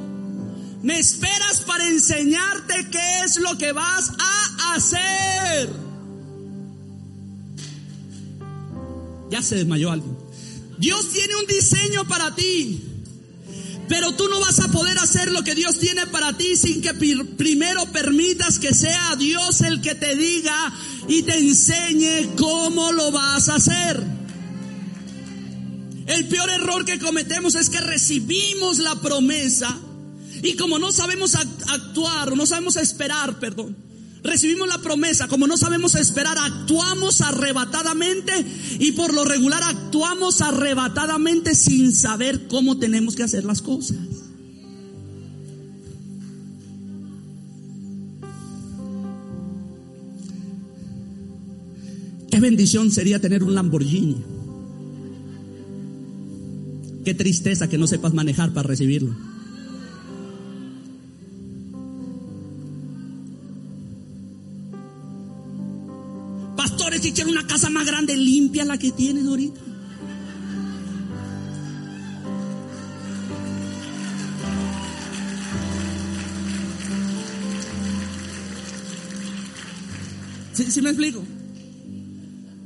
me 0.82 0.98
esperas 0.98 1.60
para 1.66 1.86
enseñarte 1.86 2.88
qué 2.90 3.18
es 3.24 3.36
lo 3.36 3.58
que 3.58 3.72
vas 3.72 4.12
a 4.18 4.74
hacer. 4.74 5.68
Ya 9.30 9.42
se 9.42 9.56
desmayó 9.56 9.90
alguien. 9.90 10.16
Dios 10.78 11.10
tiene 11.12 11.36
un 11.36 11.46
diseño 11.46 12.08
para 12.08 12.34
ti. 12.34 12.91
Pero 13.92 14.12
tú 14.12 14.26
no 14.30 14.40
vas 14.40 14.58
a 14.60 14.68
poder 14.68 14.98
hacer 14.98 15.30
lo 15.30 15.44
que 15.44 15.54
Dios 15.54 15.78
tiene 15.78 16.06
para 16.06 16.32
ti 16.32 16.56
sin 16.56 16.80
que 16.80 16.94
primero 16.94 17.84
permitas 17.92 18.58
que 18.58 18.72
sea 18.72 19.16
Dios 19.16 19.60
el 19.60 19.82
que 19.82 19.94
te 19.94 20.16
diga 20.16 20.72
y 21.08 21.24
te 21.24 21.36
enseñe 21.36 22.34
cómo 22.38 22.90
lo 22.90 23.12
vas 23.12 23.50
a 23.50 23.56
hacer. 23.56 24.02
El 26.06 26.26
peor 26.26 26.48
error 26.48 26.86
que 26.86 26.98
cometemos 26.98 27.54
es 27.54 27.68
que 27.68 27.82
recibimos 27.82 28.78
la 28.78 28.94
promesa 28.94 29.78
y 30.42 30.56
como 30.56 30.78
no 30.78 30.90
sabemos 30.90 31.34
actuar 31.34 32.32
o 32.32 32.34
no 32.34 32.46
sabemos 32.46 32.76
esperar, 32.76 33.38
perdón, 33.40 33.76
recibimos 34.22 34.68
la 34.68 34.78
promesa, 34.78 35.28
como 35.28 35.46
no 35.46 35.56
sabemos 35.56 35.94
esperar, 35.94 36.36
actuamos 36.38 37.20
arrebatadamente 37.20 38.32
y 38.78 38.92
por 38.92 39.12
lo 39.12 39.24
regular 39.24 39.62
actuamos 39.62 40.40
arrebatadamente 40.40 41.54
sin 41.54 41.92
saber 41.92 42.46
cómo 42.48 42.78
tenemos 42.78 43.14
que 43.14 43.22
hacer 43.22 43.44
las 43.44 43.62
cosas. 43.62 43.98
Qué 52.30 52.40
bendición 52.40 52.90
sería 52.90 53.20
tener 53.20 53.42
un 53.42 53.54
Lamborghini. 53.54 54.16
Qué 57.04 57.14
tristeza 57.14 57.68
que 57.68 57.76
no 57.76 57.86
sepas 57.86 58.14
manejar 58.14 58.54
para 58.54 58.68
recibirlo. 58.68 59.31
Que 68.82 68.90
tienes 68.90 69.24
ahorita. 69.24 69.60
¿Sí, 80.52 80.82
me 80.82 80.90
explico? 80.90 81.22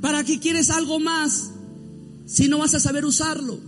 ¿Para 0.01 0.25
qué 0.25 0.41
quieres 0.41 0.71
algo 0.71 0.99
más 0.99 1.51
si 2.25 2.49
no 2.49 2.59
vas 2.59 2.75
a 2.75 2.81
saber 2.81 3.05
usarlo? 3.05 3.61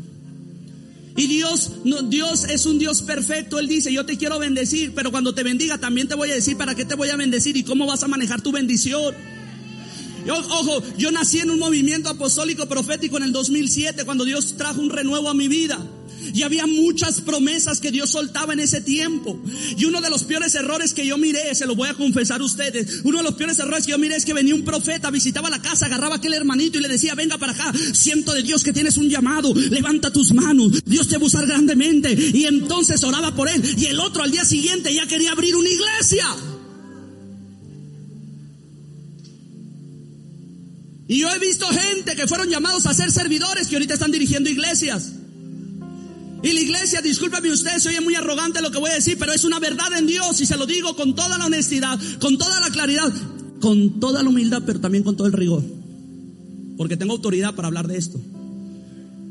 Y 1.17 1.27
Dios, 1.27 1.73
no, 1.85 2.01
Dios 2.01 2.45
es 2.45 2.65
un 2.65 2.79
Dios 2.79 3.03
perfecto. 3.03 3.59
Él 3.59 3.69
dice, 3.69 3.93
yo 3.93 4.07
te 4.07 4.17
quiero 4.17 4.39
bendecir, 4.39 4.95
pero 4.95 5.11
cuando 5.11 5.35
te 5.35 5.43
bendiga 5.43 5.77
también 5.77 6.09
te 6.09 6.15
voy 6.15 6.31
a 6.31 6.35
decir 6.35 6.57
para 6.57 6.75
qué 6.75 6.87
te 6.87 6.95
voy 6.95 7.11
a 7.11 7.17
bendecir 7.17 7.59
y 7.59 7.63
cómo 7.63 7.85
vas 7.87 8.03
a 8.05 8.09
manejar 8.09 8.41
tu 8.41 8.53
bendición. 8.53 9.15
Ojo, 10.31 10.83
yo 10.97 11.11
nací 11.11 11.41
en 11.41 11.51
un 11.51 11.59
movimiento 11.59 12.09
apostólico 12.09 12.67
profético 12.67 13.17
en 13.17 13.25
el 13.25 13.33
2007 13.33 14.05
cuando 14.05 14.25
Dios 14.25 14.57
trajo 14.57 14.81
un 14.81 14.91
renuevo 14.91 15.29
a 15.29 15.35
mi 15.35 15.49
vida. 15.49 15.79
Y 16.35 16.43
había 16.43 16.67
muchas 16.67 17.21
promesas 17.21 17.81
que 17.81 17.91
Dios 17.91 18.11
soltaba 18.11 18.53
en 18.53 18.61
ese 18.61 18.81
tiempo. 18.81 19.39
Y 19.77 19.85
uno 19.85 20.01
de 20.01 20.11
los 20.11 20.25
peores 20.25 20.55
errores 20.55 20.93
que 20.93 21.07
yo 21.07 21.17
miré, 21.17 21.55
se 21.55 21.67
lo 21.67 21.75
voy 21.75 21.89
a 21.89 21.95
confesar 21.95 22.41
a 22.41 22.45
ustedes, 22.45 23.01
uno 23.05 23.19
de 23.19 23.25
los 23.25 23.35
peores 23.35 23.59
errores 23.59 23.87
que 23.87 23.93
yo 23.93 23.99
miré 23.99 24.17
es 24.17 24.25
que 24.25 24.35
venía 24.35 24.55
un 24.55 24.65
profeta, 24.65 25.11
visitaba 25.11 25.51
la 25.51 25.63
casa, 25.63 25.87
agarraba 25.87 26.17
a 26.17 26.19
aquel 26.19 26.35
hermanito 26.35 26.79
y 26.79 26.83
le 26.83 26.89
decía, 26.89 27.15
venga 27.15 27.39
para 27.39 27.53
acá, 27.53 27.73
siento 27.93 28.33
de 28.33 28.43
Dios 28.43 28.63
que 28.63 28.73
tienes 28.73 28.97
un 28.97 29.09
llamado, 29.09 29.55
levanta 29.55 30.13
tus 30.13 30.33
manos, 30.33 30.85
Dios 30.85 31.09
te 31.09 31.17
va 31.17 31.23
a 31.23 31.27
usar 31.27 31.47
grandemente. 31.47 32.13
Y 32.13 32.45
entonces 32.45 33.03
oraba 33.05 33.35
por 33.35 33.49
él. 33.49 33.63
Y 33.79 33.87
el 33.87 34.01
otro 34.01 34.23
al 34.23 34.31
día 34.31 34.45
siguiente 34.45 34.93
ya 34.93 35.07
quería 35.07 35.33
abrir 35.33 35.57
una 35.57 35.69
iglesia. 35.69 36.27
Que 42.15 42.27
fueron 42.27 42.49
llamados 42.49 42.87
a 42.87 42.95
ser 42.95 43.11
servidores 43.11 43.69
que 43.69 43.77
ahorita 43.77 43.95
están 43.95 44.11
dirigiendo 44.11 44.51
iglesias. 44.51 45.13
Y 46.43 46.53
la 46.53 46.61
iglesia, 46.61 47.03
discúlpeme 47.03 47.51
usted, 47.51 47.79
se 47.79 47.89
oye 47.89 48.01
muy 48.01 48.15
arrogante 48.15 48.63
lo 48.63 48.71
que 48.71 48.79
voy 48.79 48.91
a 48.91 48.95
decir, 48.95 49.17
pero 49.19 49.33
es 49.33 49.45
una 49.45 49.59
verdad 49.59 49.93
en 49.99 50.07
Dios 50.07 50.41
y 50.41 50.47
se 50.47 50.57
lo 50.57 50.67
digo 50.67 50.95
con 50.95 51.15
toda 51.15 51.37
la 51.37 51.47
honestidad, 51.47 51.99
con 52.21 52.39
toda 52.39 52.61
la 52.61 52.71
claridad, 52.71 53.13
con 53.61 53.99
toda 53.99 54.23
la 54.23 54.29
humildad, 54.29 54.63
pero 54.65 54.81
también 54.81 55.03
con 55.03 55.17
todo 55.17 55.27
el 55.27 55.33
rigor. 55.33 55.65
Porque 56.77 56.97
tengo 56.97 57.15
autoridad 57.15 57.55
para 57.55 57.69
hablar 57.69 57.89
de 57.89 57.99
esto. 57.99 58.21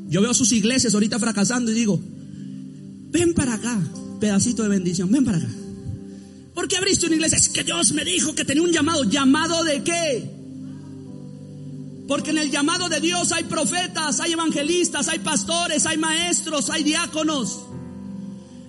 Yo 0.09 0.21
veo 0.21 0.33
sus 0.33 0.51
iglesias 0.51 0.93
ahorita 0.93 1.17
fracasando 1.17 1.71
y 1.71 1.75
digo, 1.75 2.01
ven 3.09 3.33
para 3.33 3.53
acá, 3.53 3.79
pedacito 4.19 4.63
de 4.63 4.69
bendición, 4.69 5.09
ven 5.09 5.23
para 5.23 5.37
acá. 5.37 5.49
¿Por 6.53 6.67
qué 6.67 6.75
abriste 6.75 7.05
una 7.05 7.15
iglesia? 7.15 7.37
Es 7.37 7.49
que 7.49 7.63
Dios 7.63 7.93
me 7.93 8.03
dijo 8.03 8.35
que 8.35 8.43
tenía 8.43 8.63
un 8.63 8.71
llamado. 8.71 9.03
¿Llamado 9.03 9.63
de 9.63 9.83
qué? 9.83 10.36
Porque 12.07 12.29
en 12.29 12.37
el 12.37 12.49
llamado 12.49 12.87
de 12.87 13.01
Dios 13.01 13.31
hay 13.33 13.43
profetas, 13.43 14.21
hay 14.21 14.31
evangelistas, 14.31 15.09
hay 15.09 15.19
pastores, 15.19 15.85
hay 15.85 15.97
maestros, 15.97 16.69
hay 16.69 16.83
diáconos. 16.83 17.59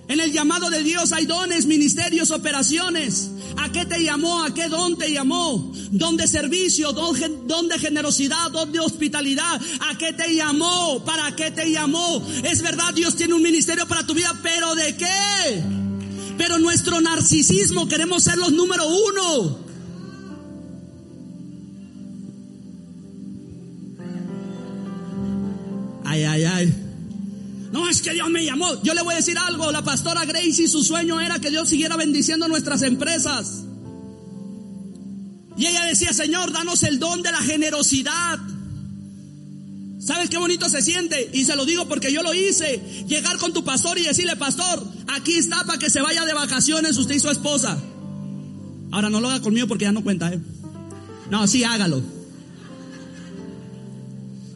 En 0.09 0.20
el 0.20 0.33
llamado 0.33 0.70
de 0.70 0.83
Dios 0.83 1.12
hay 1.12 1.27
dones, 1.27 1.66
ministerios, 1.66 2.31
operaciones. 2.31 3.31
¿A 3.59 3.70
qué 3.70 3.85
te 3.85 4.03
llamó? 4.03 4.42
¿A 4.42 4.55
qué 4.55 4.68
don 4.68 4.96
te 4.96 5.12
llamó? 5.12 5.70
¿Don 5.90 6.16
de 6.16 6.27
servicio? 6.27 6.92
¿Don, 6.92 7.68
de 7.68 7.79
generosidad? 7.79 8.51
¿Don 8.51 8.72
de 8.72 8.81
hospitalidad? 8.81 9.61
¿A 9.81 9.98
qué 9.98 10.12
te 10.14 10.35
llamó? 10.35 11.05
¿Para 11.05 11.37
qué 11.37 11.51
te 11.51 11.70
llamó? 11.70 12.27
Es 12.42 12.62
verdad, 12.62 12.94
Dios 12.94 13.16
tiene 13.16 13.35
un 13.35 13.42
ministerio 13.42 13.87
para 13.87 14.07
tu 14.07 14.14
vida, 14.14 14.35
pero 14.42 14.74
¿de 14.74 14.96
qué? 14.96 15.62
Pero 16.38 16.59
nuestro 16.59 17.01
narcisismo 17.01 17.87
queremos 17.87 18.22
ser 18.22 18.38
los 18.38 18.53
número 18.53 18.85
uno. 18.88 19.67
No, 27.72 27.88
es 27.88 28.00
que 28.00 28.12
Dios 28.12 28.31
me 28.31 28.44
llamó. 28.44 28.83
Yo 28.83 28.94
le 28.94 29.02
voy 29.02 29.14
a 29.14 29.16
decir 29.18 29.37
algo. 29.38 29.70
La 29.72 29.85
pastora 29.85 30.24
Gracie, 30.24 30.68
su 30.68 30.83
sueño 30.83 31.20
era 31.20 31.38
que 31.38 31.50
Dios 31.50 31.68
siguiera 31.68 31.96
bendiciendo 31.96 32.48
nuestras 32.48 32.83
empresas. 32.83 33.64
Y 35.57 35.66
ella 35.66 35.85
decía, 35.85 36.12
Señor, 36.12 36.52
danos 36.52 36.83
el 36.85 36.98
don 36.98 37.22
de 37.22 37.33
la 37.33 37.38
generosidad. 37.38 38.38
¿Sabes 39.98 40.31
qué 40.31 40.38
bonito 40.38 40.68
se 40.68 40.81
siente? 40.81 41.31
Y 41.35 41.44
se 41.44 41.57
lo 41.57 41.66
digo 41.66 41.87
porque 41.88 42.12
yo 42.12 42.22
lo 42.22 42.33
hice. 42.33 42.81
Llegar 43.07 43.37
con 43.38 43.52
tu 43.52 43.64
pastor 43.64 43.98
y 43.98 44.04
decirle, 44.04 44.37
pastor, 44.37 44.83
aquí 45.09 45.35
está 45.35 45.64
para 45.64 45.78
que 45.78 45.90
se 45.90 46.00
vaya 46.00 46.24
de 46.24 46.33
vacaciones 46.33 46.96
usted 46.96 47.16
y 47.16 47.20
su 47.20 47.28
esposa. 47.28 47.76
Ahora 48.90 49.11
no 49.11 49.20
lo 49.20 49.28
haga 49.28 49.42
conmigo 49.42 49.66
porque 49.66 49.85
ya 49.85 49.92
no 49.92 50.02
cuenta, 50.02 50.33
¿eh? 50.33 50.40
No, 51.31 51.46
sí, 51.46 51.64
hágalo. 51.64 52.02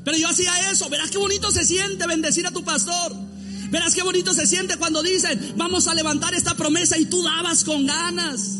Pero 0.04 0.16
yo 0.16 0.28
hacía 0.28 0.70
eso. 0.70 0.88
Verás 0.88 1.10
qué 1.10 1.18
bonito 1.18 1.50
se 1.50 1.64
siente 1.64 2.06
bendecir 2.06 2.46
a 2.46 2.50
tu 2.50 2.64
pastor. 2.64 3.14
Verás 3.70 3.94
qué 3.94 4.02
bonito 4.02 4.34
se 4.34 4.46
siente 4.46 4.76
cuando 4.76 5.02
dicen, 5.02 5.54
vamos 5.56 5.88
a 5.88 5.94
levantar 5.94 6.34
esta 6.34 6.54
promesa 6.54 6.98
y 6.98 7.06
tú 7.06 7.22
dabas 7.22 7.64
con 7.64 7.86
ganas. 7.86 8.58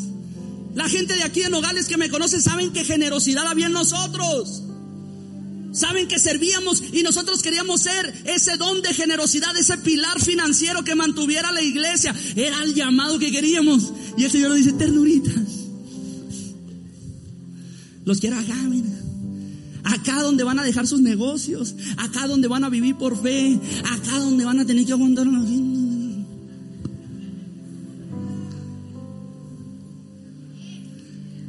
La 0.75 0.89
gente 0.89 1.15
de 1.15 1.23
aquí 1.23 1.41
de 1.41 1.51
Nogales 1.51 1.87
que 1.87 1.99
me 1.99 2.09
conoce 2.09 2.41
saben 2.41 2.73
que 2.73 2.85
generosidad 2.85 3.47
había 3.47 3.67
en 3.67 3.73
nosotros. 3.73 4.63
Saben 5.73 6.07
que 6.09 6.19
servíamos 6.19 6.83
y 6.93 7.03
nosotros 7.03 7.43
queríamos 7.43 7.83
ser 7.83 8.23
ese 8.25 8.57
don 8.57 8.81
de 8.81 8.95
generosidad, 8.95 9.57
ese 9.57 9.77
pilar 9.79 10.21
financiero 10.21 10.83
que 10.83 10.95
mantuviera 10.95 11.53
la 11.53 11.63
iglesia. 11.63 12.15
Era 12.37 12.63
el 12.63 12.75
llamado 12.75 13.19
que 13.19 13.31
queríamos. 13.31 13.93
Y 14.17 14.25
el 14.25 14.31
Señor 14.31 14.51
nos 14.51 14.59
dice, 14.59 14.73
ternuritas. 14.73 15.35
Los 18.05 18.19
quiero 18.19 18.39
acá, 18.39 18.55
mira 18.55 18.89
Acá 19.85 20.23
donde 20.23 20.45
van 20.45 20.59
a 20.59 20.65
dejar 20.65 20.87
sus 20.87 21.01
negocios, 21.01 21.75
acá 21.97 22.27
donde 22.27 22.49
van 22.49 22.65
a 22.65 22.69
vivir 22.69 22.97
por 22.97 23.21
fe, 23.21 23.59
acá 23.85 24.19
donde 24.19 24.45
van 24.45 24.61
a 24.61 24.65
tener 24.65 24.87
que 24.87 24.93
aguantar 24.93 25.27
una 25.27 25.43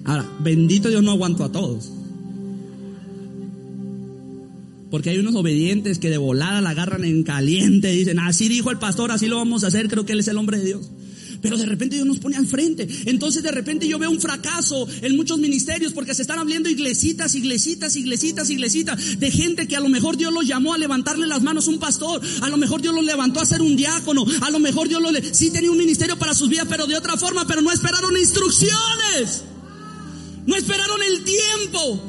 Ahora, 0.05 0.29
bendito 0.39 0.89
Dios 0.89 1.03
no 1.03 1.11
aguanto 1.11 1.43
a 1.43 1.51
todos. 1.51 1.91
Porque 4.91 5.09
hay 5.09 5.17
unos 5.17 5.33
obedientes 5.35 5.97
que 5.97 6.09
de 6.09 6.17
volada 6.17 6.61
la 6.61 6.71
agarran 6.71 7.03
en 7.03 7.23
caliente 7.23 7.93
y 7.93 7.99
dicen, 7.99 8.19
así 8.19 8.47
dijo 8.49 8.69
el 8.69 8.77
pastor, 8.77 9.11
así 9.11 9.27
lo 9.27 9.37
vamos 9.37 9.63
a 9.63 9.67
hacer, 9.67 9.87
creo 9.87 10.05
que 10.05 10.13
él 10.13 10.19
es 10.19 10.27
el 10.27 10.37
hombre 10.37 10.59
de 10.59 10.65
Dios. 10.65 10.91
Pero 11.43 11.57
de 11.57 11.65
repente 11.65 11.95
Dios 11.95 12.07
nos 12.07 12.19
pone 12.19 12.37
al 12.37 12.47
frente. 12.47 12.87
Entonces 13.05 13.43
de 13.43 13.51
repente 13.51 13.85
yo 13.85 13.99
veo 13.99 14.09
un 14.09 14.21
fracaso 14.21 14.87
en 15.01 15.17
muchos 15.17 15.37
ministerios 15.37 15.91
porque 15.91 16.15
se 16.15 16.21
están 16.21 16.39
abriendo 16.39 16.69
iglesitas, 16.69 17.35
iglesitas, 17.35 17.97
iglesitas, 17.97 18.49
iglesitas 18.49 19.19
de 19.19 19.29
gente 19.29 19.67
que 19.67 19.75
a 19.75 19.81
lo 19.81 19.89
mejor 19.89 20.15
Dios 20.15 20.33
los 20.33 20.47
llamó 20.47 20.73
a 20.73 20.77
levantarle 20.77 21.27
las 21.27 21.41
manos 21.41 21.67
a 21.67 21.71
un 21.71 21.79
pastor. 21.79 22.21
A 22.41 22.49
lo 22.49 22.55
mejor 22.55 22.81
Dios 22.81 22.95
los 22.95 23.03
levantó 23.03 23.41
a 23.41 23.45
ser 23.45 23.61
un 23.61 23.75
diácono. 23.75 24.25
A 24.39 24.49
lo 24.51 24.59
mejor 24.59 24.87
Dios 24.87 25.01
los 25.01 25.11
sí 25.33 25.51
tenía 25.51 25.69
un 25.69 25.77
ministerio 25.77 26.17
para 26.17 26.33
sus 26.33 26.47
vidas, 26.47 26.67
pero 26.69 26.87
de 26.87 26.95
otra 26.95 27.17
forma, 27.17 27.45
pero 27.45 27.61
no 27.61 27.73
esperaron 27.73 28.17
instrucciones. 28.17 29.43
No 30.45 30.55
esperaron 30.55 31.03
el 31.03 31.25
tiempo. 31.25 32.03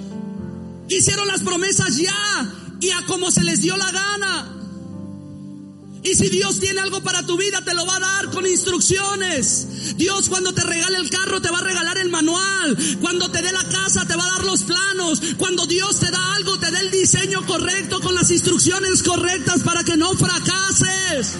Hicieron 0.88 1.26
las 1.26 1.40
promesas 1.40 1.96
ya 1.96 2.76
y 2.80 2.90
a 2.90 3.04
como 3.06 3.32
se 3.32 3.42
les 3.42 3.62
dio 3.62 3.76
la 3.76 3.90
gana. 3.90 4.63
Y 6.04 6.14
si 6.14 6.28
Dios 6.28 6.60
tiene 6.60 6.80
algo 6.80 7.02
para 7.02 7.24
tu 7.24 7.38
vida, 7.38 7.62
te 7.64 7.72
lo 7.72 7.86
va 7.86 7.96
a 7.96 8.00
dar 8.00 8.30
con 8.30 8.46
instrucciones. 8.46 9.96
Dios 9.96 10.28
cuando 10.28 10.52
te 10.52 10.62
regale 10.62 10.98
el 10.98 11.08
carro, 11.08 11.40
te 11.40 11.50
va 11.50 11.58
a 11.58 11.64
regalar 11.64 11.96
el 11.96 12.10
manual. 12.10 12.76
Cuando 13.00 13.30
te 13.30 13.40
dé 13.40 13.50
la 13.50 13.64
casa, 13.64 14.04
te 14.06 14.14
va 14.14 14.26
a 14.26 14.32
dar 14.32 14.44
los 14.44 14.64
planos. 14.64 15.22
Cuando 15.38 15.66
Dios 15.66 16.00
te 16.00 16.10
da 16.10 16.34
algo, 16.34 16.58
te 16.58 16.70
da 16.70 16.80
el 16.80 16.90
diseño 16.90 17.46
correcto 17.46 18.02
con 18.02 18.14
las 18.14 18.30
instrucciones 18.30 19.02
correctas 19.02 19.62
para 19.62 19.82
que 19.82 19.96
no 19.96 20.12
fracases. 20.14 21.36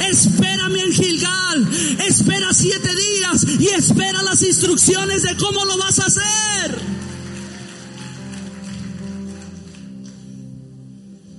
Espérame 0.00 0.80
en 0.80 0.92
Gilgal. 0.92 1.68
Espera 2.04 2.52
siete 2.52 2.92
días 2.96 3.46
y 3.60 3.68
espera 3.68 4.24
las 4.24 4.42
instrucciones 4.42 5.22
de 5.22 5.36
cómo 5.36 5.64
lo 5.64 5.78
vas 5.78 6.00
a 6.00 6.06
hacer. 6.06 7.07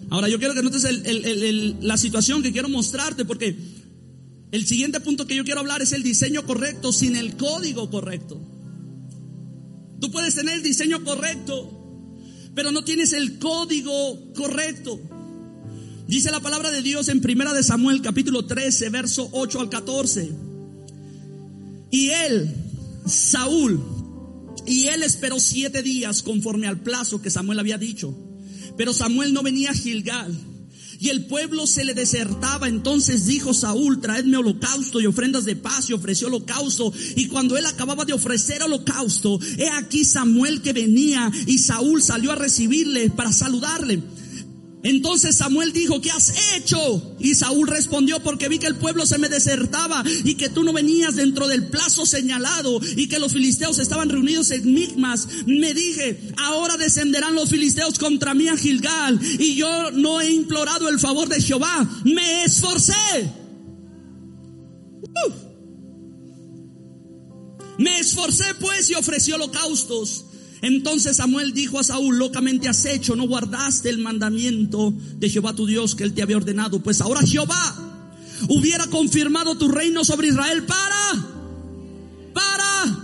Ahora 0.10 0.28
yo 0.28 0.40
quiero 0.40 0.54
que 0.54 0.64
notes 0.64 0.88
la 1.82 1.98
situación 1.98 2.42
que 2.42 2.52
quiero 2.52 2.70
mostrarte 2.70 3.26
porque 3.26 3.56
el 4.52 4.66
siguiente 4.66 5.00
punto 5.00 5.28
que 5.28 5.36
yo 5.36 5.44
quiero 5.44 5.60
hablar 5.60 5.82
es 5.82 5.92
el 5.92 6.02
diseño 6.02 6.46
correcto 6.46 6.92
sin 6.92 7.16
el 7.16 7.38
código 7.38 7.90
correcto. 7.92 8.42
Tú 10.00 10.10
puedes 10.12 10.34
tener 10.34 10.56
el 10.56 10.64
diseño 10.64 11.04
correcto, 11.04 12.16
pero 12.56 12.72
no 12.72 12.84
tienes 12.84 13.14
el 13.14 13.38
código 13.38 14.34
correcto. 14.34 15.00
Dice 16.08 16.32
la 16.32 16.40
palabra 16.40 16.72
de 16.72 16.82
Dios 16.82 17.08
en 17.10 17.22
Primera 17.22 17.54
de 17.54 17.62
Samuel 17.62 18.02
capítulo 18.02 18.46
13, 18.46 18.90
verso 18.90 19.30
8 19.32 19.60
al 19.60 19.70
14. 19.70 20.32
Y 21.92 22.10
él, 22.10 22.56
Saúl, 23.06 23.80
y 24.66 24.88
él 24.88 25.04
esperó 25.04 25.40
siete 25.40 25.84
días 25.84 26.24
conforme 26.24 26.68
al 26.68 26.82
plazo 26.82 27.22
que 27.22 27.30
Samuel 27.30 27.60
había 27.60 27.78
dicho. 27.78 28.29
Pero 28.80 28.94
Samuel 28.94 29.34
no 29.34 29.44
venía 29.44 29.72
a 29.72 29.74
Gilgal. 29.74 30.34
Y 31.02 31.10
el 31.10 31.26
pueblo 31.26 31.68
se 31.68 31.84
le 31.84 31.94
desertaba. 31.94 32.70
Entonces 32.70 33.26
dijo 33.26 33.54
Saúl, 33.54 34.00
traedme 34.00 34.38
holocausto 34.38 35.02
y 35.02 35.06
ofrendas 35.06 35.44
de 35.44 35.58
paz 35.58 35.90
y 35.90 35.94
ofreció 35.94 36.28
holocausto. 36.28 36.94
Y 37.18 37.28
cuando 37.28 37.58
él 37.58 37.66
acababa 37.66 38.06
de 38.06 38.14
ofrecer 38.14 38.64
holocausto, 38.64 39.38
he 39.58 39.68
aquí 39.68 40.06
Samuel 40.06 40.62
que 40.62 40.72
venía 40.72 41.30
y 41.46 41.58
Saúl 41.58 42.02
salió 42.02 42.32
a 42.32 42.36
recibirle 42.36 43.10
para 43.10 43.34
saludarle. 43.34 44.02
Entonces 44.82 45.36
Samuel 45.36 45.74
dijo, 45.74 46.00
¿qué 46.00 46.10
has 46.12 46.34
hecho? 46.56 47.16
Y 47.20 47.36
Saúl 47.36 47.68
respondió, 47.68 48.22
porque 48.22 48.48
vi 48.48 48.60
que 48.60 48.68
el 48.68 48.78
pueblo 48.78 49.06
se 49.06 49.18
me 49.18 49.28
desertaba 49.28 50.04
y 50.24 50.36
que 50.36 50.50
tú 50.50 50.64
no 50.64 50.72
venías 50.72 51.16
dentro 51.16 51.48
del 51.48 51.68
plazo 51.68 52.06
señalado 52.06 52.80
y 52.96 53.08
que 53.08 53.20
los 53.20 53.34
filisteos 53.34 53.80
estaban 53.80 54.10
reunidos 54.10 54.52
en 54.52 54.74
Migmas. 54.74 55.28
Me 55.46 55.74
dije, 55.74 56.32
ahora 56.38 56.78
descenderán 56.78 57.36
los 57.36 57.50
filisteos 57.50 58.00
contra 58.00 58.34
mí 58.34 58.48
a 58.48 58.56
Gilgal 58.56 59.20
y 59.40 59.56
yo 59.56 59.92
no 59.92 60.22
he 60.22 60.32
implorado 60.32 60.88
el 60.88 61.00
favor 61.00 61.28
de 61.28 61.42
Jehová. 61.42 61.90
Me 62.06 62.44
esforcé. 62.46 62.94
Me 67.78 68.00
esforcé 68.00 68.46
pues 68.60 68.90
y 68.90 68.96
ofrecí 68.96 69.32
holocaustos 69.32 70.26
entonces 70.62 71.18
Samuel 71.18 71.54
dijo 71.54 71.80
a 71.80 71.84
Saúl, 71.84 72.18
locamente 72.18 72.68
has 72.68 72.86
hecho, 72.86 73.16
no 73.16 73.28
guardaste 73.28 73.90
el 73.90 74.00
mandamiento 74.00 74.94
de 75.18 75.30
Jehová 75.30 75.56
tu 75.56 75.66
Dios 75.66 75.96
que 75.96 76.04
él 76.04 76.14
te 76.14 76.22
había 76.22 76.38
ordenado. 76.38 76.82
Pues 76.82 77.00
ahora 77.02 77.22
Jehová 77.22 77.90
hubiera 78.50 78.88
confirmado 78.88 79.58
tu 79.58 79.70
reino 79.70 80.04
sobre 80.04 80.28
Israel 80.28 80.66
para, 80.66 81.26
para, 82.34 82.98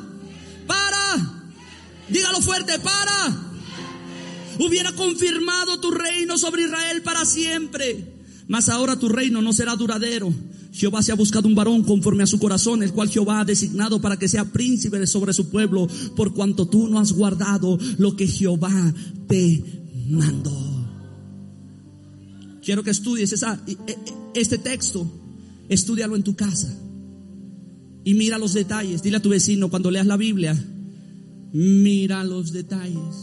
para, 0.67 1.49
dígalo 2.09 2.41
fuerte, 2.41 2.77
para. 2.79 3.41
Hubiera 4.57 4.93
confirmado 4.93 5.79
tu 5.79 5.91
reino 5.91 6.37
sobre 6.37 6.63
Israel 6.63 7.01
para 7.03 7.25
siempre. 7.25 8.14
Mas 8.47 8.69
ahora 8.69 8.99
tu 8.99 9.10
reino 9.10 9.41
no 9.41 9.53
será 9.53 9.75
duradero 9.75 10.34
Jehová 10.75 11.01
se 11.01 11.13
ha 11.13 11.15
buscado 11.15 11.47
un 11.47 11.55
varón 11.55 11.84
conforme 11.84 12.23
a 12.23 12.27
su 12.27 12.38
corazón, 12.38 12.84
el 12.84 12.91
cual 12.91 13.10
Jehová 13.10 13.39
ha 13.39 13.45
designado 13.45 14.01
para 14.01 14.17
que 14.17 14.27
sea 14.27 14.51
príncipe 14.51 15.08
sobre 15.08 15.31
su 15.31 15.49
pueblo, 15.49 15.88
por 16.17 16.34
cuanto 16.34 16.67
tú 16.67 16.89
no 16.89 16.99
has 16.99 17.13
guardado 17.13 17.79
lo 17.97 18.17
que 18.17 18.27
Jehová 18.27 18.93
te 19.25 19.63
mandó. 20.10 20.53
Quiero 22.62 22.84
que 22.84 22.89
estudies 22.89 23.31
esa, 23.31 23.63
e, 23.65 23.71
e, 23.71 23.97
este 24.34 24.58
texto, 24.58 25.10
estudialo 25.69 26.17
en 26.17 26.23
tu 26.23 26.36
casa 26.36 26.77
y 28.03 28.13
mira 28.13 28.38
los 28.38 28.53
detalles. 28.53 29.01
Dile 29.01 29.17
a 29.17 29.21
tu 29.21 29.29
vecino 29.29 29.69
cuando 29.69 29.91
leas 29.91 30.08
la 30.08 30.17
Biblia, 30.17 30.62
mira 31.53 32.25
los 32.25 32.51
detalles. 32.51 33.15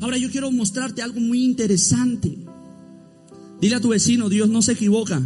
Ahora 0.00 0.18
yo 0.18 0.28
quiero 0.32 0.50
mostrarte 0.50 1.00
algo 1.00 1.20
muy 1.20 1.44
interesante. 1.44 2.38
Dile 3.62 3.76
a 3.76 3.80
tu 3.80 3.90
vecino, 3.90 4.28
Dios 4.28 4.50
no 4.50 4.60
se 4.60 4.72
equivoca. 4.72 5.22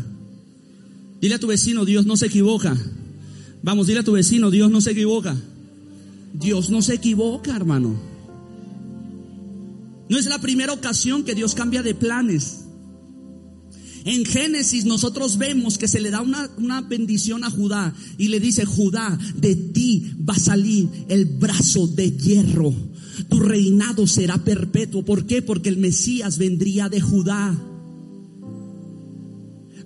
Dile 1.23 1.37
a 1.37 1.39
tu 1.39 1.47
vecino, 1.47 1.87
Dios 1.87 2.05
no 2.05 2.19
se 2.19 2.27
equivoca. 2.27 2.77
Vamos, 3.63 3.87
dile 3.87 4.01
a 4.01 4.05
tu 4.05 4.13
vecino, 4.13 4.51
Dios 4.51 4.71
no 4.71 4.83
se 4.83 4.91
equivoca. 4.91 5.35
Dios 6.35 6.69
no 6.69 6.83
se 6.83 6.93
equivoca, 6.93 7.57
hermano. 7.57 7.99
No 10.11 10.19
es 10.19 10.27
la 10.27 10.39
primera 10.39 10.75
ocasión 10.75 11.25
que 11.25 11.35
Dios 11.35 11.55
cambia 11.55 11.83
de 11.83 11.95
planes. 11.95 12.67
En 14.05 14.27
Génesis 14.27 14.85
nosotros 14.85 15.39
vemos 15.39 15.79
que 15.79 15.89
se 15.89 16.01
le 16.01 16.11
da 16.11 16.21
una, 16.21 16.51
una, 16.59 16.83
bendición 16.83 17.43
a 17.43 17.51
Judá 17.51 17.95
y 18.19 18.29
le 18.29 18.39
dice, 18.39 18.67
Judá, 18.67 19.19
de 19.35 19.57
ti 19.57 20.13
va 20.29 20.35
a 20.35 20.39
salir 20.39 20.91
el 21.09 21.25
brazo 21.25 21.87
de 21.87 22.11
hierro. 22.11 22.75
Tu 23.31 23.41
reinado 23.41 24.07
será 24.07 24.37
perpetuo. 24.37 25.07
¿Por 25.07 25.25
qué? 25.25 25.41
Porque 25.41 25.71
el 25.71 25.79
Mesías 25.79 26.37
vendría 26.37 26.91
de 26.91 27.01
Judá. 27.01 27.59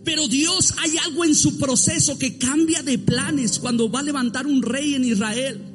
Pero 0.05 0.29
Dios 0.29 0.75
hay 0.79 0.97
algo 0.99 1.25
en 1.25 1.35
su 1.35 1.59
proceso 1.59 2.19
que 2.19 2.39
cambia 2.39 2.83
de 2.83 2.99
planes 2.99 3.59
cuando 3.59 3.91
va 3.91 4.01
a 4.01 4.05
levantar 4.05 4.47
un 4.47 4.63
rey 4.63 4.95
en 4.95 5.05
Israel. 5.05 5.71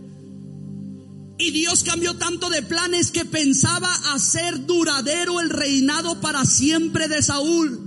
Y 1.38 1.51
Dios 1.51 1.83
cambió 1.83 2.15
tanto 2.15 2.49
de 2.49 2.61
planes 2.61 3.11
que 3.11 3.25
pensaba 3.25 3.93
hacer 4.13 4.65
duradero 4.65 5.41
el 5.41 5.49
reinado 5.49 6.21
para 6.21 6.45
siempre 6.45 7.07
de 7.07 7.21
Saúl. 7.21 7.81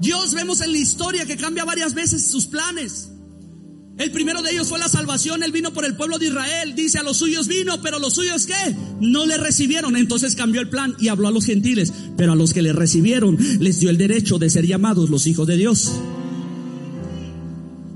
Dios 0.00 0.34
vemos 0.34 0.60
en 0.60 0.72
la 0.72 0.78
historia 0.78 1.26
que 1.26 1.36
cambia 1.36 1.64
varias 1.64 1.94
veces 1.94 2.26
sus 2.26 2.46
planes. 2.46 3.09
El 4.00 4.12
primero 4.12 4.40
de 4.40 4.52
ellos 4.52 4.70
fue 4.70 4.78
la 4.78 4.88
salvación. 4.88 5.42
Él 5.42 5.52
vino 5.52 5.74
por 5.74 5.84
el 5.84 5.94
pueblo 5.94 6.18
de 6.18 6.28
Israel. 6.28 6.74
Dice 6.74 6.98
a 6.98 7.02
los 7.02 7.18
suyos 7.18 7.48
vino, 7.48 7.82
pero 7.82 7.98
los 7.98 8.14
suyos 8.14 8.46
qué? 8.46 8.74
No 8.98 9.26
le 9.26 9.36
recibieron. 9.36 9.94
Entonces 9.94 10.34
cambió 10.34 10.62
el 10.62 10.70
plan 10.70 10.96
y 10.98 11.08
habló 11.08 11.28
a 11.28 11.30
los 11.30 11.44
gentiles. 11.44 11.92
Pero 12.16 12.32
a 12.32 12.34
los 12.34 12.54
que 12.54 12.62
le 12.62 12.72
recibieron 12.72 13.36
les 13.60 13.78
dio 13.78 13.90
el 13.90 13.98
derecho 13.98 14.38
de 14.38 14.48
ser 14.48 14.66
llamados 14.66 15.10
los 15.10 15.26
hijos 15.26 15.46
de 15.46 15.58
Dios. 15.58 15.92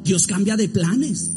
Dios 0.04 0.26
cambia 0.26 0.58
de 0.58 0.68
planes. 0.68 1.30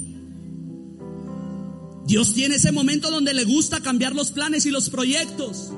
Dios 2.05 2.33
tiene 2.33 2.55
ese 2.55 2.73
momento 2.73 3.09
donde 3.09 3.33
le 3.33 3.45
gusta 3.45 3.79
cambiar 3.79 4.15
los 4.15 4.31
planes 4.31 4.65
y 4.65 4.71
los 4.71 4.89
proyectos. 4.89 5.71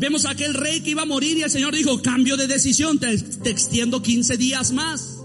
Vemos 0.00 0.24
a 0.24 0.30
aquel 0.30 0.54
rey 0.54 0.80
que 0.80 0.90
iba 0.90 1.02
a 1.02 1.06
morir 1.06 1.38
y 1.38 1.42
el 1.42 1.50
Señor 1.50 1.76
dijo, 1.76 2.02
cambio 2.02 2.36
de 2.36 2.48
decisión, 2.48 2.98
te, 2.98 3.18
te 3.18 3.50
extiendo 3.50 4.02
15 4.02 4.36
días 4.36 4.72
más. 4.72 5.15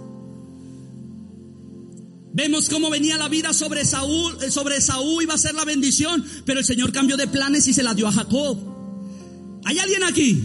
Vemos 2.41 2.69
cómo 2.69 2.89
venía 2.89 3.17
la 3.17 3.29
vida 3.29 3.53
sobre 3.53 3.85
Saúl, 3.85 4.35
eh, 4.41 4.49
sobre 4.49 4.81
Saúl 4.81 5.21
iba 5.21 5.35
a 5.35 5.37
ser 5.37 5.53
la 5.53 5.63
bendición, 5.63 6.25
pero 6.43 6.59
el 6.59 6.65
Señor 6.65 6.91
cambió 6.91 7.15
de 7.15 7.27
planes 7.27 7.67
y 7.67 7.73
se 7.73 7.83
la 7.83 7.93
dio 7.93 8.07
a 8.07 8.11
Jacob. 8.11 8.57
¿Hay 9.63 9.77
alguien 9.77 10.03
aquí? 10.03 10.41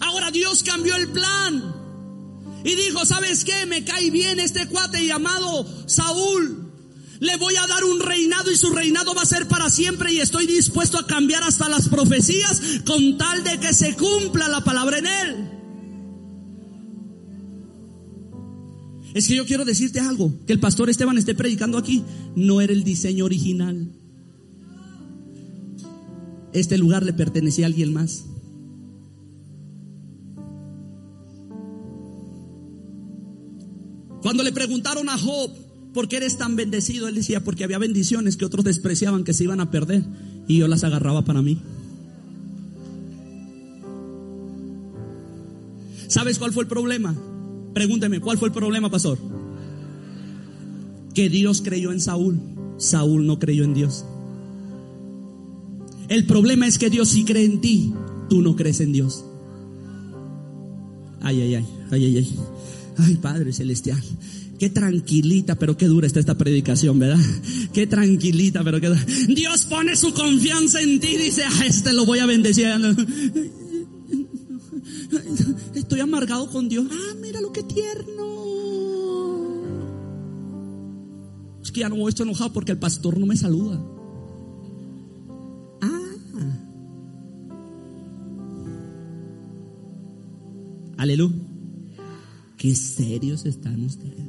Ahora 0.00 0.30
Dios 0.30 0.62
cambió 0.62 0.96
el 0.96 1.08
plan 1.08 1.74
y 2.64 2.74
dijo, 2.76 3.04
¿sabes 3.04 3.44
qué? 3.44 3.66
Me 3.66 3.84
cae 3.84 4.08
bien 4.08 4.40
este 4.40 4.68
cuate 4.68 5.04
llamado 5.04 5.66
Saúl. 5.86 6.72
Le 7.18 7.36
voy 7.36 7.56
a 7.56 7.66
dar 7.66 7.84
un 7.84 8.00
reinado 8.00 8.50
y 8.50 8.56
su 8.56 8.70
reinado 8.70 9.14
va 9.14 9.20
a 9.20 9.26
ser 9.26 9.48
para 9.48 9.68
siempre 9.68 10.14
y 10.14 10.20
estoy 10.20 10.46
dispuesto 10.46 10.98
a 10.98 11.06
cambiar 11.06 11.42
hasta 11.42 11.68
las 11.68 11.90
profecías 11.90 12.58
con 12.86 13.18
tal 13.18 13.44
de 13.44 13.60
que 13.60 13.74
se 13.74 13.96
cumpla 13.96 14.48
la 14.48 14.64
palabra 14.64 14.96
en 14.96 15.06
él. 15.06 15.49
Es 19.14 19.26
que 19.26 19.36
yo 19.36 19.44
quiero 19.44 19.64
decirte 19.64 20.00
algo, 20.00 20.32
que 20.46 20.52
el 20.52 20.60
pastor 20.60 20.88
Esteban 20.88 21.18
esté 21.18 21.34
predicando 21.34 21.78
aquí, 21.78 22.04
no 22.36 22.60
era 22.60 22.72
el 22.72 22.84
diseño 22.84 23.24
original. 23.24 23.92
este 26.52 26.76
lugar 26.78 27.04
le 27.04 27.12
pertenecía 27.12 27.66
a 27.66 27.68
alguien 27.68 27.92
más. 27.92 28.24
Cuando 34.20 34.42
le 34.42 34.52
preguntaron 34.52 35.08
a 35.08 35.16
Job, 35.16 35.52
¿por 35.94 36.08
qué 36.08 36.16
eres 36.16 36.38
tan 36.38 36.56
bendecido? 36.56 37.08
Él 37.08 37.14
decía, 37.14 37.42
porque 37.42 37.64
había 37.64 37.78
bendiciones 37.78 38.36
que 38.36 38.44
otros 38.44 38.64
despreciaban, 38.64 39.24
que 39.24 39.32
se 39.32 39.44
iban 39.44 39.60
a 39.60 39.70
perder, 39.70 40.04
y 40.46 40.58
yo 40.58 40.68
las 40.68 40.84
agarraba 40.84 41.24
para 41.24 41.40
mí. 41.40 41.60
¿Sabes 46.08 46.38
cuál 46.38 46.52
fue 46.52 46.64
el 46.64 46.68
problema? 46.68 47.16
Pregúnteme, 47.74 48.20
¿cuál 48.20 48.38
fue 48.38 48.48
el 48.48 48.54
problema, 48.54 48.90
pastor? 48.90 49.18
Que 51.14 51.28
Dios 51.28 51.62
creyó 51.62 51.92
en 51.92 52.00
Saúl, 52.00 52.40
Saúl 52.78 53.26
no 53.26 53.38
creyó 53.38 53.64
en 53.64 53.74
Dios. 53.74 54.04
El 56.08 56.26
problema 56.26 56.66
es 56.66 56.78
que 56.78 56.90
Dios 56.90 57.10
sí 57.10 57.24
cree 57.24 57.44
en 57.44 57.60
ti, 57.60 57.94
tú 58.28 58.42
no 58.42 58.56
crees 58.56 58.80
en 58.80 58.92
Dios. 58.92 59.24
Ay, 61.20 61.40
ay, 61.42 61.54
ay, 61.54 61.66
ay, 61.90 62.04
ay, 62.04 62.16
ay. 62.18 62.38
Ay, 62.98 63.14
Padre 63.16 63.52
Celestial. 63.52 64.02
Qué 64.58 64.68
tranquilita, 64.68 65.54
pero 65.54 65.76
qué 65.76 65.86
dura 65.86 66.06
está 66.06 66.20
esta 66.20 66.36
predicación, 66.36 66.98
¿verdad? 66.98 67.24
Qué 67.72 67.86
tranquilita, 67.86 68.62
pero 68.62 68.80
qué 68.80 68.88
dura. 68.88 69.06
Dios 69.28 69.64
pone 69.64 69.96
su 69.96 70.12
confianza 70.12 70.82
en 70.82 71.00
ti, 71.00 71.16
dice, 71.16 71.44
a 71.44 71.66
este 71.66 71.92
lo 71.92 72.04
voy 72.04 72.18
a 72.18 72.26
bendecir. 72.26 72.66
Amargado 76.02 76.50
con 76.50 76.68
Dios. 76.68 76.86
Ah, 76.90 77.14
mira 77.20 77.40
lo 77.40 77.52
que 77.52 77.62
tierno. 77.62 78.30
Es 81.62 81.70
que 81.72 81.80
ya 81.80 81.88
no 81.88 82.08
estoy 82.08 82.24
enojado 82.24 82.52
porque 82.52 82.72
el 82.72 82.78
pastor 82.78 83.18
no 83.18 83.26
me 83.26 83.36
saluda. 83.36 83.80
Ah. 85.82 86.00
Aleluya. 90.96 91.36
Qué 92.56 92.74
serios 92.74 93.46
están 93.46 93.84
ustedes. 93.84 94.28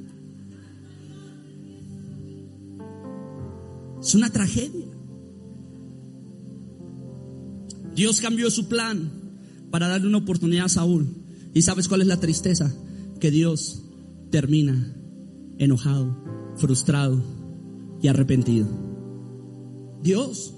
Es 4.01 4.15
una 4.15 4.29
tragedia. 4.29 4.87
Dios 7.93 8.19
cambió 8.19 8.49
su 8.49 8.67
plan 8.67 9.11
para 9.69 9.87
darle 9.87 10.07
una 10.07 10.17
oportunidad 10.17 10.65
a 10.65 10.69
Saúl. 10.69 11.20
¿Y 11.53 11.61
sabes 11.61 11.87
cuál 11.87 12.01
es 12.01 12.07
la 12.07 12.19
tristeza? 12.19 12.73
Que 13.19 13.31
Dios 13.31 13.83
termina 14.31 14.95
enojado, 15.57 16.53
frustrado 16.57 17.21
y 18.01 18.07
arrepentido. 18.07 18.67
Dios, 20.01 20.53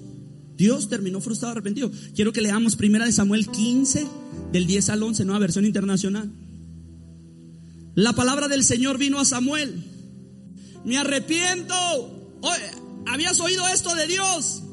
Dios 0.56 0.88
terminó 0.89 1.19
frustrado, 1.19 1.53
y 1.53 1.58
arrepentido. 1.58 1.91
Quiero 2.15 2.32
que 2.32 2.41
leamos 2.41 2.75
primera 2.75 3.06
de 3.06 3.12
Samuel 3.12 3.47
15, 3.47 4.08
del 4.51 4.67
10 4.67 4.89
al 4.89 5.03
11, 5.03 5.25
nueva 5.25 5.39
versión 5.39 5.65
internacional. 5.65 6.32
La 7.95 8.13
palabra 8.13 8.47
del 8.47 8.63
Señor 8.63 8.97
vino 8.97 9.19
a 9.19 9.25
Samuel. 9.25 9.84
Me 10.86 10.97
arrepiento. 10.97 11.75
¿Habías 13.06 13.39
oído 13.39 13.67
esto 13.67 13.93
de 13.95 14.08
Dios? 14.08 14.63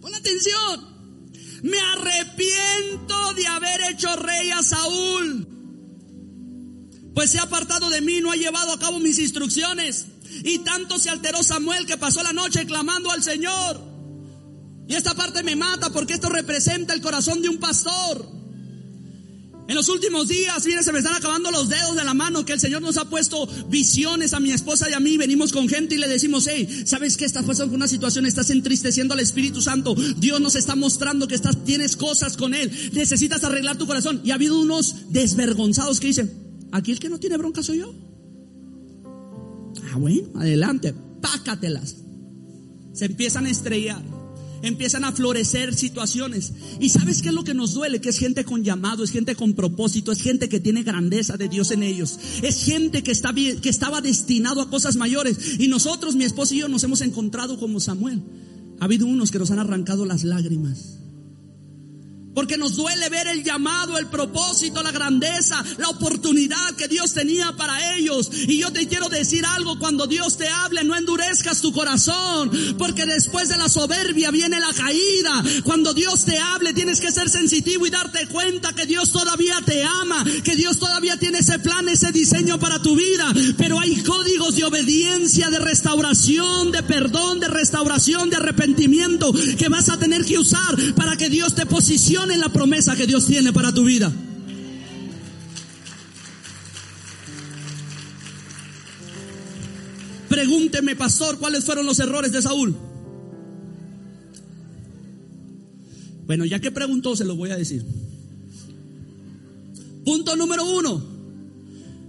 Pon 0.00 0.14
atención. 0.14 0.95
Me 1.62 1.78
arrepiento 1.80 3.34
de 3.34 3.46
haber 3.46 3.80
hecho 3.92 4.14
rey 4.16 4.50
a 4.50 4.62
Saúl. 4.62 5.48
Pues 7.14 7.30
se 7.30 7.38
ha 7.38 7.42
apartado 7.42 7.88
de 7.88 8.00
mí, 8.02 8.20
no 8.20 8.30
ha 8.30 8.36
llevado 8.36 8.72
a 8.72 8.78
cabo 8.78 8.98
mis 8.98 9.18
instrucciones. 9.18 10.06
Y 10.44 10.58
tanto 10.58 10.98
se 10.98 11.10
alteró 11.10 11.42
Samuel 11.42 11.86
que 11.86 11.96
pasó 11.96 12.22
la 12.22 12.32
noche 12.32 12.66
clamando 12.66 13.10
al 13.10 13.22
Señor. 13.22 13.80
Y 14.88 14.94
esta 14.94 15.14
parte 15.14 15.42
me 15.42 15.56
mata 15.56 15.90
porque 15.90 16.14
esto 16.14 16.28
representa 16.28 16.94
el 16.94 17.00
corazón 17.00 17.42
de 17.42 17.48
un 17.48 17.58
pastor. 17.58 18.35
En 19.68 19.74
los 19.74 19.88
últimos 19.88 20.28
días, 20.28 20.64
miren, 20.64 20.84
se 20.84 20.92
me 20.92 21.00
están 21.00 21.14
acabando 21.14 21.50
los 21.50 21.68
dedos 21.68 21.96
de 21.96 22.04
la 22.04 22.14
mano 22.14 22.44
que 22.44 22.52
el 22.52 22.60
Señor 22.60 22.82
nos 22.82 22.96
ha 22.98 23.10
puesto 23.10 23.48
visiones 23.68 24.32
a 24.32 24.38
mi 24.38 24.52
esposa 24.52 24.88
y 24.88 24.92
a 24.92 25.00
mí. 25.00 25.16
Venimos 25.16 25.52
con 25.52 25.68
gente 25.68 25.96
y 25.96 25.98
le 25.98 26.06
decimos, 26.06 26.46
hey, 26.48 26.84
¿sabes 26.86 27.16
qué? 27.16 27.24
Estás 27.24 27.44
pasando 27.44 27.72
por 27.72 27.76
una 27.76 27.88
situación, 27.88 28.26
estás 28.26 28.50
entristeciendo 28.50 29.14
al 29.14 29.20
Espíritu 29.20 29.60
Santo. 29.60 29.96
Dios 30.18 30.40
nos 30.40 30.54
está 30.54 30.76
mostrando 30.76 31.26
que 31.26 31.34
estás, 31.34 31.64
tienes 31.64 31.96
cosas 31.96 32.36
con 32.36 32.54
Él. 32.54 32.70
Necesitas 32.92 33.42
arreglar 33.42 33.76
tu 33.76 33.88
corazón. 33.88 34.20
Y 34.22 34.30
ha 34.30 34.34
habido 34.34 34.60
unos 34.60 35.10
desvergonzados 35.10 35.98
que 35.98 36.08
dicen, 36.08 36.32
aquí 36.70 36.92
el 36.92 37.00
que 37.00 37.08
no 37.08 37.18
tiene 37.18 37.36
bronca 37.36 37.64
soy 37.64 37.78
yo. 37.78 37.92
Ah, 39.92 39.98
bueno, 39.98 40.28
adelante, 40.36 40.94
pácatelas. 41.20 41.96
Se 42.92 43.06
empiezan 43.06 43.46
a 43.46 43.50
estrellar 43.50 44.15
empiezan 44.62 45.04
a 45.04 45.12
florecer 45.12 45.74
situaciones. 45.74 46.52
¿Y 46.80 46.88
sabes 46.88 47.22
qué 47.22 47.28
es 47.28 47.34
lo 47.34 47.44
que 47.44 47.54
nos 47.54 47.74
duele? 47.74 48.00
Que 48.00 48.10
es 48.10 48.18
gente 48.18 48.44
con 48.44 48.64
llamado, 48.64 49.04
es 49.04 49.10
gente 49.10 49.34
con 49.34 49.54
propósito, 49.54 50.12
es 50.12 50.20
gente 50.20 50.48
que 50.48 50.60
tiene 50.60 50.82
grandeza 50.82 51.36
de 51.36 51.48
Dios 51.48 51.70
en 51.70 51.82
ellos. 51.82 52.18
Es 52.42 52.64
gente 52.64 53.02
que, 53.02 53.12
está, 53.12 53.32
que 53.34 53.68
estaba 53.68 54.00
destinado 54.00 54.60
a 54.60 54.70
cosas 54.70 54.96
mayores. 54.96 55.58
Y 55.58 55.68
nosotros, 55.68 56.14
mi 56.16 56.24
esposo 56.24 56.54
y 56.54 56.58
yo, 56.58 56.68
nos 56.68 56.84
hemos 56.84 57.00
encontrado 57.00 57.58
como 57.58 57.80
Samuel. 57.80 58.22
Ha 58.80 58.84
habido 58.84 59.06
unos 59.06 59.30
que 59.30 59.38
nos 59.38 59.50
han 59.50 59.58
arrancado 59.58 60.04
las 60.04 60.24
lágrimas. 60.24 60.98
Porque 62.36 62.58
nos 62.58 62.76
duele 62.76 63.08
ver 63.08 63.28
el 63.28 63.42
llamado, 63.42 63.96
el 63.96 64.08
propósito, 64.08 64.82
la 64.82 64.92
grandeza, 64.92 65.64
la 65.78 65.88
oportunidad 65.88 66.76
que 66.76 66.86
Dios 66.86 67.14
tenía 67.14 67.52
para 67.52 67.96
ellos. 67.96 68.28
Y 68.30 68.58
yo 68.58 68.70
te 68.70 68.86
quiero 68.86 69.08
decir 69.08 69.46
algo, 69.46 69.78
cuando 69.78 70.06
Dios 70.06 70.36
te 70.36 70.46
hable, 70.46 70.84
no 70.84 70.94
endurezcas 70.94 71.62
tu 71.62 71.72
corazón, 71.72 72.50
porque 72.76 73.06
después 73.06 73.48
de 73.48 73.56
la 73.56 73.70
soberbia 73.70 74.30
viene 74.30 74.60
la 74.60 74.70
caída. 74.74 75.42
Cuando 75.64 75.94
Dios 75.94 76.26
te 76.26 76.38
hable, 76.38 76.74
tienes 76.74 77.00
que 77.00 77.10
ser 77.10 77.30
sensitivo 77.30 77.86
y 77.86 77.90
darte 77.90 78.26
cuenta 78.26 78.74
que 78.74 78.84
Dios 78.84 79.12
todavía 79.12 79.56
te 79.64 79.82
ama, 79.82 80.22
que 80.44 80.56
Dios 80.56 80.78
todavía 80.78 81.16
tiene 81.16 81.38
ese 81.38 81.58
plan, 81.58 81.88
ese 81.88 82.12
diseño 82.12 82.58
para 82.60 82.82
tu 82.82 82.96
vida. 82.96 83.32
Pero 83.56 83.80
hay 83.80 84.02
códigos 84.02 84.56
de 84.56 84.64
obediencia, 84.64 85.48
de 85.48 85.58
restauración, 85.58 86.70
de 86.70 86.82
perdón, 86.82 87.40
de 87.40 87.48
restauración, 87.48 88.28
de 88.28 88.36
arrepentimiento 88.36 89.32
que 89.56 89.70
vas 89.70 89.88
a 89.88 89.98
tener 89.98 90.22
que 90.26 90.38
usar 90.38 90.76
para 90.96 91.16
que 91.16 91.30
Dios 91.30 91.54
te 91.54 91.64
posicione 91.64 92.25
en 92.30 92.40
la 92.40 92.48
promesa 92.48 92.96
que 92.96 93.06
Dios 93.06 93.26
tiene 93.26 93.52
para 93.52 93.72
tu 93.72 93.84
vida. 93.84 94.12
Pregúnteme, 100.28 100.96
pastor, 100.96 101.38
cuáles 101.38 101.64
fueron 101.64 101.86
los 101.86 101.98
errores 101.98 102.32
de 102.32 102.42
Saúl. 102.42 102.76
Bueno, 106.26 106.44
ya 106.44 106.58
que 106.58 106.70
preguntó, 106.70 107.16
se 107.16 107.24
lo 107.24 107.36
voy 107.36 107.50
a 107.50 107.56
decir. 107.56 107.84
Punto 110.04 110.36
número 110.36 110.64
uno, 110.64 111.04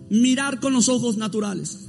mirar 0.09 0.59
con 0.59 0.73
los 0.73 0.89
ojos 0.89 1.17
naturales. 1.17 1.87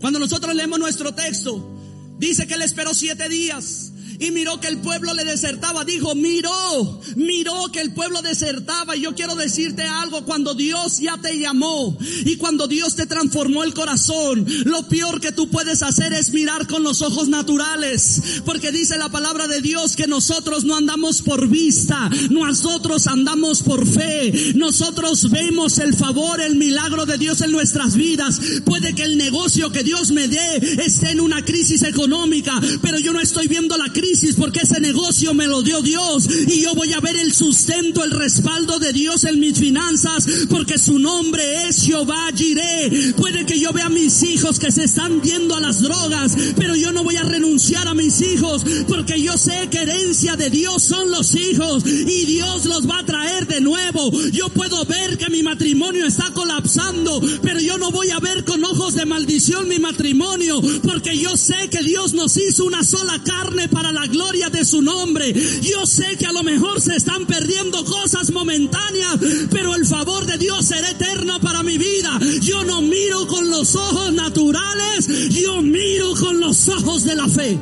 Cuando 0.00 0.18
nosotros 0.18 0.54
leemos 0.54 0.78
nuestro 0.78 1.14
texto, 1.14 1.78
dice 2.18 2.46
que 2.46 2.54
él 2.54 2.62
esperó 2.62 2.94
siete 2.94 3.28
días 3.28 3.93
y 4.24 4.30
miró 4.30 4.58
que 4.58 4.68
el 4.68 4.78
pueblo 4.78 5.12
le 5.14 5.24
desertaba. 5.24 5.84
Dijo, 5.84 6.14
miró, 6.14 7.00
miró 7.16 7.70
que 7.70 7.80
el 7.80 7.92
pueblo 7.92 8.22
desertaba. 8.22 8.96
Y 8.96 9.02
yo 9.02 9.14
quiero 9.14 9.34
decirte 9.34 9.82
algo, 9.82 10.24
cuando 10.24 10.54
Dios 10.54 10.98
ya 10.98 11.18
te 11.18 11.38
llamó 11.38 11.96
y 12.24 12.36
cuando 12.36 12.66
Dios 12.66 12.96
te 12.96 13.06
transformó 13.06 13.64
el 13.64 13.74
corazón, 13.74 14.46
lo 14.64 14.88
peor 14.88 15.20
que 15.20 15.32
tú 15.32 15.48
puedes 15.50 15.82
hacer 15.82 16.12
es 16.12 16.32
mirar 16.32 16.66
con 16.66 16.82
los 16.82 17.02
ojos 17.02 17.28
naturales. 17.28 18.40
Porque 18.46 18.72
dice 18.72 18.96
la 18.96 19.10
palabra 19.10 19.46
de 19.46 19.60
Dios 19.60 19.94
que 19.96 20.06
nosotros 20.06 20.64
no 20.64 20.76
andamos 20.76 21.22
por 21.22 21.48
vista, 21.48 22.10
nosotros 22.30 23.06
andamos 23.06 23.62
por 23.62 23.86
fe. 23.86 24.54
Nosotros 24.54 25.30
vemos 25.30 25.78
el 25.78 25.94
favor, 25.94 26.40
el 26.40 26.56
milagro 26.56 27.04
de 27.04 27.18
Dios 27.18 27.42
en 27.42 27.52
nuestras 27.52 27.96
vidas. 27.96 28.40
Puede 28.64 28.94
que 28.94 29.02
el 29.02 29.18
negocio 29.18 29.70
que 29.70 29.82
Dios 29.82 30.12
me 30.12 30.28
dé 30.28 30.56
esté 30.84 31.10
en 31.10 31.20
una 31.20 31.44
crisis 31.44 31.82
económica, 31.82 32.58
pero 32.80 32.98
yo 32.98 33.12
no 33.12 33.20
estoy 33.20 33.48
viendo 33.48 33.76
la 33.76 33.92
porque 34.38 34.60
ese 34.60 34.80
negocio 34.80 35.34
me 35.34 35.46
lo 35.46 35.62
dio 35.62 35.82
Dios 35.82 36.28
y 36.46 36.60
yo 36.62 36.74
voy 36.74 36.92
a 36.92 37.00
ver 37.00 37.16
el 37.16 37.32
sustento, 37.32 38.04
el 38.04 38.12
respaldo 38.12 38.78
de 38.78 38.92
Dios 38.92 39.24
en 39.24 39.40
mis 39.40 39.58
finanzas 39.58 40.26
porque 40.48 40.78
su 40.78 40.98
nombre 40.98 41.68
es 41.68 41.82
Jehová 41.82 42.30
Jireh. 42.34 43.14
Puede 43.16 43.44
que 43.44 43.58
yo 43.58 43.72
vea 43.72 43.86
a 43.86 43.90
mis 43.90 44.22
hijos 44.22 44.58
que 44.58 44.70
se 44.70 44.84
están 44.84 45.20
viendo 45.20 45.56
a 45.56 45.60
las 45.60 45.80
drogas, 45.82 46.36
pero 46.56 46.76
yo 46.76 46.92
no 46.92 47.02
voy 47.02 47.16
a 47.16 47.24
renunciar 47.24 47.88
a 47.88 47.94
mis 47.94 48.20
hijos 48.20 48.64
porque 48.86 49.20
yo 49.20 49.36
sé 49.36 49.68
que 49.70 49.78
herencia 49.78 50.36
de 50.36 50.48
Dios 50.48 50.82
son 50.84 51.10
los 51.10 51.34
hijos 51.34 51.84
y 51.84 52.24
Dios 52.24 52.66
los 52.66 52.88
va 52.88 53.00
a 53.00 53.06
traer 53.06 53.46
de 53.48 53.60
nuevo. 53.60 54.12
Yo 54.30 54.48
puedo 54.48 54.84
ver 54.84 55.18
que 55.18 55.28
mi 55.28 55.42
matrimonio 55.42 56.06
está 56.06 56.30
colapsando, 56.32 57.20
pero 57.42 57.58
yo 57.58 57.78
no 57.78 57.90
voy 57.90 58.10
a 58.10 58.20
ver 58.20 58.44
con 58.44 58.64
ojos 58.64 58.94
de 58.94 59.06
maldición 59.06 59.68
mi 59.68 59.80
matrimonio 59.80 60.60
porque 60.82 61.18
yo 61.18 61.36
sé 61.36 61.68
que 61.70 61.82
Dios 61.82 62.14
nos 62.14 62.36
hizo 62.36 62.64
una 62.64 62.84
sola 62.84 63.20
carne 63.24 63.68
para 63.68 63.92
la 63.94 64.06
gloria 64.06 64.50
de 64.50 64.64
su 64.64 64.82
nombre. 64.82 65.32
Yo 65.62 65.86
sé 65.86 66.16
que 66.18 66.26
a 66.26 66.32
lo 66.32 66.42
mejor 66.42 66.80
se 66.80 66.96
están 66.96 67.26
perdiendo 67.26 67.84
cosas 67.84 68.30
momentáneas, 68.32 69.18
pero 69.50 69.74
el 69.74 69.86
favor 69.86 70.26
de 70.26 70.36
Dios 70.38 70.66
será 70.66 70.90
eterno 70.90 71.40
para 71.40 71.62
mi 71.62 71.78
vida. 71.78 72.18
Yo 72.40 72.64
no 72.64 72.82
miro 72.82 73.26
con 73.26 73.48
los 73.48 73.74
ojos 73.74 74.12
naturales, 74.12 75.06
yo 75.30 75.62
miro 75.62 76.14
con 76.14 76.40
los 76.40 76.68
ojos 76.68 77.04
de 77.04 77.14
la 77.14 77.28
fe. 77.28 77.58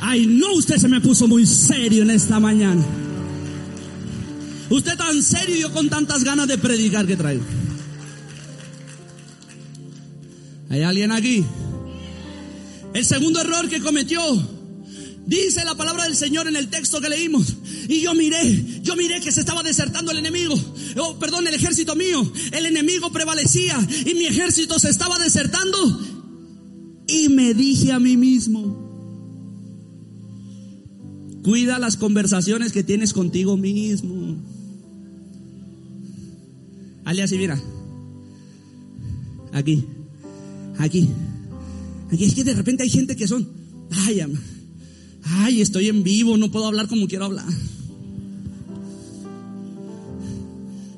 Ay, 0.00 0.26
no, 0.26 0.52
usted 0.52 0.76
se 0.76 0.88
me 0.88 1.00
puso 1.00 1.26
muy 1.26 1.46
serio 1.46 2.02
en 2.02 2.10
esta 2.10 2.38
mañana. 2.38 2.84
Usted 4.70 4.96
tan 4.96 5.22
serio 5.22 5.56
y 5.56 5.60
yo 5.60 5.72
con 5.72 5.88
tantas 5.88 6.24
ganas 6.24 6.46
de 6.46 6.58
predicar 6.58 7.06
que 7.06 7.16
traigo. 7.16 7.42
¿Hay 10.70 10.82
alguien 10.82 11.10
aquí? 11.12 11.44
El 12.92 13.04
segundo 13.04 13.40
error 13.40 13.68
que 13.68 13.80
cometió, 13.80 14.20
dice 15.28 15.62
la 15.64 15.74
palabra 15.74 16.04
del 16.04 16.16
Señor 16.16 16.48
en 16.48 16.56
el 16.56 16.68
texto 16.68 17.00
que 17.00 17.08
leímos. 17.08 17.54
Y 17.88 18.00
yo 18.00 18.14
miré, 18.14 18.80
yo 18.82 18.96
miré 18.96 19.20
que 19.20 19.30
se 19.30 19.40
estaba 19.40 19.62
desertando 19.62 20.10
el 20.10 20.18
enemigo. 20.18 20.54
Oh, 20.96 21.18
perdón, 21.18 21.46
el 21.46 21.54
ejército 21.54 21.94
mío. 21.94 22.30
El 22.52 22.66
enemigo 22.66 23.12
prevalecía 23.12 23.78
y 24.06 24.14
mi 24.14 24.24
ejército 24.24 24.78
se 24.78 24.88
estaba 24.88 25.18
desertando. 25.18 26.00
Y 27.06 27.28
me 27.28 27.54
dije 27.54 27.92
a 27.92 27.98
mí 27.98 28.16
mismo, 28.16 28.88
cuida 31.42 31.78
las 31.78 31.96
conversaciones 31.96 32.72
que 32.72 32.82
tienes 32.82 33.12
contigo 33.12 33.56
mismo. 33.56 34.42
Ale 37.04 37.22
así, 37.22 37.36
mira. 37.36 37.62
Aquí. 39.52 39.84
Aquí. 40.78 41.08
Aquí 42.10 42.24
es 42.24 42.34
que 42.34 42.44
de 42.44 42.54
repente 42.54 42.82
hay 42.82 42.90
gente 42.90 43.16
que 43.16 43.28
son, 43.28 43.48
ay, 43.90 44.20
ay, 45.28 45.60
estoy 45.60 45.88
en 45.88 46.02
vivo, 46.02 46.36
no 46.36 46.50
puedo 46.50 46.66
hablar 46.66 46.88
como 46.88 47.06
quiero 47.06 47.26
hablar. 47.26 47.46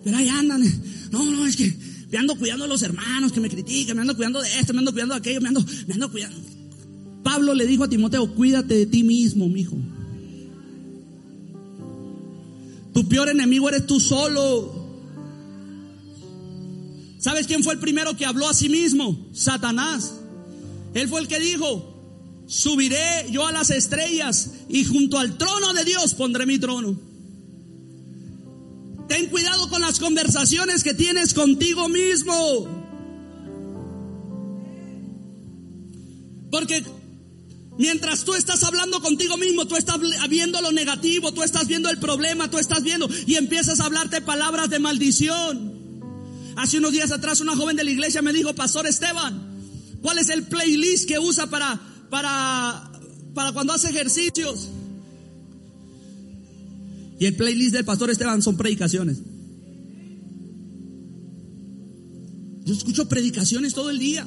Pero 0.05 0.17
ahí 0.17 0.29
andan. 0.29 0.63
No, 1.11 1.25
no, 1.25 1.47
es 1.47 1.57
que 1.57 1.75
me 2.11 2.19
ando 2.19 2.37
cuidando 2.37 2.65
de 2.65 2.71
los 2.71 2.83
hermanos 2.83 3.33
que 3.33 3.41
me 3.41 3.49
critican, 3.49 3.97
me 3.97 4.03
ando 4.03 4.17
cuidando 4.17 4.41
de 4.41 4.49
esto, 4.59 4.73
me 4.73 4.81
ando 4.81 4.93
cuidando 4.93 5.15
de 5.15 5.21
aquello, 5.21 5.41
me 5.41 5.49
ando, 5.49 5.65
me 5.87 5.95
ando 5.95 6.11
cuidando. 6.11 6.39
Pablo 7.23 7.55
le 7.55 7.67
dijo 7.67 7.85
a 7.85 7.89
Timoteo, 7.89 8.35
cuídate 8.35 8.75
de 8.75 8.87
ti 8.87 9.03
mismo, 9.03 9.49
mijo. 9.49 9.77
Tu 12.93 13.09
peor 13.09 13.29
enemigo 13.29 13.69
eres 13.69 13.87
tú 13.87 14.01
solo. 14.01 14.81
¿Sabes 17.19 17.47
quién 17.47 17.63
fue 17.63 17.75
el 17.75 17.79
primero 17.79 18.17
que 18.17 18.25
habló 18.25 18.49
a 18.49 18.55
sí 18.55 18.69
mismo? 18.69 19.29
Satanás. 19.33 20.15
Él 20.95 21.09
fue 21.09 21.21
el 21.21 21.29
que 21.29 21.39
dijo, 21.39 21.90
subiré 22.51 23.29
yo 23.31 23.47
a 23.47 23.53
las 23.53 23.71
estrellas 23.71 24.51
y 24.69 24.85
junto 24.85 25.21
al 25.21 25.39
trono 25.39 25.73
de 25.73 25.85
Dios 25.85 26.15
pondré 26.15 26.47
mi 26.47 26.59
trono. 26.59 27.01
Ten 29.09 29.27
cuidado 29.27 29.69
con 29.69 29.81
las 29.81 30.01
conversaciones 30.01 30.83
que 30.83 30.93
tienes 30.93 31.33
contigo 31.33 31.89
mismo. 31.89 32.69
Porque 36.51 36.85
mientras 37.79 38.25
tú 38.25 38.35
estás 38.35 38.65
hablando 38.65 39.01
contigo 39.01 39.37
mismo, 39.37 39.67
tú 39.69 39.77
estás 39.77 39.99
viendo 40.29 40.61
lo 40.61 40.73
negativo, 40.73 41.33
tú 41.33 41.45
estás 41.45 41.69
viendo 41.69 41.89
el 41.89 41.99
problema, 41.99 42.51
tú 42.51 42.59
estás 42.59 42.83
viendo 42.83 43.09
y 43.27 43.37
empiezas 43.37 43.79
a 43.79 43.85
hablarte 43.85 44.23
palabras 44.23 44.69
de 44.71 44.81
maldición. 44.81 46.03
Hace 46.57 46.79
unos 46.79 46.91
días 46.91 47.13
atrás 47.13 47.41
una 47.41 47.55
joven 47.55 47.77
de 47.77 47.85
la 47.85 47.93
iglesia 47.93 48.23
me 48.23 48.33
dijo, 48.33 48.57
Pastor 48.57 48.89
Esteban, 48.89 49.61
¿cuál 50.03 50.19
es 50.19 50.31
el 50.31 50.49
playlist 50.49 51.07
que 51.07 51.21
usa 51.21 51.47
para, 51.47 51.90
para, 52.11 52.91
para 53.35 53.53
cuando 53.53 53.73
hace 53.73 53.89
ejercicios? 53.89 54.69
Y 57.19 57.27
el 57.27 57.37
playlist 57.37 57.75
del 57.75 57.85
Pastor 57.85 58.11
Esteban 58.11 58.43
son 58.43 58.57
predicaciones. 58.57 59.19
Yo 62.65 62.75
escucho 62.75 63.09
predicaciones 63.09 63.75
todo 63.75 63.91
el 63.91 63.99
día. 63.99 64.27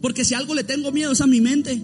Porque 0.00 0.24
si 0.24 0.34
algo 0.34 0.54
le 0.54 0.64
tengo 0.64 0.92
miedo 0.92 1.12
es 1.12 1.20
a 1.20 1.26
mi 1.26 1.40
mente. 1.40 1.82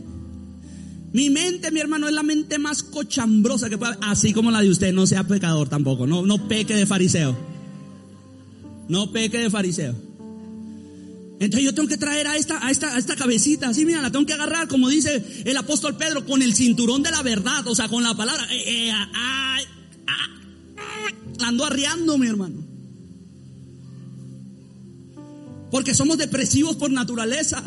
Mi 1.13 1.31
mente, 1.31 1.71
mi 1.71 1.81
hermano, 1.81 2.07
es 2.07 2.15
la 2.15 2.23
mente 2.23 2.59
más 2.59 2.83
cochambrosa 2.83 3.69
que 3.69 3.79
pueda. 3.79 3.99
Así 4.01 4.33
como 4.33 4.51
la 4.51 4.61
de 4.61 4.71
usted, 4.71 4.93
no 4.93 5.07
sea 5.07 5.25
pecador 5.25 5.69
tampoco. 5.69 6.07
No, 6.07 6.25
no 6.25 6.49
peque 6.49 6.75
de 6.75 6.87
fariseo. 6.87 7.37
No 8.89 9.11
peque 9.13 9.39
de 9.39 9.51
fariseo. 9.51 9.95
Entonces 11.41 11.65
yo 11.65 11.75
tengo 11.75 11.89
que 11.89 11.97
traer 11.97 12.27
a 12.27 12.37
esta, 12.37 12.65
a 12.65 12.71
esta, 12.71 12.95
a 12.95 12.99
esta 12.99 13.17
cabecita, 13.17 13.71
así 13.71 13.87
mira, 13.87 14.03
la 14.03 14.13
tengo 14.13 14.27
que 14.27 14.35
agarrar, 14.35 14.69
como 14.69 14.91
dice 14.91 15.43
el 15.47 15.57
apóstol 15.57 15.97
Pedro, 15.97 16.27
con 16.27 16.43
el 16.43 16.55
cinturón 16.55 17.03
de 17.03 17.11
la 17.11 17.23
verdad, 17.23 17.67
o 17.67 17.75
sea, 17.75 17.89
con 17.89 18.03
la 18.03 18.15
palabra. 18.15 18.47
Eh, 18.53 18.89
eh, 18.89 18.91
ah, 18.93 19.59
ah, 20.07 21.47
ando 21.47 21.65
arriando, 21.65 22.19
mi 22.19 22.27
hermano. 22.27 22.63
Porque 25.71 25.95
somos 25.95 26.19
depresivos 26.19 26.77
por 26.77 26.91
naturaleza. 26.91 27.65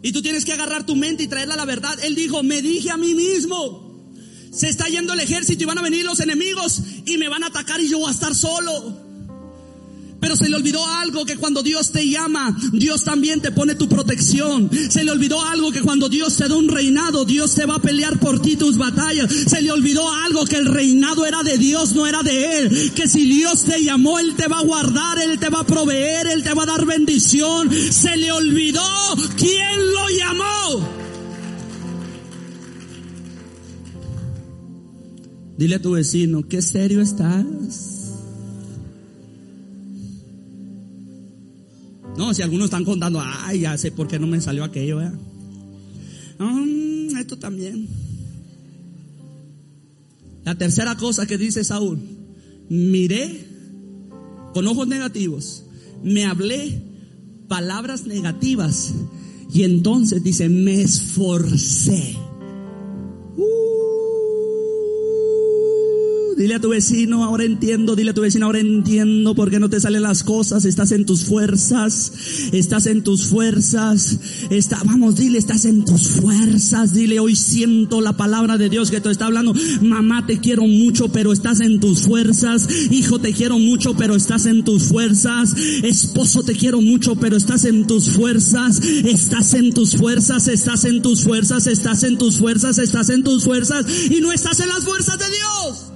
Y 0.00 0.12
tú 0.12 0.22
tienes 0.22 0.44
que 0.44 0.52
agarrar 0.52 0.86
tu 0.86 0.94
mente 0.94 1.24
y 1.24 1.26
traerla 1.26 1.54
a 1.54 1.56
la 1.56 1.64
verdad. 1.64 1.98
Él 2.04 2.14
dijo, 2.14 2.44
me 2.44 2.62
dije 2.62 2.90
a 2.90 2.96
mí 2.96 3.12
mismo, 3.12 4.08
se 4.52 4.68
está 4.68 4.86
yendo 4.86 5.14
el 5.14 5.20
ejército 5.20 5.64
y 5.64 5.66
van 5.66 5.78
a 5.78 5.82
venir 5.82 6.04
los 6.04 6.20
enemigos 6.20 6.80
y 7.06 7.18
me 7.18 7.28
van 7.28 7.42
a 7.42 7.48
atacar 7.48 7.80
y 7.80 7.88
yo 7.88 7.98
voy 7.98 8.08
a 8.08 8.12
estar 8.12 8.36
solo. 8.36 8.99
Pero 10.20 10.36
se 10.36 10.48
le 10.48 10.56
olvidó 10.56 10.86
algo 10.86 11.24
que 11.24 11.36
cuando 11.36 11.62
Dios 11.62 11.92
te 11.92 12.08
llama, 12.08 12.56
Dios 12.72 13.04
también 13.04 13.40
te 13.40 13.52
pone 13.52 13.74
tu 13.74 13.88
protección. 13.88 14.70
Se 14.90 15.02
le 15.02 15.10
olvidó 15.10 15.42
algo 15.42 15.72
que 15.72 15.80
cuando 15.80 16.08
Dios 16.08 16.36
te 16.36 16.46
da 16.48 16.56
un 16.56 16.68
reinado, 16.68 17.24
Dios 17.24 17.54
te 17.54 17.64
va 17.64 17.76
a 17.76 17.82
pelear 17.82 18.20
por 18.20 18.40
ti 18.40 18.56
tus 18.56 18.76
batallas. 18.76 19.32
Se 19.32 19.62
le 19.62 19.70
olvidó 19.70 20.10
algo 20.12 20.44
que 20.44 20.56
el 20.56 20.66
reinado 20.66 21.24
era 21.24 21.42
de 21.42 21.56
Dios, 21.56 21.94
no 21.94 22.06
era 22.06 22.22
de 22.22 22.58
Él. 22.58 22.92
Que 22.94 23.08
si 23.08 23.24
Dios 23.24 23.64
te 23.64 23.82
llamó, 23.82 24.18
Él 24.18 24.34
te 24.36 24.46
va 24.46 24.58
a 24.58 24.64
guardar, 24.64 25.18
Él 25.18 25.38
te 25.38 25.48
va 25.48 25.60
a 25.60 25.66
proveer, 25.66 26.26
Él 26.26 26.42
te 26.42 26.52
va 26.52 26.64
a 26.64 26.66
dar 26.66 26.84
bendición. 26.84 27.70
Se 27.70 28.16
le 28.16 28.30
olvidó 28.30 28.82
quién 29.36 29.92
lo 29.94 30.08
llamó. 30.18 31.00
Dile 35.56 35.76
a 35.76 35.82
tu 35.82 35.92
vecino, 35.92 36.46
¿qué 36.48 36.62
serio 36.62 37.02
estás? 37.02 37.99
No, 42.20 42.34
si 42.34 42.42
algunos 42.42 42.66
están 42.66 42.84
contando, 42.84 43.18
ay, 43.24 43.60
ya 43.60 43.78
sé 43.78 43.92
por 43.92 44.06
qué 44.06 44.18
no 44.18 44.26
me 44.26 44.42
salió 44.42 44.62
aquello, 44.62 45.00
¿eh? 45.00 45.10
esto 47.18 47.38
también. 47.38 47.88
La 50.44 50.54
tercera 50.54 50.98
cosa 50.98 51.24
que 51.24 51.38
dice 51.38 51.64
Saúl, 51.64 51.98
miré 52.68 53.46
con 54.52 54.66
ojos 54.66 54.86
negativos, 54.86 55.64
me 56.04 56.26
hablé 56.26 56.82
palabras 57.48 58.06
negativas 58.06 58.92
y 59.50 59.62
entonces 59.62 60.22
dice, 60.22 60.50
me 60.50 60.82
esforcé 60.82 62.18
Dile 66.40 66.54
a 66.54 66.58
tu 66.58 66.70
vecino, 66.70 67.22
ahora 67.22 67.44
entiendo, 67.44 67.94
dile 67.94 68.12
a 68.12 68.14
tu 68.14 68.22
vecino, 68.22 68.46
ahora 68.46 68.60
entiendo 68.60 69.34
por 69.34 69.50
qué 69.50 69.60
no 69.60 69.68
te 69.68 69.78
salen 69.78 70.00
las 70.00 70.22
cosas, 70.22 70.64
estás 70.64 70.90
en 70.90 71.04
tus 71.04 71.26
fuerzas, 71.26 72.12
estás 72.52 72.86
en 72.86 73.04
tus 73.04 73.26
fuerzas, 73.26 74.18
está, 74.48 74.80
vamos, 74.86 75.16
dile, 75.16 75.36
estás 75.36 75.66
en 75.66 75.84
tus 75.84 76.08
fuerzas, 76.08 76.94
dile, 76.94 77.20
hoy 77.20 77.36
siento 77.36 78.00
la 78.00 78.16
palabra 78.16 78.56
de 78.56 78.70
Dios 78.70 78.90
que 78.90 79.02
te 79.02 79.10
está 79.10 79.26
hablando, 79.26 79.52
mamá 79.82 80.24
te 80.24 80.38
quiero 80.38 80.62
mucho, 80.62 81.12
pero 81.12 81.34
estás 81.34 81.60
en 81.60 81.78
tus 81.78 82.06
fuerzas, 82.06 82.66
hijo 82.90 83.18
te 83.18 83.34
quiero 83.34 83.58
mucho, 83.58 83.94
pero 83.94 84.16
estás 84.16 84.46
en 84.46 84.64
tus 84.64 84.84
fuerzas, 84.84 85.54
esposo 85.82 86.42
te 86.42 86.54
quiero 86.54 86.80
mucho, 86.80 87.16
pero 87.16 87.36
estás 87.36 87.66
en 87.66 87.86
tus 87.86 88.12
fuerzas, 88.12 88.80
estás 88.80 89.52
en 89.52 89.74
tus 89.74 89.94
fuerzas, 89.94 90.48
estás 90.48 90.86
en 90.86 91.02
tus 91.02 91.22
fuerzas, 91.22 91.66
estás 91.66 92.02
en 92.02 92.16
tus 92.16 92.38
fuerzas, 92.38 92.78
estás 92.78 93.10
en 93.10 93.24
tus 93.24 93.44
fuerzas, 93.44 93.84
y 94.10 94.22
no 94.22 94.32
estás 94.32 94.58
en 94.60 94.70
las 94.70 94.86
fuerzas 94.86 95.18
de 95.18 95.26
Dios. 95.26 95.89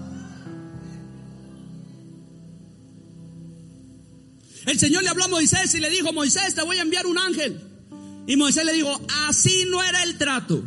El 4.67 4.79
Señor 4.79 5.03
le 5.03 5.11
habló 5.11 5.25
a 5.25 5.29
Moisés 5.29 5.75
y 5.75 5.81
le 5.81 5.91
dijo, 5.91 6.13
Moisés, 6.13 6.55
te 6.55 6.63
voy 6.63 6.79
a 6.79 6.83
enviar 6.83 7.07
un 7.07 7.19
ángel. 7.19 7.61
Y 8.27 8.37
Moisés 8.37 8.65
le 8.65 8.73
dijo, 8.73 8.99
así 9.29 9.67
no 9.71 9.83
era 9.83 10.03
el 10.03 10.17
trato. 10.17 10.65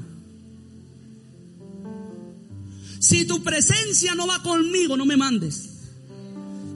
Si 2.99 3.25
tu 3.25 3.41
presencia 3.43 4.15
no 4.15 4.27
va 4.27 4.41
conmigo, 4.43 4.97
no 4.97 5.05
me 5.05 5.17
mandes. 5.17 5.69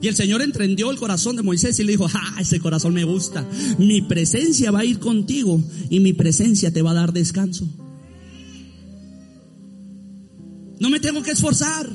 Y 0.00 0.08
el 0.08 0.16
Señor 0.16 0.42
entendió 0.42 0.90
el 0.90 0.98
corazón 0.98 1.36
de 1.36 1.42
Moisés 1.42 1.78
y 1.78 1.84
le 1.84 1.92
dijo, 1.92 2.08
ah, 2.12 2.36
ese 2.40 2.58
corazón 2.58 2.92
me 2.92 3.04
gusta. 3.04 3.48
Mi 3.78 4.02
presencia 4.02 4.72
va 4.72 4.80
a 4.80 4.84
ir 4.84 4.98
contigo 4.98 5.62
y 5.90 6.00
mi 6.00 6.12
presencia 6.12 6.72
te 6.72 6.82
va 6.82 6.90
a 6.90 6.94
dar 6.94 7.12
descanso. 7.12 7.68
No 10.80 10.90
me 10.90 10.98
tengo 10.98 11.22
que 11.22 11.30
esforzar. 11.30 11.88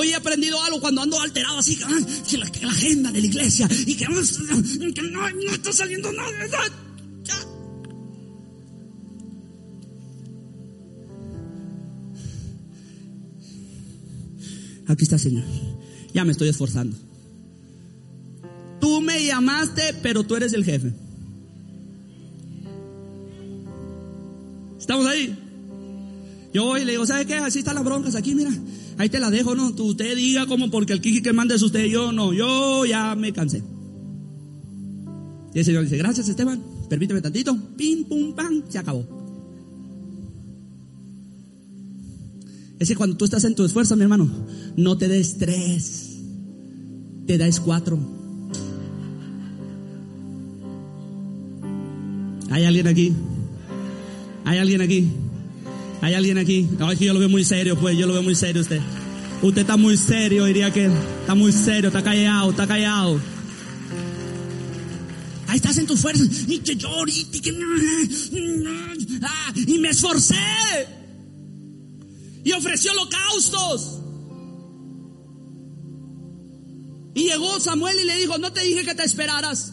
Hoy 0.00 0.10
he 0.10 0.14
aprendido 0.14 0.62
algo 0.62 0.80
cuando 0.80 1.02
ando 1.02 1.20
alterado 1.20 1.58
así, 1.58 1.76
que 2.30 2.38
la, 2.38 2.46
agenda 2.70 3.10
de 3.10 3.20
la 3.20 3.26
iglesia 3.26 3.68
y 3.84 3.96
que, 3.96 4.06
no, 4.06 4.20
está 4.20 5.72
saliendo 5.72 6.12
nada. 6.12 6.30
Aquí 14.86 15.02
está, 15.02 15.18
Señor. 15.18 15.42
Ya 16.14 16.24
me 16.24 16.30
estoy 16.30 16.48
esforzando. 16.48 16.96
Tú 18.80 19.00
me 19.00 19.24
llamaste, 19.24 19.94
pero 20.00 20.22
tú 20.22 20.36
eres 20.36 20.52
el 20.52 20.64
jefe. 20.64 20.92
¿Estamos 24.78 25.08
ahí? 25.08 25.36
Yo 26.54 26.66
voy 26.66 26.82
y 26.82 26.84
le 26.84 26.92
digo, 26.92 27.04
¿sabe 27.04 27.26
qué? 27.26 27.34
Así 27.34 27.58
están 27.58 27.74
las 27.74 27.84
broncas 27.84 28.14
aquí, 28.14 28.36
mira. 28.36 28.52
Ahí 28.98 29.08
te 29.08 29.20
la 29.20 29.30
dejo, 29.30 29.54
¿no? 29.54 29.74
Tú, 29.74 29.90
usted 29.90 30.16
diga 30.16 30.46
como 30.46 30.70
porque 30.70 30.92
el 30.92 31.00
Kiki 31.00 31.22
que 31.22 31.32
manda 31.32 31.54
es 31.54 31.62
usted, 31.62 31.84
yo 31.86 32.10
no, 32.10 32.32
yo 32.32 32.84
ya 32.84 33.14
me 33.14 33.32
cansé. 33.32 33.62
Y 35.54 35.58
el 35.60 35.64
Señor 35.64 35.84
dice, 35.84 35.96
gracias 35.96 36.28
Esteban, 36.28 36.60
permíteme 36.90 37.20
tantito, 37.20 37.56
pim, 37.76 38.04
pum, 38.04 38.34
pam, 38.34 38.64
se 38.68 38.78
acabó. 38.78 39.06
Es 42.80 42.88
que 42.88 42.96
cuando 42.96 43.16
tú 43.16 43.24
estás 43.24 43.44
en 43.44 43.54
tu 43.54 43.64
esfuerzo, 43.64 43.94
mi 43.94 44.02
hermano, 44.02 44.28
no 44.76 44.98
te 44.98 45.06
des 45.06 45.38
tres, 45.38 46.18
te 47.26 47.38
das 47.38 47.60
cuatro. 47.60 47.98
¿Hay 52.50 52.64
alguien 52.64 52.88
aquí? 52.88 53.12
¿Hay 54.44 54.58
alguien 54.58 54.80
aquí? 54.80 55.08
¿Hay 56.00 56.14
alguien 56.14 56.38
aquí? 56.38 56.68
No, 56.78 56.90
es 56.92 56.98
que 56.98 57.06
yo 57.06 57.12
lo 57.12 57.20
veo 57.20 57.28
muy 57.28 57.44
serio, 57.44 57.78
pues, 57.78 57.96
yo 57.96 58.06
lo 58.06 58.12
veo 58.12 58.22
muy 58.22 58.34
serio 58.34 58.62
usted. 58.62 58.80
Usted 59.42 59.62
está 59.62 59.76
muy 59.76 59.96
serio, 59.96 60.44
diría 60.44 60.72
que 60.72 60.86
está 61.20 61.34
muy 61.34 61.52
serio, 61.52 61.88
está 61.88 62.02
callado, 62.02 62.50
está 62.50 62.66
callado. 62.66 63.20
Ahí 65.48 65.56
estás 65.56 65.78
en 65.78 65.86
tu 65.86 65.96
fuerza. 65.96 66.24
Y 66.46 66.58
que 66.58 66.76
yo 66.76 66.88
ahorita, 66.88 67.40
que... 67.40 67.54
Ah, 69.22 69.52
y 69.54 69.78
me 69.78 69.90
esforcé. 69.90 70.34
Y 72.44 72.52
ofreció 72.52 72.92
holocaustos. 72.92 74.00
Y 77.14 77.24
llegó 77.24 77.58
Samuel 77.58 77.96
y 78.00 78.04
le 78.04 78.16
dijo, 78.16 78.38
no 78.38 78.52
te 78.52 78.62
dije 78.62 78.84
que 78.84 78.94
te 78.94 79.04
esperaras. 79.04 79.72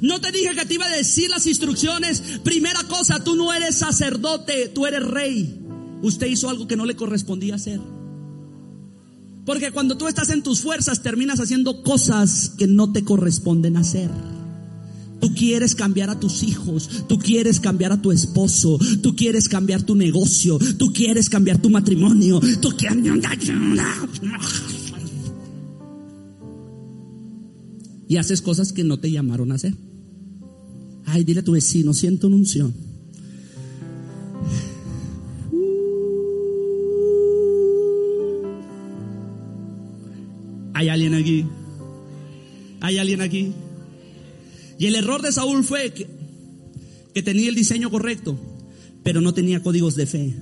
No 0.00 0.20
te 0.20 0.32
dije 0.32 0.54
que 0.54 0.64
te 0.64 0.74
iba 0.74 0.86
a 0.86 0.96
decir 0.96 1.28
las 1.30 1.46
instrucciones. 1.46 2.40
Primera 2.42 2.82
cosa, 2.84 3.22
tú 3.22 3.36
no 3.36 3.52
eres 3.52 3.76
sacerdote, 3.76 4.68
tú 4.68 4.86
eres 4.86 5.02
rey. 5.02 5.59
Usted 6.02 6.26
hizo 6.26 6.48
algo 6.48 6.66
que 6.66 6.76
no 6.76 6.86
le 6.86 6.96
correspondía 6.96 7.54
hacer. 7.54 7.80
Porque 9.44 9.72
cuando 9.72 9.96
tú 9.96 10.06
estás 10.06 10.30
en 10.30 10.42
tus 10.42 10.60
fuerzas 10.60 11.02
terminas 11.02 11.40
haciendo 11.40 11.82
cosas 11.82 12.52
que 12.56 12.66
no 12.66 12.92
te 12.92 13.04
corresponden 13.04 13.76
hacer. 13.76 14.10
Tú 15.20 15.34
quieres 15.34 15.74
cambiar 15.74 16.08
a 16.08 16.18
tus 16.18 16.42
hijos, 16.42 17.04
tú 17.06 17.18
quieres 17.18 17.60
cambiar 17.60 17.92
a 17.92 18.00
tu 18.00 18.10
esposo, 18.10 18.78
tú 19.02 19.14
quieres 19.14 19.48
cambiar 19.48 19.82
tu 19.82 19.94
negocio, 19.94 20.58
tú 20.78 20.92
quieres 20.92 21.28
cambiar 21.28 21.60
tu 21.60 21.68
matrimonio, 21.68 22.40
tú 22.60 22.70
quieres... 22.70 23.04
Y 28.08 28.16
haces 28.16 28.40
cosas 28.40 28.72
que 28.72 28.82
no 28.82 28.98
te 28.98 29.10
llamaron 29.10 29.52
a 29.52 29.56
hacer. 29.56 29.74
Ay, 31.04 31.24
dile 31.24 31.40
a 31.40 31.44
tu 31.44 31.52
vecino, 31.52 31.92
siento 31.92 32.26
una 32.26 32.36
unción. 32.36 32.89
Hay 40.80 40.88
alguien 40.88 41.12
aquí. 41.12 41.44
Hay 42.80 42.96
alguien 42.96 43.20
aquí. 43.20 43.52
Y 44.78 44.86
el 44.86 44.94
error 44.94 45.20
de 45.20 45.30
Saúl 45.30 45.62
fue 45.62 45.92
que, 45.92 47.22
tenía 47.22 47.50
el 47.50 47.54
diseño 47.54 47.90
correcto, 47.90 48.38
pero 49.02 49.20
no 49.20 49.34
tenía 49.34 49.62
códigos 49.62 49.94
de 49.94 50.06
fe. 50.06 50.34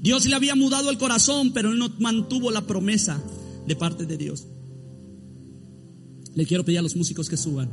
Dios 0.00 0.24
le 0.26 0.36
había 0.36 0.54
mudado 0.54 0.88
el 0.90 0.98
corazón, 0.98 1.52
pero 1.52 1.72
él 1.72 1.80
no 1.80 1.92
mantuvo 1.98 2.52
la 2.52 2.64
promesa 2.64 3.20
de 3.66 3.74
parte 3.74 4.06
de 4.06 4.16
Dios. 4.16 4.46
Le 6.36 6.46
quiero 6.46 6.64
pedir 6.64 6.78
a 6.78 6.82
los 6.82 6.94
músicos 6.94 7.28
que 7.28 7.36
suban. 7.36 7.70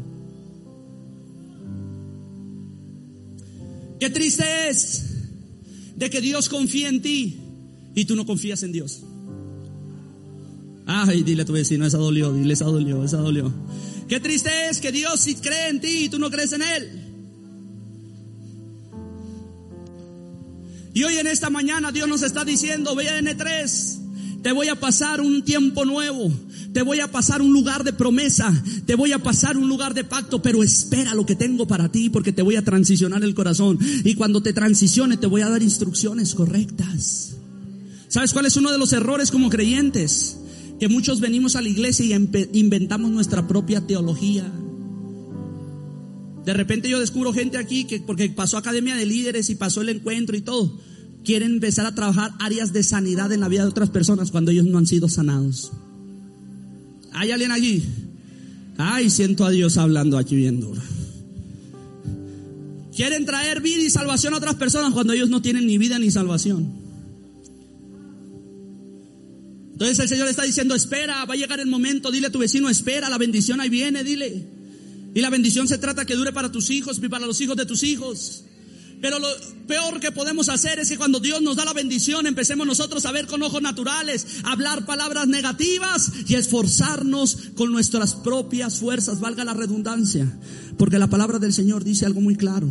Qué 3.99 4.09
triste 4.09 4.45
es 4.67 5.03
de 5.95 6.09
que 6.09 6.21
Dios 6.21 6.49
confíe 6.49 6.87
en 6.87 7.03
ti 7.03 7.37
y 7.93 8.05
tú 8.05 8.15
no 8.15 8.25
confías 8.25 8.63
en 8.63 8.71
Dios. 8.71 9.03
Ay, 11.07 11.23
dile 11.23 11.43
a 11.43 11.45
tu 11.45 11.53
vecino, 11.53 11.85
esa 11.85 11.97
dolió, 11.97 12.33
dile, 12.33 12.53
esa 12.53 12.65
dolió, 12.65 13.03
esa 13.03 13.17
dolió. 13.17 13.53
Qué 14.07 14.19
triste 14.19 14.49
es 14.69 14.81
que 14.81 14.91
Dios 14.91 15.19
sí 15.19 15.35
cree 15.35 15.69
en 15.69 15.79
ti 15.79 16.05
y 16.05 16.09
tú 16.09 16.19
no 16.19 16.29
crees 16.29 16.51
en 16.53 16.61
Él. 16.61 17.09
Y 20.93 21.03
hoy 21.03 21.15
en 21.17 21.27
esta 21.27 21.49
mañana 21.49 21.91
Dios 21.91 22.09
nos 22.09 22.23
está 22.23 22.43
diciendo, 22.43 22.95
ve 22.95 23.07
a 23.07 23.21
N3, 23.21 24.41
te 24.41 24.51
voy 24.51 24.67
a 24.67 24.75
pasar 24.75 25.21
un 25.21 25.43
tiempo 25.43 25.85
nuevo, 25.85 26.31
te 26.73 26.81
voy 26.81 26.99
a 26.99 27.11
pasar 27.11 27.41
un 27.41 27.53
lugar 27.53 27.83
de 27.83 27.93
promesa, 27.93 28.51
te 28.85 28.95
voy 28.95 29.11
a 29.11 29.19
pasar 29.19 29.57
un 29.57 29.69
lugar 29.69 29.93
de 29.93 30.03
pacto, 30.03 30.41
pero 30.41 30.63
espera 30.63 31.13
lo 31.13 31.25
que 31.25 31.35
tengo 31.35 31.67
para 31.67 31.91
ti 31.91 32.09
porque 32.09 32.33
te 32.33 32.41
voy 32.41 32.55
a 32.55 32.63
transicionar 32.63 33.23
el 33.23 33.35
corazón. 33.35 33.77
Y 34.03 34.15
cuando 34.15 34.41
te 34.41 34.53
transicione 34.53 35.17
te 35.17 35.27
voy 35.27 35.41
a 35.41 35.49
dar 35.49 35.61
instrucciones 35.61 36.33
correctas. 36.35 37.35
¿Sabes 38.07 38.33
cuál 38.33 38.47
es 38.47 38.57
uno 38.57 38.71
de 38.71 38.79
los 38.79 38.91
errores 38.91 39.29
como 39.29 39.49
creyentes? 39.49 40.38
Que 40.79 40.87
muchos 40.87 41.19
venimos 41.19 41.55
a 41.55 41.61
la 41.61 41.69
iglesia 41.69 42.05
y 42.05 42.59
inventamos 42.59 43.11
nuestra 43.11 43.47
propia 43.47 43.85
teología. 43.85 44.49
De 46.45 46.53
repente 46.53 46.89
yo 46.89 46.99
descubro 46.99 47.33
gente 47.33 47.57
aquí 47.57 47.83
que 47.83 47.99
porque 47.99 48.29
pasó 48.29 48.57
academia 48.57 48.95
de 48.95 49.05
líderes 49.05 49.49
y 49.49 49.55
pasó 49.55 49.81
el 49.81 49.89
encuentro 49.89 50.37
y 50.37 50.41
todo, 50.41 50.79
quieren 51.23 51.51
empezar 51.51 51.85
a 51.85 51.93
trabajar 51.93 52.31
áreas 52.39 52.71
de 52.71 52.83
sanidad 52.83 53.31
en 53.31 53.41
la 53.41 53.49
vida 53.49 53.63
de 53.63 53.69
otras 53.69 53.89
personas 53.89 54.31
cuando 54.31 54.51
ellos 54.51 54.65
no 54.65 54.77
han 54.77 54.87
sido 54.87 55.09
sanados. 55.09 55.71
¿Hay 57.11 57.31
alguien 57.31 57.51
allí? 57.51 57.83
Ay, 58.77 59.09
siento 59.09 59.45
a 59.45 59.49
Dios 59.49 59.77
hablando 59.77 60.17
aquí 60.17 60.35
viendo. 60.37 60.73
Quieren 62.95 63.25
traer 63.25 63.61
vida 63.61 63.81
y 63.81 63.89
salvación 63.89 64.33
a 64.33 64.37
otras 64.37 64.55
personas 64.55 64.93
cuando 64.93 65.11
ellos 65.11 65.29
no 65.29 65.41
tienen 65.41 65.67
ni 65.67 65.77
vida 65.77 65.99
ni 65.99 66.09
salvación. 66.09 66.78
Entonces 69.79 69.99
el 69.99 70.09
Señor 70.09 70.27
está 70.27 70.43
diciendo, 70.43 70.75
espera, 70.75 71.23
va 71.23 71.35
a 71.35 71.37
llegar 71.37 71.61
el 71.61 71.67
momento, 71.67 72.11
dile 72.11 72.27
a 72.27 72.31
tu 72.31 72.39
vecino, 72.39 72.69
espera, 72.69 73.07
la 73.07 73.17
bendición 73.17 73.61
ahí 73.61 73.69
viene, 73.69 74.03
dile. 74.03 74.45
Y 75.15 75.21
la 75.21 75.29
bendición 75.29 75.69
se 75.69 75.77
trata 75.77 76.03
que 76.03 76.17
dure 76.17 76.33
para 76.33 76.51
tus 76.51 76.69
hijos 76.69 76.99
y 77.01 77.07
para 77.07 77.25
los 77.25 77.39
hijos 77.39 77.55
de 77.55 77.65
tus 77.65 77.83
hijos. 77.83 78.43
Pero 79.01 79.19
lo 79.19 79.29
peor 79.67 80.01
que 80.01 80.11
podemos 80.11 80.49
hacer 80.49 80.79
es 80.79 80.89
que 80.89 80.97
cuando 80.97 81.21
Dios 81.21 81.41
nos 81.41 81.55
da 81.55 81.63
la 81.63 81.71
bendición 81.71 82.27
empecemos 82.27 82.67
nosotros 82.67 83.05
a 83.05 83.13
ver 83.13 83.25
con 83.25 83.41
ojos 83.41 83.61
naturales, 83.61 84.27
a 84.43 84.51
hablar 84.51 84.85
palabras 84.85 85.29
negativas 85.29 86.11
y 86.27 86.35
a 86.35 86.39
esforzarnos 86.39 87.37
con 87.55 87.71
nuestras 87.71 88.15
propias 88.15 88.79
fuerzas, 88.79 89.21
valga 89.21 89.45
la 89.45 89.53
redundancia. 89.53 90.27
Porque 90.77 90.99
la 90.99 91.07
palabra 91.07 91.39
del 91.39 91.53
Señor 91.53 91.85
dice 91.85 92.05
algo 92.05 92.19
muy 92.19 92.35
claro. 92.35 92.67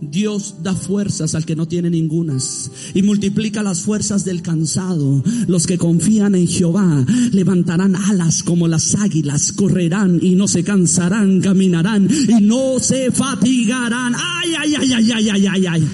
Dios 0.00 0.56
da 0.62 0.74
fuerzas 0.74 1.34
al 1.34 1.44
que 1.44 1.56
no 1.56 1.66
tiene 1.66 1.90
ningunas 1.90 2.70
y 2.94 3.02
multiplica 3.02 3.62
las 3.62 3.80
fuerzas 3.80 4.24
del 4.24 4.42
cansado. 4.42 5.22
Los 5.46 5.66
que 5.66 5.78
confían 5.78 6.34
en 6.34 6.46
Jehová 6.46 7.06
levantarán 7.32 7.96
alas 7.96 8.42
como 8.42 8.68
las 8.68 8.94
águilas, 8.94 9.52
correrán 9.52 10.18
y 10.22 10.34
no 10.34 10.48
se 10.48 10.64
cansarán, 10.64 11.40
caminarán 11.40 12.08
y 12.10 12.42
no 12.42 12.78
se 12.78 13.10
fatigarán. 13.10 14.14
Ay, 14.16 14.54
ay, 14.58 14.74
ay, 14.78 14.92
ay, 14.92 15.12
ay, 15.12 15.30
ay, 15.30 15.46
ay, 15.46 15.66
ay. 15.66 15.88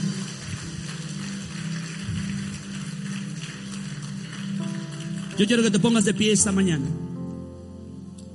Yo 5.38 5.46
quiero 5.46 5.62
que 5.62 5.70
te 5.70 5.78
pongas 5.78 6.04
de 6.04 6.12
pie 6.12 6.32
esta 6.32 6.52
mañana. 6.52 6.84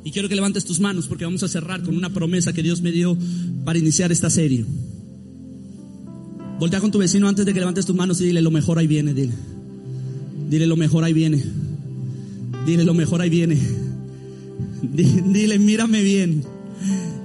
Y 0.04 0.12
quiero 0.12 0.30
que 0.30 0.36
levantes 0.36 0.66
tus 0.66 0.80
manos 0.80 1.08
porque 1.08 1.26
vamos 1.26 1.44
a 1.44 1.48
cerrar 1.48 1.84
con 1.84 1.96
una 1.96 2.12
promesa 2.12 2.54
que 2.54 2.64
Dios 2.64 2.82
me 2.82 2.92
dio 2.92 3.18
para 3.64 3.80
iniciar 3.80 4.12
esta 4.12 4.30
serie. 4.30 4.66
Voltea 6.60 6.80
con 6.80 6.92
tu 6.92 7.00
vecino 7.00 7.28
antes 7.28 7.46
de 7.46 7.54
que 7.54 7.60
levantes 7.60 7.86
tus 7.86 7.96
manos 7.96 8.22
y 8.22 8.26
dile 8.26 8.42
lo 8.42 8.52
mejor 8.52 8.80
ahí 8.80 8.88
viene, 8.88 9.14
dile. 9.14 9.34
Dile 10.50 10.68
lo 10.68 10.78
mejor 10.78 11.04
ahí 11.04 11.14
viene. 11.14 11.44
Dile 12.66 12.84
lo 12.84 12.94
mejor 12.94 13.22
ahí 13.22 13.30
viene. 13.30 13.60
Dile, 14.82 15.60
mírame 15.60 16.02
bien. 16.02 16.44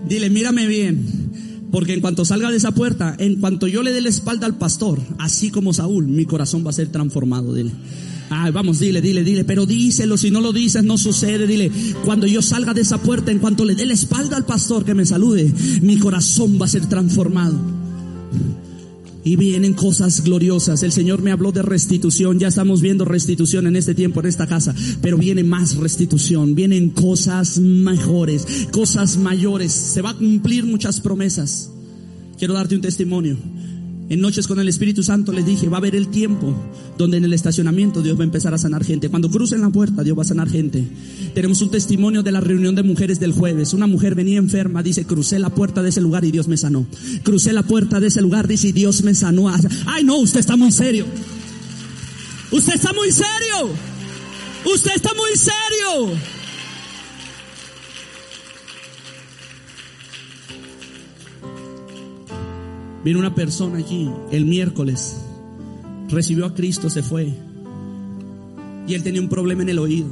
Dile, 0.09 0.31
mírame 0.31 0.67
bien. 0.67 1.05
Porque 1.71 1.95
en 1.95 2.01
cuanto 2.01 2.25
salga 2.25 2.51
de 2.51 2.57
esa 2.57 2.73
puerta, 2.73 3.15
en 3.19 3.37
cuanto 3.37 3.69
yo 3.69 3.83
le 3.83 3.93
dé 3.93 4.01
la 4.01 4.09
espalda 4.09 4.47
al 4.47 4.59
pastor, 4.59 4.99
así 5.19 5.51
como 5.51 5.73
Saúl, 5.73 6.09
mi 6.09 6.25
corazón 6.25 6.65
va 6.67 6.71
a 6.71 6.75
ser 6.75 6.89
transformado. 6.89 7.55
Dile. 7.55 7.71
Ay, 8.31 8.51
vamos, 8.51 8.81
dile, 8.81 9.01
dile, 9.01 9.23
dile. 9.23 9.45
Pero 9.45 9.67
díselo, 9.67 10.17
si 10.17 10.31
no 10.31 10.41
lo 10.41 10.53
dices, 10.53 10.83
no 10.83 10.99
sucede. 10.99 11.47
Dile, 11.47 11.71
cuando 12.05 12.27
yo 12.27 12.43
salga 12.43 12.75
de 12.75 12.81
esa 12.81 12.99
puerta, 12.99 13.31
en 13.31 13.39
cuanto 13.39 13.65
le 13.65 13.75
dé 13.75 13.87
la 13.87 13.95
espalda 13.95 14.37
al 14.37 14.45
pastor 14.45 14.85
que 14.85 14.95
me 14.95 15.07
salude, 15.07 15.53
mi 15.83 15.99
corazón 15.99 16.59
va 16.61 16.67
a 16.67 16.69
ser 16.69 16.87
transformado. 16.87 17.80
Y 19.23 19.37
vienen 19.37 19.75
cosas 19.75 20.23
gloriosas. 20.25 20.83
El 20.83 20.93
Señor 20.93 21.23
me 21.23 21.31
habló 21.31 21.53
de 21.53 21.63
restitución. 21.63 22.39
Ya 22.39 22.49
estamos 22.49 22.81
viendo 22.81 23.05
restitución 23.05 23.67
en 23.67 23.77
este 23.77 23.95
tiempo, 23.95 24.21
en 24.21 24.27
esta 24.27 24.47
casa. 24.47 24.75
Pero 25.03 25.19
viene 25.19 25.45
más 25.45 25.77
restitución. 25.77 26.55
Vienen 26.55 26.91
cosas 26.91 27.59
mejores, 27.59 28.69
cosas 28.73 29.19
mayores. 29.19 29.73
Se 29.73 30.03
va 30.03 30.11
a 30.11 30.17
cumplir 30.17 30.65
muchas 30.65 31.01
promesas. 31.01 31.71
Quiero 32.39 32.55
darte 32.55 32.75
un 32.75 32.81
testimonio. 32.81 33.37
En 34.11 34.21
Noches 34.21 34.49
con 34.49 34.59
el 34.59 34.69
Espíritu 34.69 35.05
Santo 35.05 35.31
les 35.33 35.47
dije, 35.47 35.69
va 35.69 35.77
a 35.77 35.79
haber 35.79 35.95
el 35.95 36.09
tiempo 36.09 36.53
donde 36.99 37.19
en 37.19 37.25
el 37.25 37.33
estacionamiento 37.33 38.03
Dios 38.03 38.19
va 38.19 38.23
a 38.23 38.25
empezar 38.25 38.53
a 38.53 38.59
sanar 38.59 38.85
gente. 38.85 39.09
Cuando 39.09 39.31
crucen 39.31 39.61
la 39.61 39.71
puerta, 39.71 40.03
Dios 40.03 40.19
va 40.19 40.23
a 40.23 40.27
sanar 40.27 40.51
gente. 40.51 40.85
Tenemos 41.33 41.63
un 41.63 41.71
testimonio 41.71 42.25
de 42.25 42.33
la 42.33 42.41
reunión 42.41 42.75
de 42.75 42.83
mujeres 42.83 43.21
del 43.21 43.31
jueves. 43.31 43.73
Una 43.73 43.87
mujer 43.87 44.17
venía 44.17 44.39
enferma, 44.39 44.83
dice, 44.83 45.05
crucé 45.05 45.39
la 45.39 45.51
puerta 45.51 45.81
de 45.81 45.91
ese 45.91 46.01
lugar 46.01 46.25
y 46.25 46.33
Dios 46.33 46.49
me 46.49 46.57
sanó. 46.57 46.89
Crucé 47.23 47.53
la 47.53 47.63
puerta 47.63 48.01
de 48.01 48.09
ese 48.09 48.21
lugar, 48.21 48.49
dice, 48.49 48.67
y 48.67 48.73
Dios 48.73 49.05
me 49.05 49.15
sanó. 49.15 49.49
Ay, 49.87 50.03
no, 50.03 50.19
usted 50.19 50.41
está 50.41 50.57
muy 50.57 50.73
serio. 50.73 51.07
Usted 52.51 52.75
está 52.75 52.93
muy 52.93 53.13
serio. 53.13 53.71
Usted 54.75 54.91
está 54.97 55.11
muy 55.15 55.37
serio. 55.37 56.19
Vino 63.05 63.19
una 63.19 63.35
persona 63.35 63.79
aquí 63.79 64.11
el 64.31 64.45
miércoles, 64.45 65.17
recibió 66.09 66.47
a 66.47 66.55
Cristo, 66.55 66.91
se 66.91 67.03
fue. 67.03 67.33
Y 68.87 68.95
él 68.95 69.03
tenía 69.03 69.21
un 69.21 69.29
problema 69.29 69.63
en 69.63 69.71
el 69.71 69.79
oído. 69.79 70.09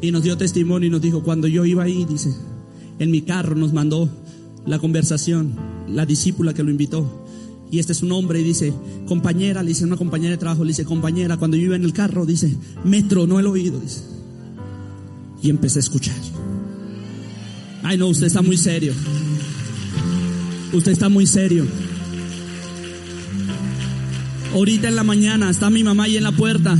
Y 0.00 0.10
nos 0.10 0.22
dio 0.22 0.36
testimonio 0.36 0.88
y 0.88 0.90
nos 0.90 1.00
dijo, 1.00 1.22
cuando 1.22 1.46
yo 1.46 1.64
iba 1.64 1.84
ahí, 1.84 2.04
dice, 2.04 2.34
en 2.98 3.10
mi 3.10 3.22
carro 3.22 3.54
nos 3.54 3.72
mandó 3.72 4.08
la 4.66 4.78
conversación, 4.78 5.54
la 5.88 6.06
discípula 6.06 6.54
que 6.54 6.62
lo 6.62 6.70
invitó. 6.70 7.24
Y 7.70 7.78
este 7.78 7.92
es 7.92 8.02
un 8.02 8.12
hombre 8.12 8.40
y 8.40 8.44
dice, 8.44 8.72
compañera, 9.06 9.62
le 9.62 9.70
dice 9.70 9.84
una 9.84 9.96
compañera 9.96 10.32
de 10.32 10.38
trabajo, 10.38 10.64
le 10.64 10.68
dice, 10.68 10.84
compañera, 10.84 11.36
cuando 11.36 11.56
yo 11.56 11.64
iba 11.64 11.76
en 11.76 11.84
el 11.84 11.92
carro, 11.92 12.26
dice, 12.26 12.56
me 12.84 13.02
tronó 13.02 13.38
el 13.40 13.46
oído, 13.46 13.80
dice. 13.80 14.02
Y 15.42 15.50
empecé 15.50 15.78
a 15.78 15.80
escuchar. 15.80 16.16
Ay, 17.82 17.98
no, 17.98 18.08
usted 18.08 18.26
está 18.26 18.42
muy 18.42 18.56
serio. 18.56 18.92
Usted 20.72 20.92
está 20.92 21.08
muy 21.08 21.26
serio. 21.26 21.66
Ahorita 24.54 24.88
en 24.88 24.96
la 24.96 25.04
mañana 25.04 25.50
está 25.50 25.70
mi 25.70 25.84
mamá 25.84 26.04
ahí 26.04 26.16
en 26.16 26.22
la 26.22 26.32
puerta. 26.32 26.76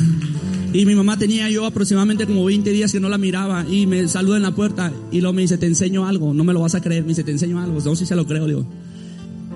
Y 0.72 0.84
mi 0.84 0.94
mamá 0.94 1.18
tenía 1.18 1.48
yo 1.48 1.64
aproximadamente 1.64 2.26
como 2.26 2.44
20 2.44 2.70
días 2.70 2.92
que 2.92 3.00
no 3.00 3.08
la 3.08 3.18
miraba 3.18 3.64
y 3.68 3.86
me 3.86 4.06
saluda 4.08 4.36
en 4.36 4.42
la 4.42 4.54
puerta 4.54 4.92
y 5.10 5.20
luego 5.20 5.32
me 5.32 5.42
dice, 5.42 5.56
te 5.56 5.66
enseño 5.66 6.06
algo, 6.06 6.34
no 6.34 6.44
me 6.44 6.52
lo 6.52 6.60
vas 6.60 6.74
a 6.74 6.82
creer, 6.82 7.02
me 7.02 7.10
dice, 7.10 7.24
te 7.24 7.30
enseño 7.30 7.60
algo, 7.60 7.80
no 7.80 7.94
sé 7.94 7.96
si 7.96 8.06
se 8.06 8.16
lo 8.16 8.26
creo, 8.26 8.46
digo. 8.46 8.66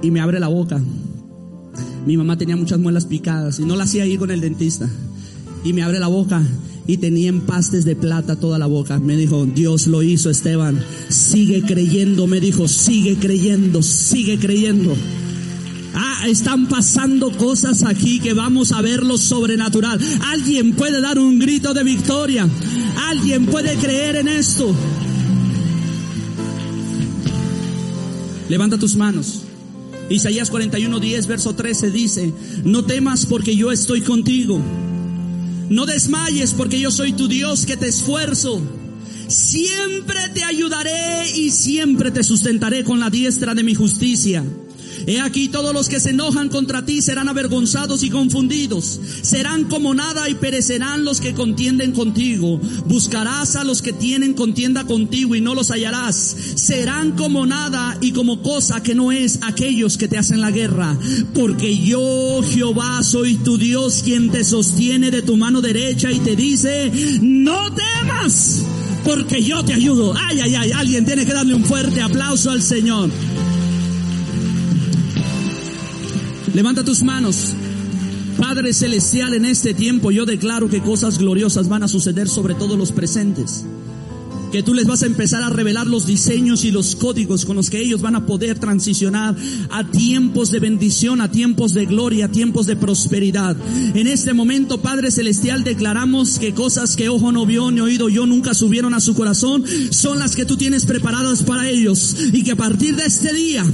Y 0.02 0.10
me 0.10 0.20
abre 0.20 0.40
la 0.40 0.48
boca. 0.48 0.80
Mi 2.06 2.16
mamá 2.16 2.38
tenía 2.38 2.56
muchas 2.56 2.78
muelas 2.78 3.04
picadas 3.04 3.58
y 3.58 3.64
no 3.64 3.76
la 3.76 3.84
hacía 3.84 4.06
ir 4.06 4.18
con 4.18 4.30
el 4.30 4.40
dentista. 4.40 4.88
Y 5.62 5.74
me 5.74 5.82
abre 5.82 5.98
la 5.98 6.06
boca 6.06 6.42
y 6.86 6.96
tenía 6.96 7.28
empastes 7.28 7.84
de 7.84 7.96
plata 7.96 8.36
toda 8.36 8.58
la 8.58 8.66
boca. 8.66 8.98
Me 8.98 9.16
dijo, 9.16 9.46
Dios 9.46 9.86
lo 9.86 10.02
hizo, 10.02 10.30
Esteban. 10.30 10.82
Sigue 11.08 11.62
creyendo, 11.62 12.26
me 12.26 12.40
dijo, 12.40 12.68
sigue 12.68 13.16
creyendo, 13.16 13.82
sigue 13.82 14.38
creyendo. 14.38 14.96
Ah, 15.94 16.26
están 16.28 16.68
pasando 16.68 17.32
cosas 17.32 17.82
aquí 17.82 18.20
que 18.20 18.32
vamos 18.32 18.72
a 18.72 18.80
ver 18.80 19.02
lo 19.02 19.18
sobrenatural. 19.18 20.00
Alguien 20.26 20.72
puede 20.72 21.00
dar 21.00 21.18
un 21.18 21.38
grito 21.38 21.74
de 21.74 21.84
victoria. 21.84 22.48
Alguien 23.08 23.46
puede 23.46 23.74
creer 23.76 24.16
en 24.16 24.28
esto. 24.28 24.74
Levanta 28.48 28.78
tus 28.78 28.96
manos. 28.96 29.42
Isaías 30.08 30.50
41, 30.50 30.98
10, 30.98 31.26
verso 31.28 31.54
13 31.54 31.92
dice, 31.92 32.32
no 32.64 32.84
temas 32.84 33.26
porque 33.26 33.54
yo 33.54 33.70
estoy 33.70 34.00
contigo. 34.00 34.60
No 35.70 35.86
desmayes 35.86 36.52
porque 36.52 36.80
yo 36.80 36.90
soy 36.90 37.12
tu 37.12 37.28
Dios 37.28 37.64
que 37.64 37.76
te 37.76 37.86
esfuerzo. 37.86 38.60
Siempre 39.28 40.18
te 40.34 40.42
ayudaré 40.42 41.30
y 41.36 41.52
siempre 41.52 42.10
te 42.10 42.24
sustentaré 42.24 42.82
con 42.82 42.98
la 42.98 43.08
diestra 43.08 43.54
de 43.54 43.62
mi 43.62 43.76
justicia. 43.76 44.44
He 45.10 45.20
aquí 45.20 45.48
todos 45.48 45.74
los 45.74 45.88
que 45.88 45.98
se 45.98 46.10
enojan 46.10 46.48
contra 46.48 46.84
ti 46.84 47.02
serán 47.02 47.28
avergonzados 47.28 48.04
y 48.04 48.10
confundidos. 48.10 49.00
Serán 49.22 49.64
como 49.64 49.92
nada 49.92 50.28
y 50.28 50.36
perecerán 50.36 51.04
los 51.04 51.20
que 51.20 51.34
contienden 51.34 51.90
contigo. 51.90 52.60
Buscarás 52.86 53.56
a 53.56 53.64
los 53.64 53.82
que 53.82 53.92
tienen 53.92 54.34
contienda 54.34 54.84
contigo 54.84 55.34
y 55.34 55.40
no 55.40 55.56
los 55.56 55.72
hallarás. 55.72 56.36
Serán 56.54 57.16
como 57.16 57.44
nada 57.44 57.98
y 58.00 58.12
como 58.12 58.40
cosa 58.40 58.84
que 58.84 58.94
no 58.94 59.10
es 59.10 59.40
aquellos 59.42 59.98
que 59.98 60.06
te 60.06 60.16
hacen 60.16 60.40
la 60.40 60.52
guerra. 60.52 60.96
Porque 61.34 61.76
yo, 61.76 62.40
Jehová, 62.48 63.02
soy 63.02 63.34
tu 63.34 63.58
Dios 63.58 64.02
quien 64.04 64.30
te 64.30 64.44
sostiene 64.44 65.10
de 65.10 65.22
tu 65.22 65.36
mano 65.36 65.60
derecha 65.60 66.12
y 66.12 66.20
te 66.20 66.36
dice, 66.36 66.92
no 67.20 67.74
temas 67.74 68.62
porque 69.04 69.42
yo 69.42 69.64
te 69.64 69.72
ayudo. 69.74 70.14
Ay, 70.16 70.40
ay, 70.40 70.54
ay, 70.54 70.72
alguien 70.72 71.04
tiene 71.04 71.26
que 71.26 71.32
darle 71.32 71.54
un 71.54 71.64
fuerte 71.64 72.00
aplauso 72.00 72.50
al 72.50 72.62
Señor. 72.62 73.10
Levanta 76.54 76.84
tus 76.84 77.02
manos. 77.02 77.54
Padre 78.38 78.72
Celestial, 78.72 79.34
en 79.34 79.44
este 79.44 79.74
tiempo 79.74 80.10
yo 80.10 80.24
declaro 80.24 80.68
que 80.68 80.80
cosas 80.80 81.18
gloriosas 81.18 81.68
van 81.68 81.82
a 81.82 81.88
suceder 81.88 82.28
sobre 82.28 82.54
todos 82.54 82.78
los 82.78 82.92
presentes 82.92 83.64
que 84.50 84.62
tú 84.62 84.74
les 84.74 84.86
vas 84.86 85.02
a 85.02 85.06
empezar 85.06 85.42
a 85.42 85.50
revelar 85.50 85.86
los 85.86 86.06
diseños 86.06 86.64
y 86.64 86.70
los 86.70 86.96
códigos 86.96 87.44
con 87.44 87.56
los 87.56 87.70
que 87.70 87.80
ellos 87.80 88.00
van 88.00 88.16
a 88.16 88.26
poder 88.26 88.58
transicionar 88.58 89.36
a 89.70 89.84
tiempos 89.90 90.50
de 90.50 90.60
bendición, 90.60 91.20
a 91.20 91.30
tiempos 91.30 91.74
de 91.74 91.86
gloria, 91.86 92.26
a 92.26 92.30
tiempos 92.30 92.66
de 92.66 92.76
prosperidad. 92.76 93.56
En 93.94 94.06
este 94.06 94.32
momento, 94.32 94.80
Padre 94.80 95.10
Celestial, 95.10 95.64
declaramos 95.64 96.38
que 96.38 96.54
cosas 96.54 96.96
que 96.96 97.08
ojo 97.08 97.32
no 97.32 97.46
vio 97.46 97.70
ni 97.70 97.80
oído 97.80 98.08
yo 98.08 98.26
nunca 98.26 98.54
subieron 98.54 98.94
a 98.94 99.00
su 99.00 99.14
corazón 99.14 99.64
son 99.90 100.18
las 100.18 100.36
que 100.36 100.44
tú 100.44 100.56
tienes 100.56 100.86
preparadas 100.86 101.42
para 101.42 101.68
ellos. 101.68 102.16
Y 102.32 102.42
que 102.42 102.52
a 102.52 102.56
partir 102.56 102.96
de 102.96 103.04
este 103.04 103.32
día, 103.32 103.64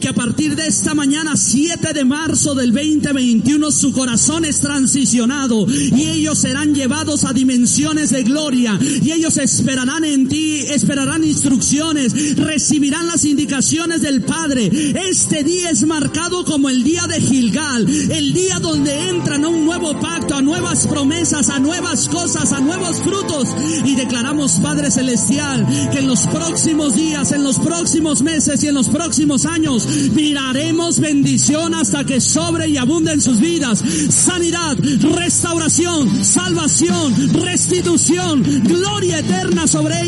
que 0.00 0.08
a 0.08 0.14
partir 0.14 0.56
de 0.56 0.66
esta 0.66 0.94
mañana 0.94 1.36
7 1.36 1.92
de 1.92 2.04
marzo 2.04 2.54
del 2.54 2.72
2021, 2.72 3.70
su 3.70 3.92
corazón 3.92 4.44
es 4.44 4.60
transicionado 4.60 5.66
y 5.68 6.06
ellos 6.06 6.38
serán 6.38 6.74
llevados 6.74 7.24
a 7.24 7.32
dimensiones 7.32 8.10
de 8.10 8.22
gloria 8.22 8.78
y 8.80 9.12
ellos 9.12 9.36
esperarán 9.38 10.04
en 10.04 10.17
en 10.18 10.28
ti, 10.28 10.60
esperarán 10.68 11.22
instrucciones, 11.24 12.36
recibirán 12.36 13.06
las 13.06 13.24
indicaciones 13.24 14.02
del 14.02 14.22
Padre. 14.22 14.70
Este 15.08 15.44
día 15.44 15.70
es 15.70 15.86
marcado 15.86 16.44
como 16.44 16.68
el 16.68 16.82
día 16.82 17.06
de 17.06 17.20
Gilgal, 17.20 17.88
el 17.88 18.32
día 18.32 18.58
donde 18.58 19.08
entran 19.08 19.44
a 19.44 19.48
un 19.48 19.64
nuevo 19.64 19.98
pacto, 20.00 20.34
a 20.34 20.42
nuevas 20.42 20.86
promesas, 20.86 21.48
a 21.50 21.60
nuevas 21.60 22.08
cosas, 22.08 22.52
a 22.52 22.60
nuevos 22.60 22.98
frutos. 23.00 23.48
Y 23.84 23.94
declaramos, 23.94 24.52
Padre 24.60 24.90
Celestial, 24.90 25.66
que 25.92 26.00
en 26.00 26.08
los 26.08 26.26
próximos 26.26 26.96
días, 26.96 27.30
en 27.32 27.44
los 27.44 27.58
próximos 27.58 28.22
meses 28.22 28.62
y 28.64 28.68
en 28.68 28.74
los 28.74 28.88
próximos 28.88 29.46
años, 29.46 29.86
miraremos 30.14 30.98
bendición 30.98 31.74
hasta 31.74 32.04
que 32.04 32.20
sobre 32.20 32.68
y 32.68 32.76
abunde 32.76 33.12
en 33.12 33.20
sus 33.20 33.40
vidas. 33.40 33.84
Sanidad, 34.10 34.76
restauración, 35.16 36.24
salvación, 36.24 37.14
restitución, 37.34 38.42
gloria 38.64 39.20
eterna 39.20 39.66
sobre 39.66 40.07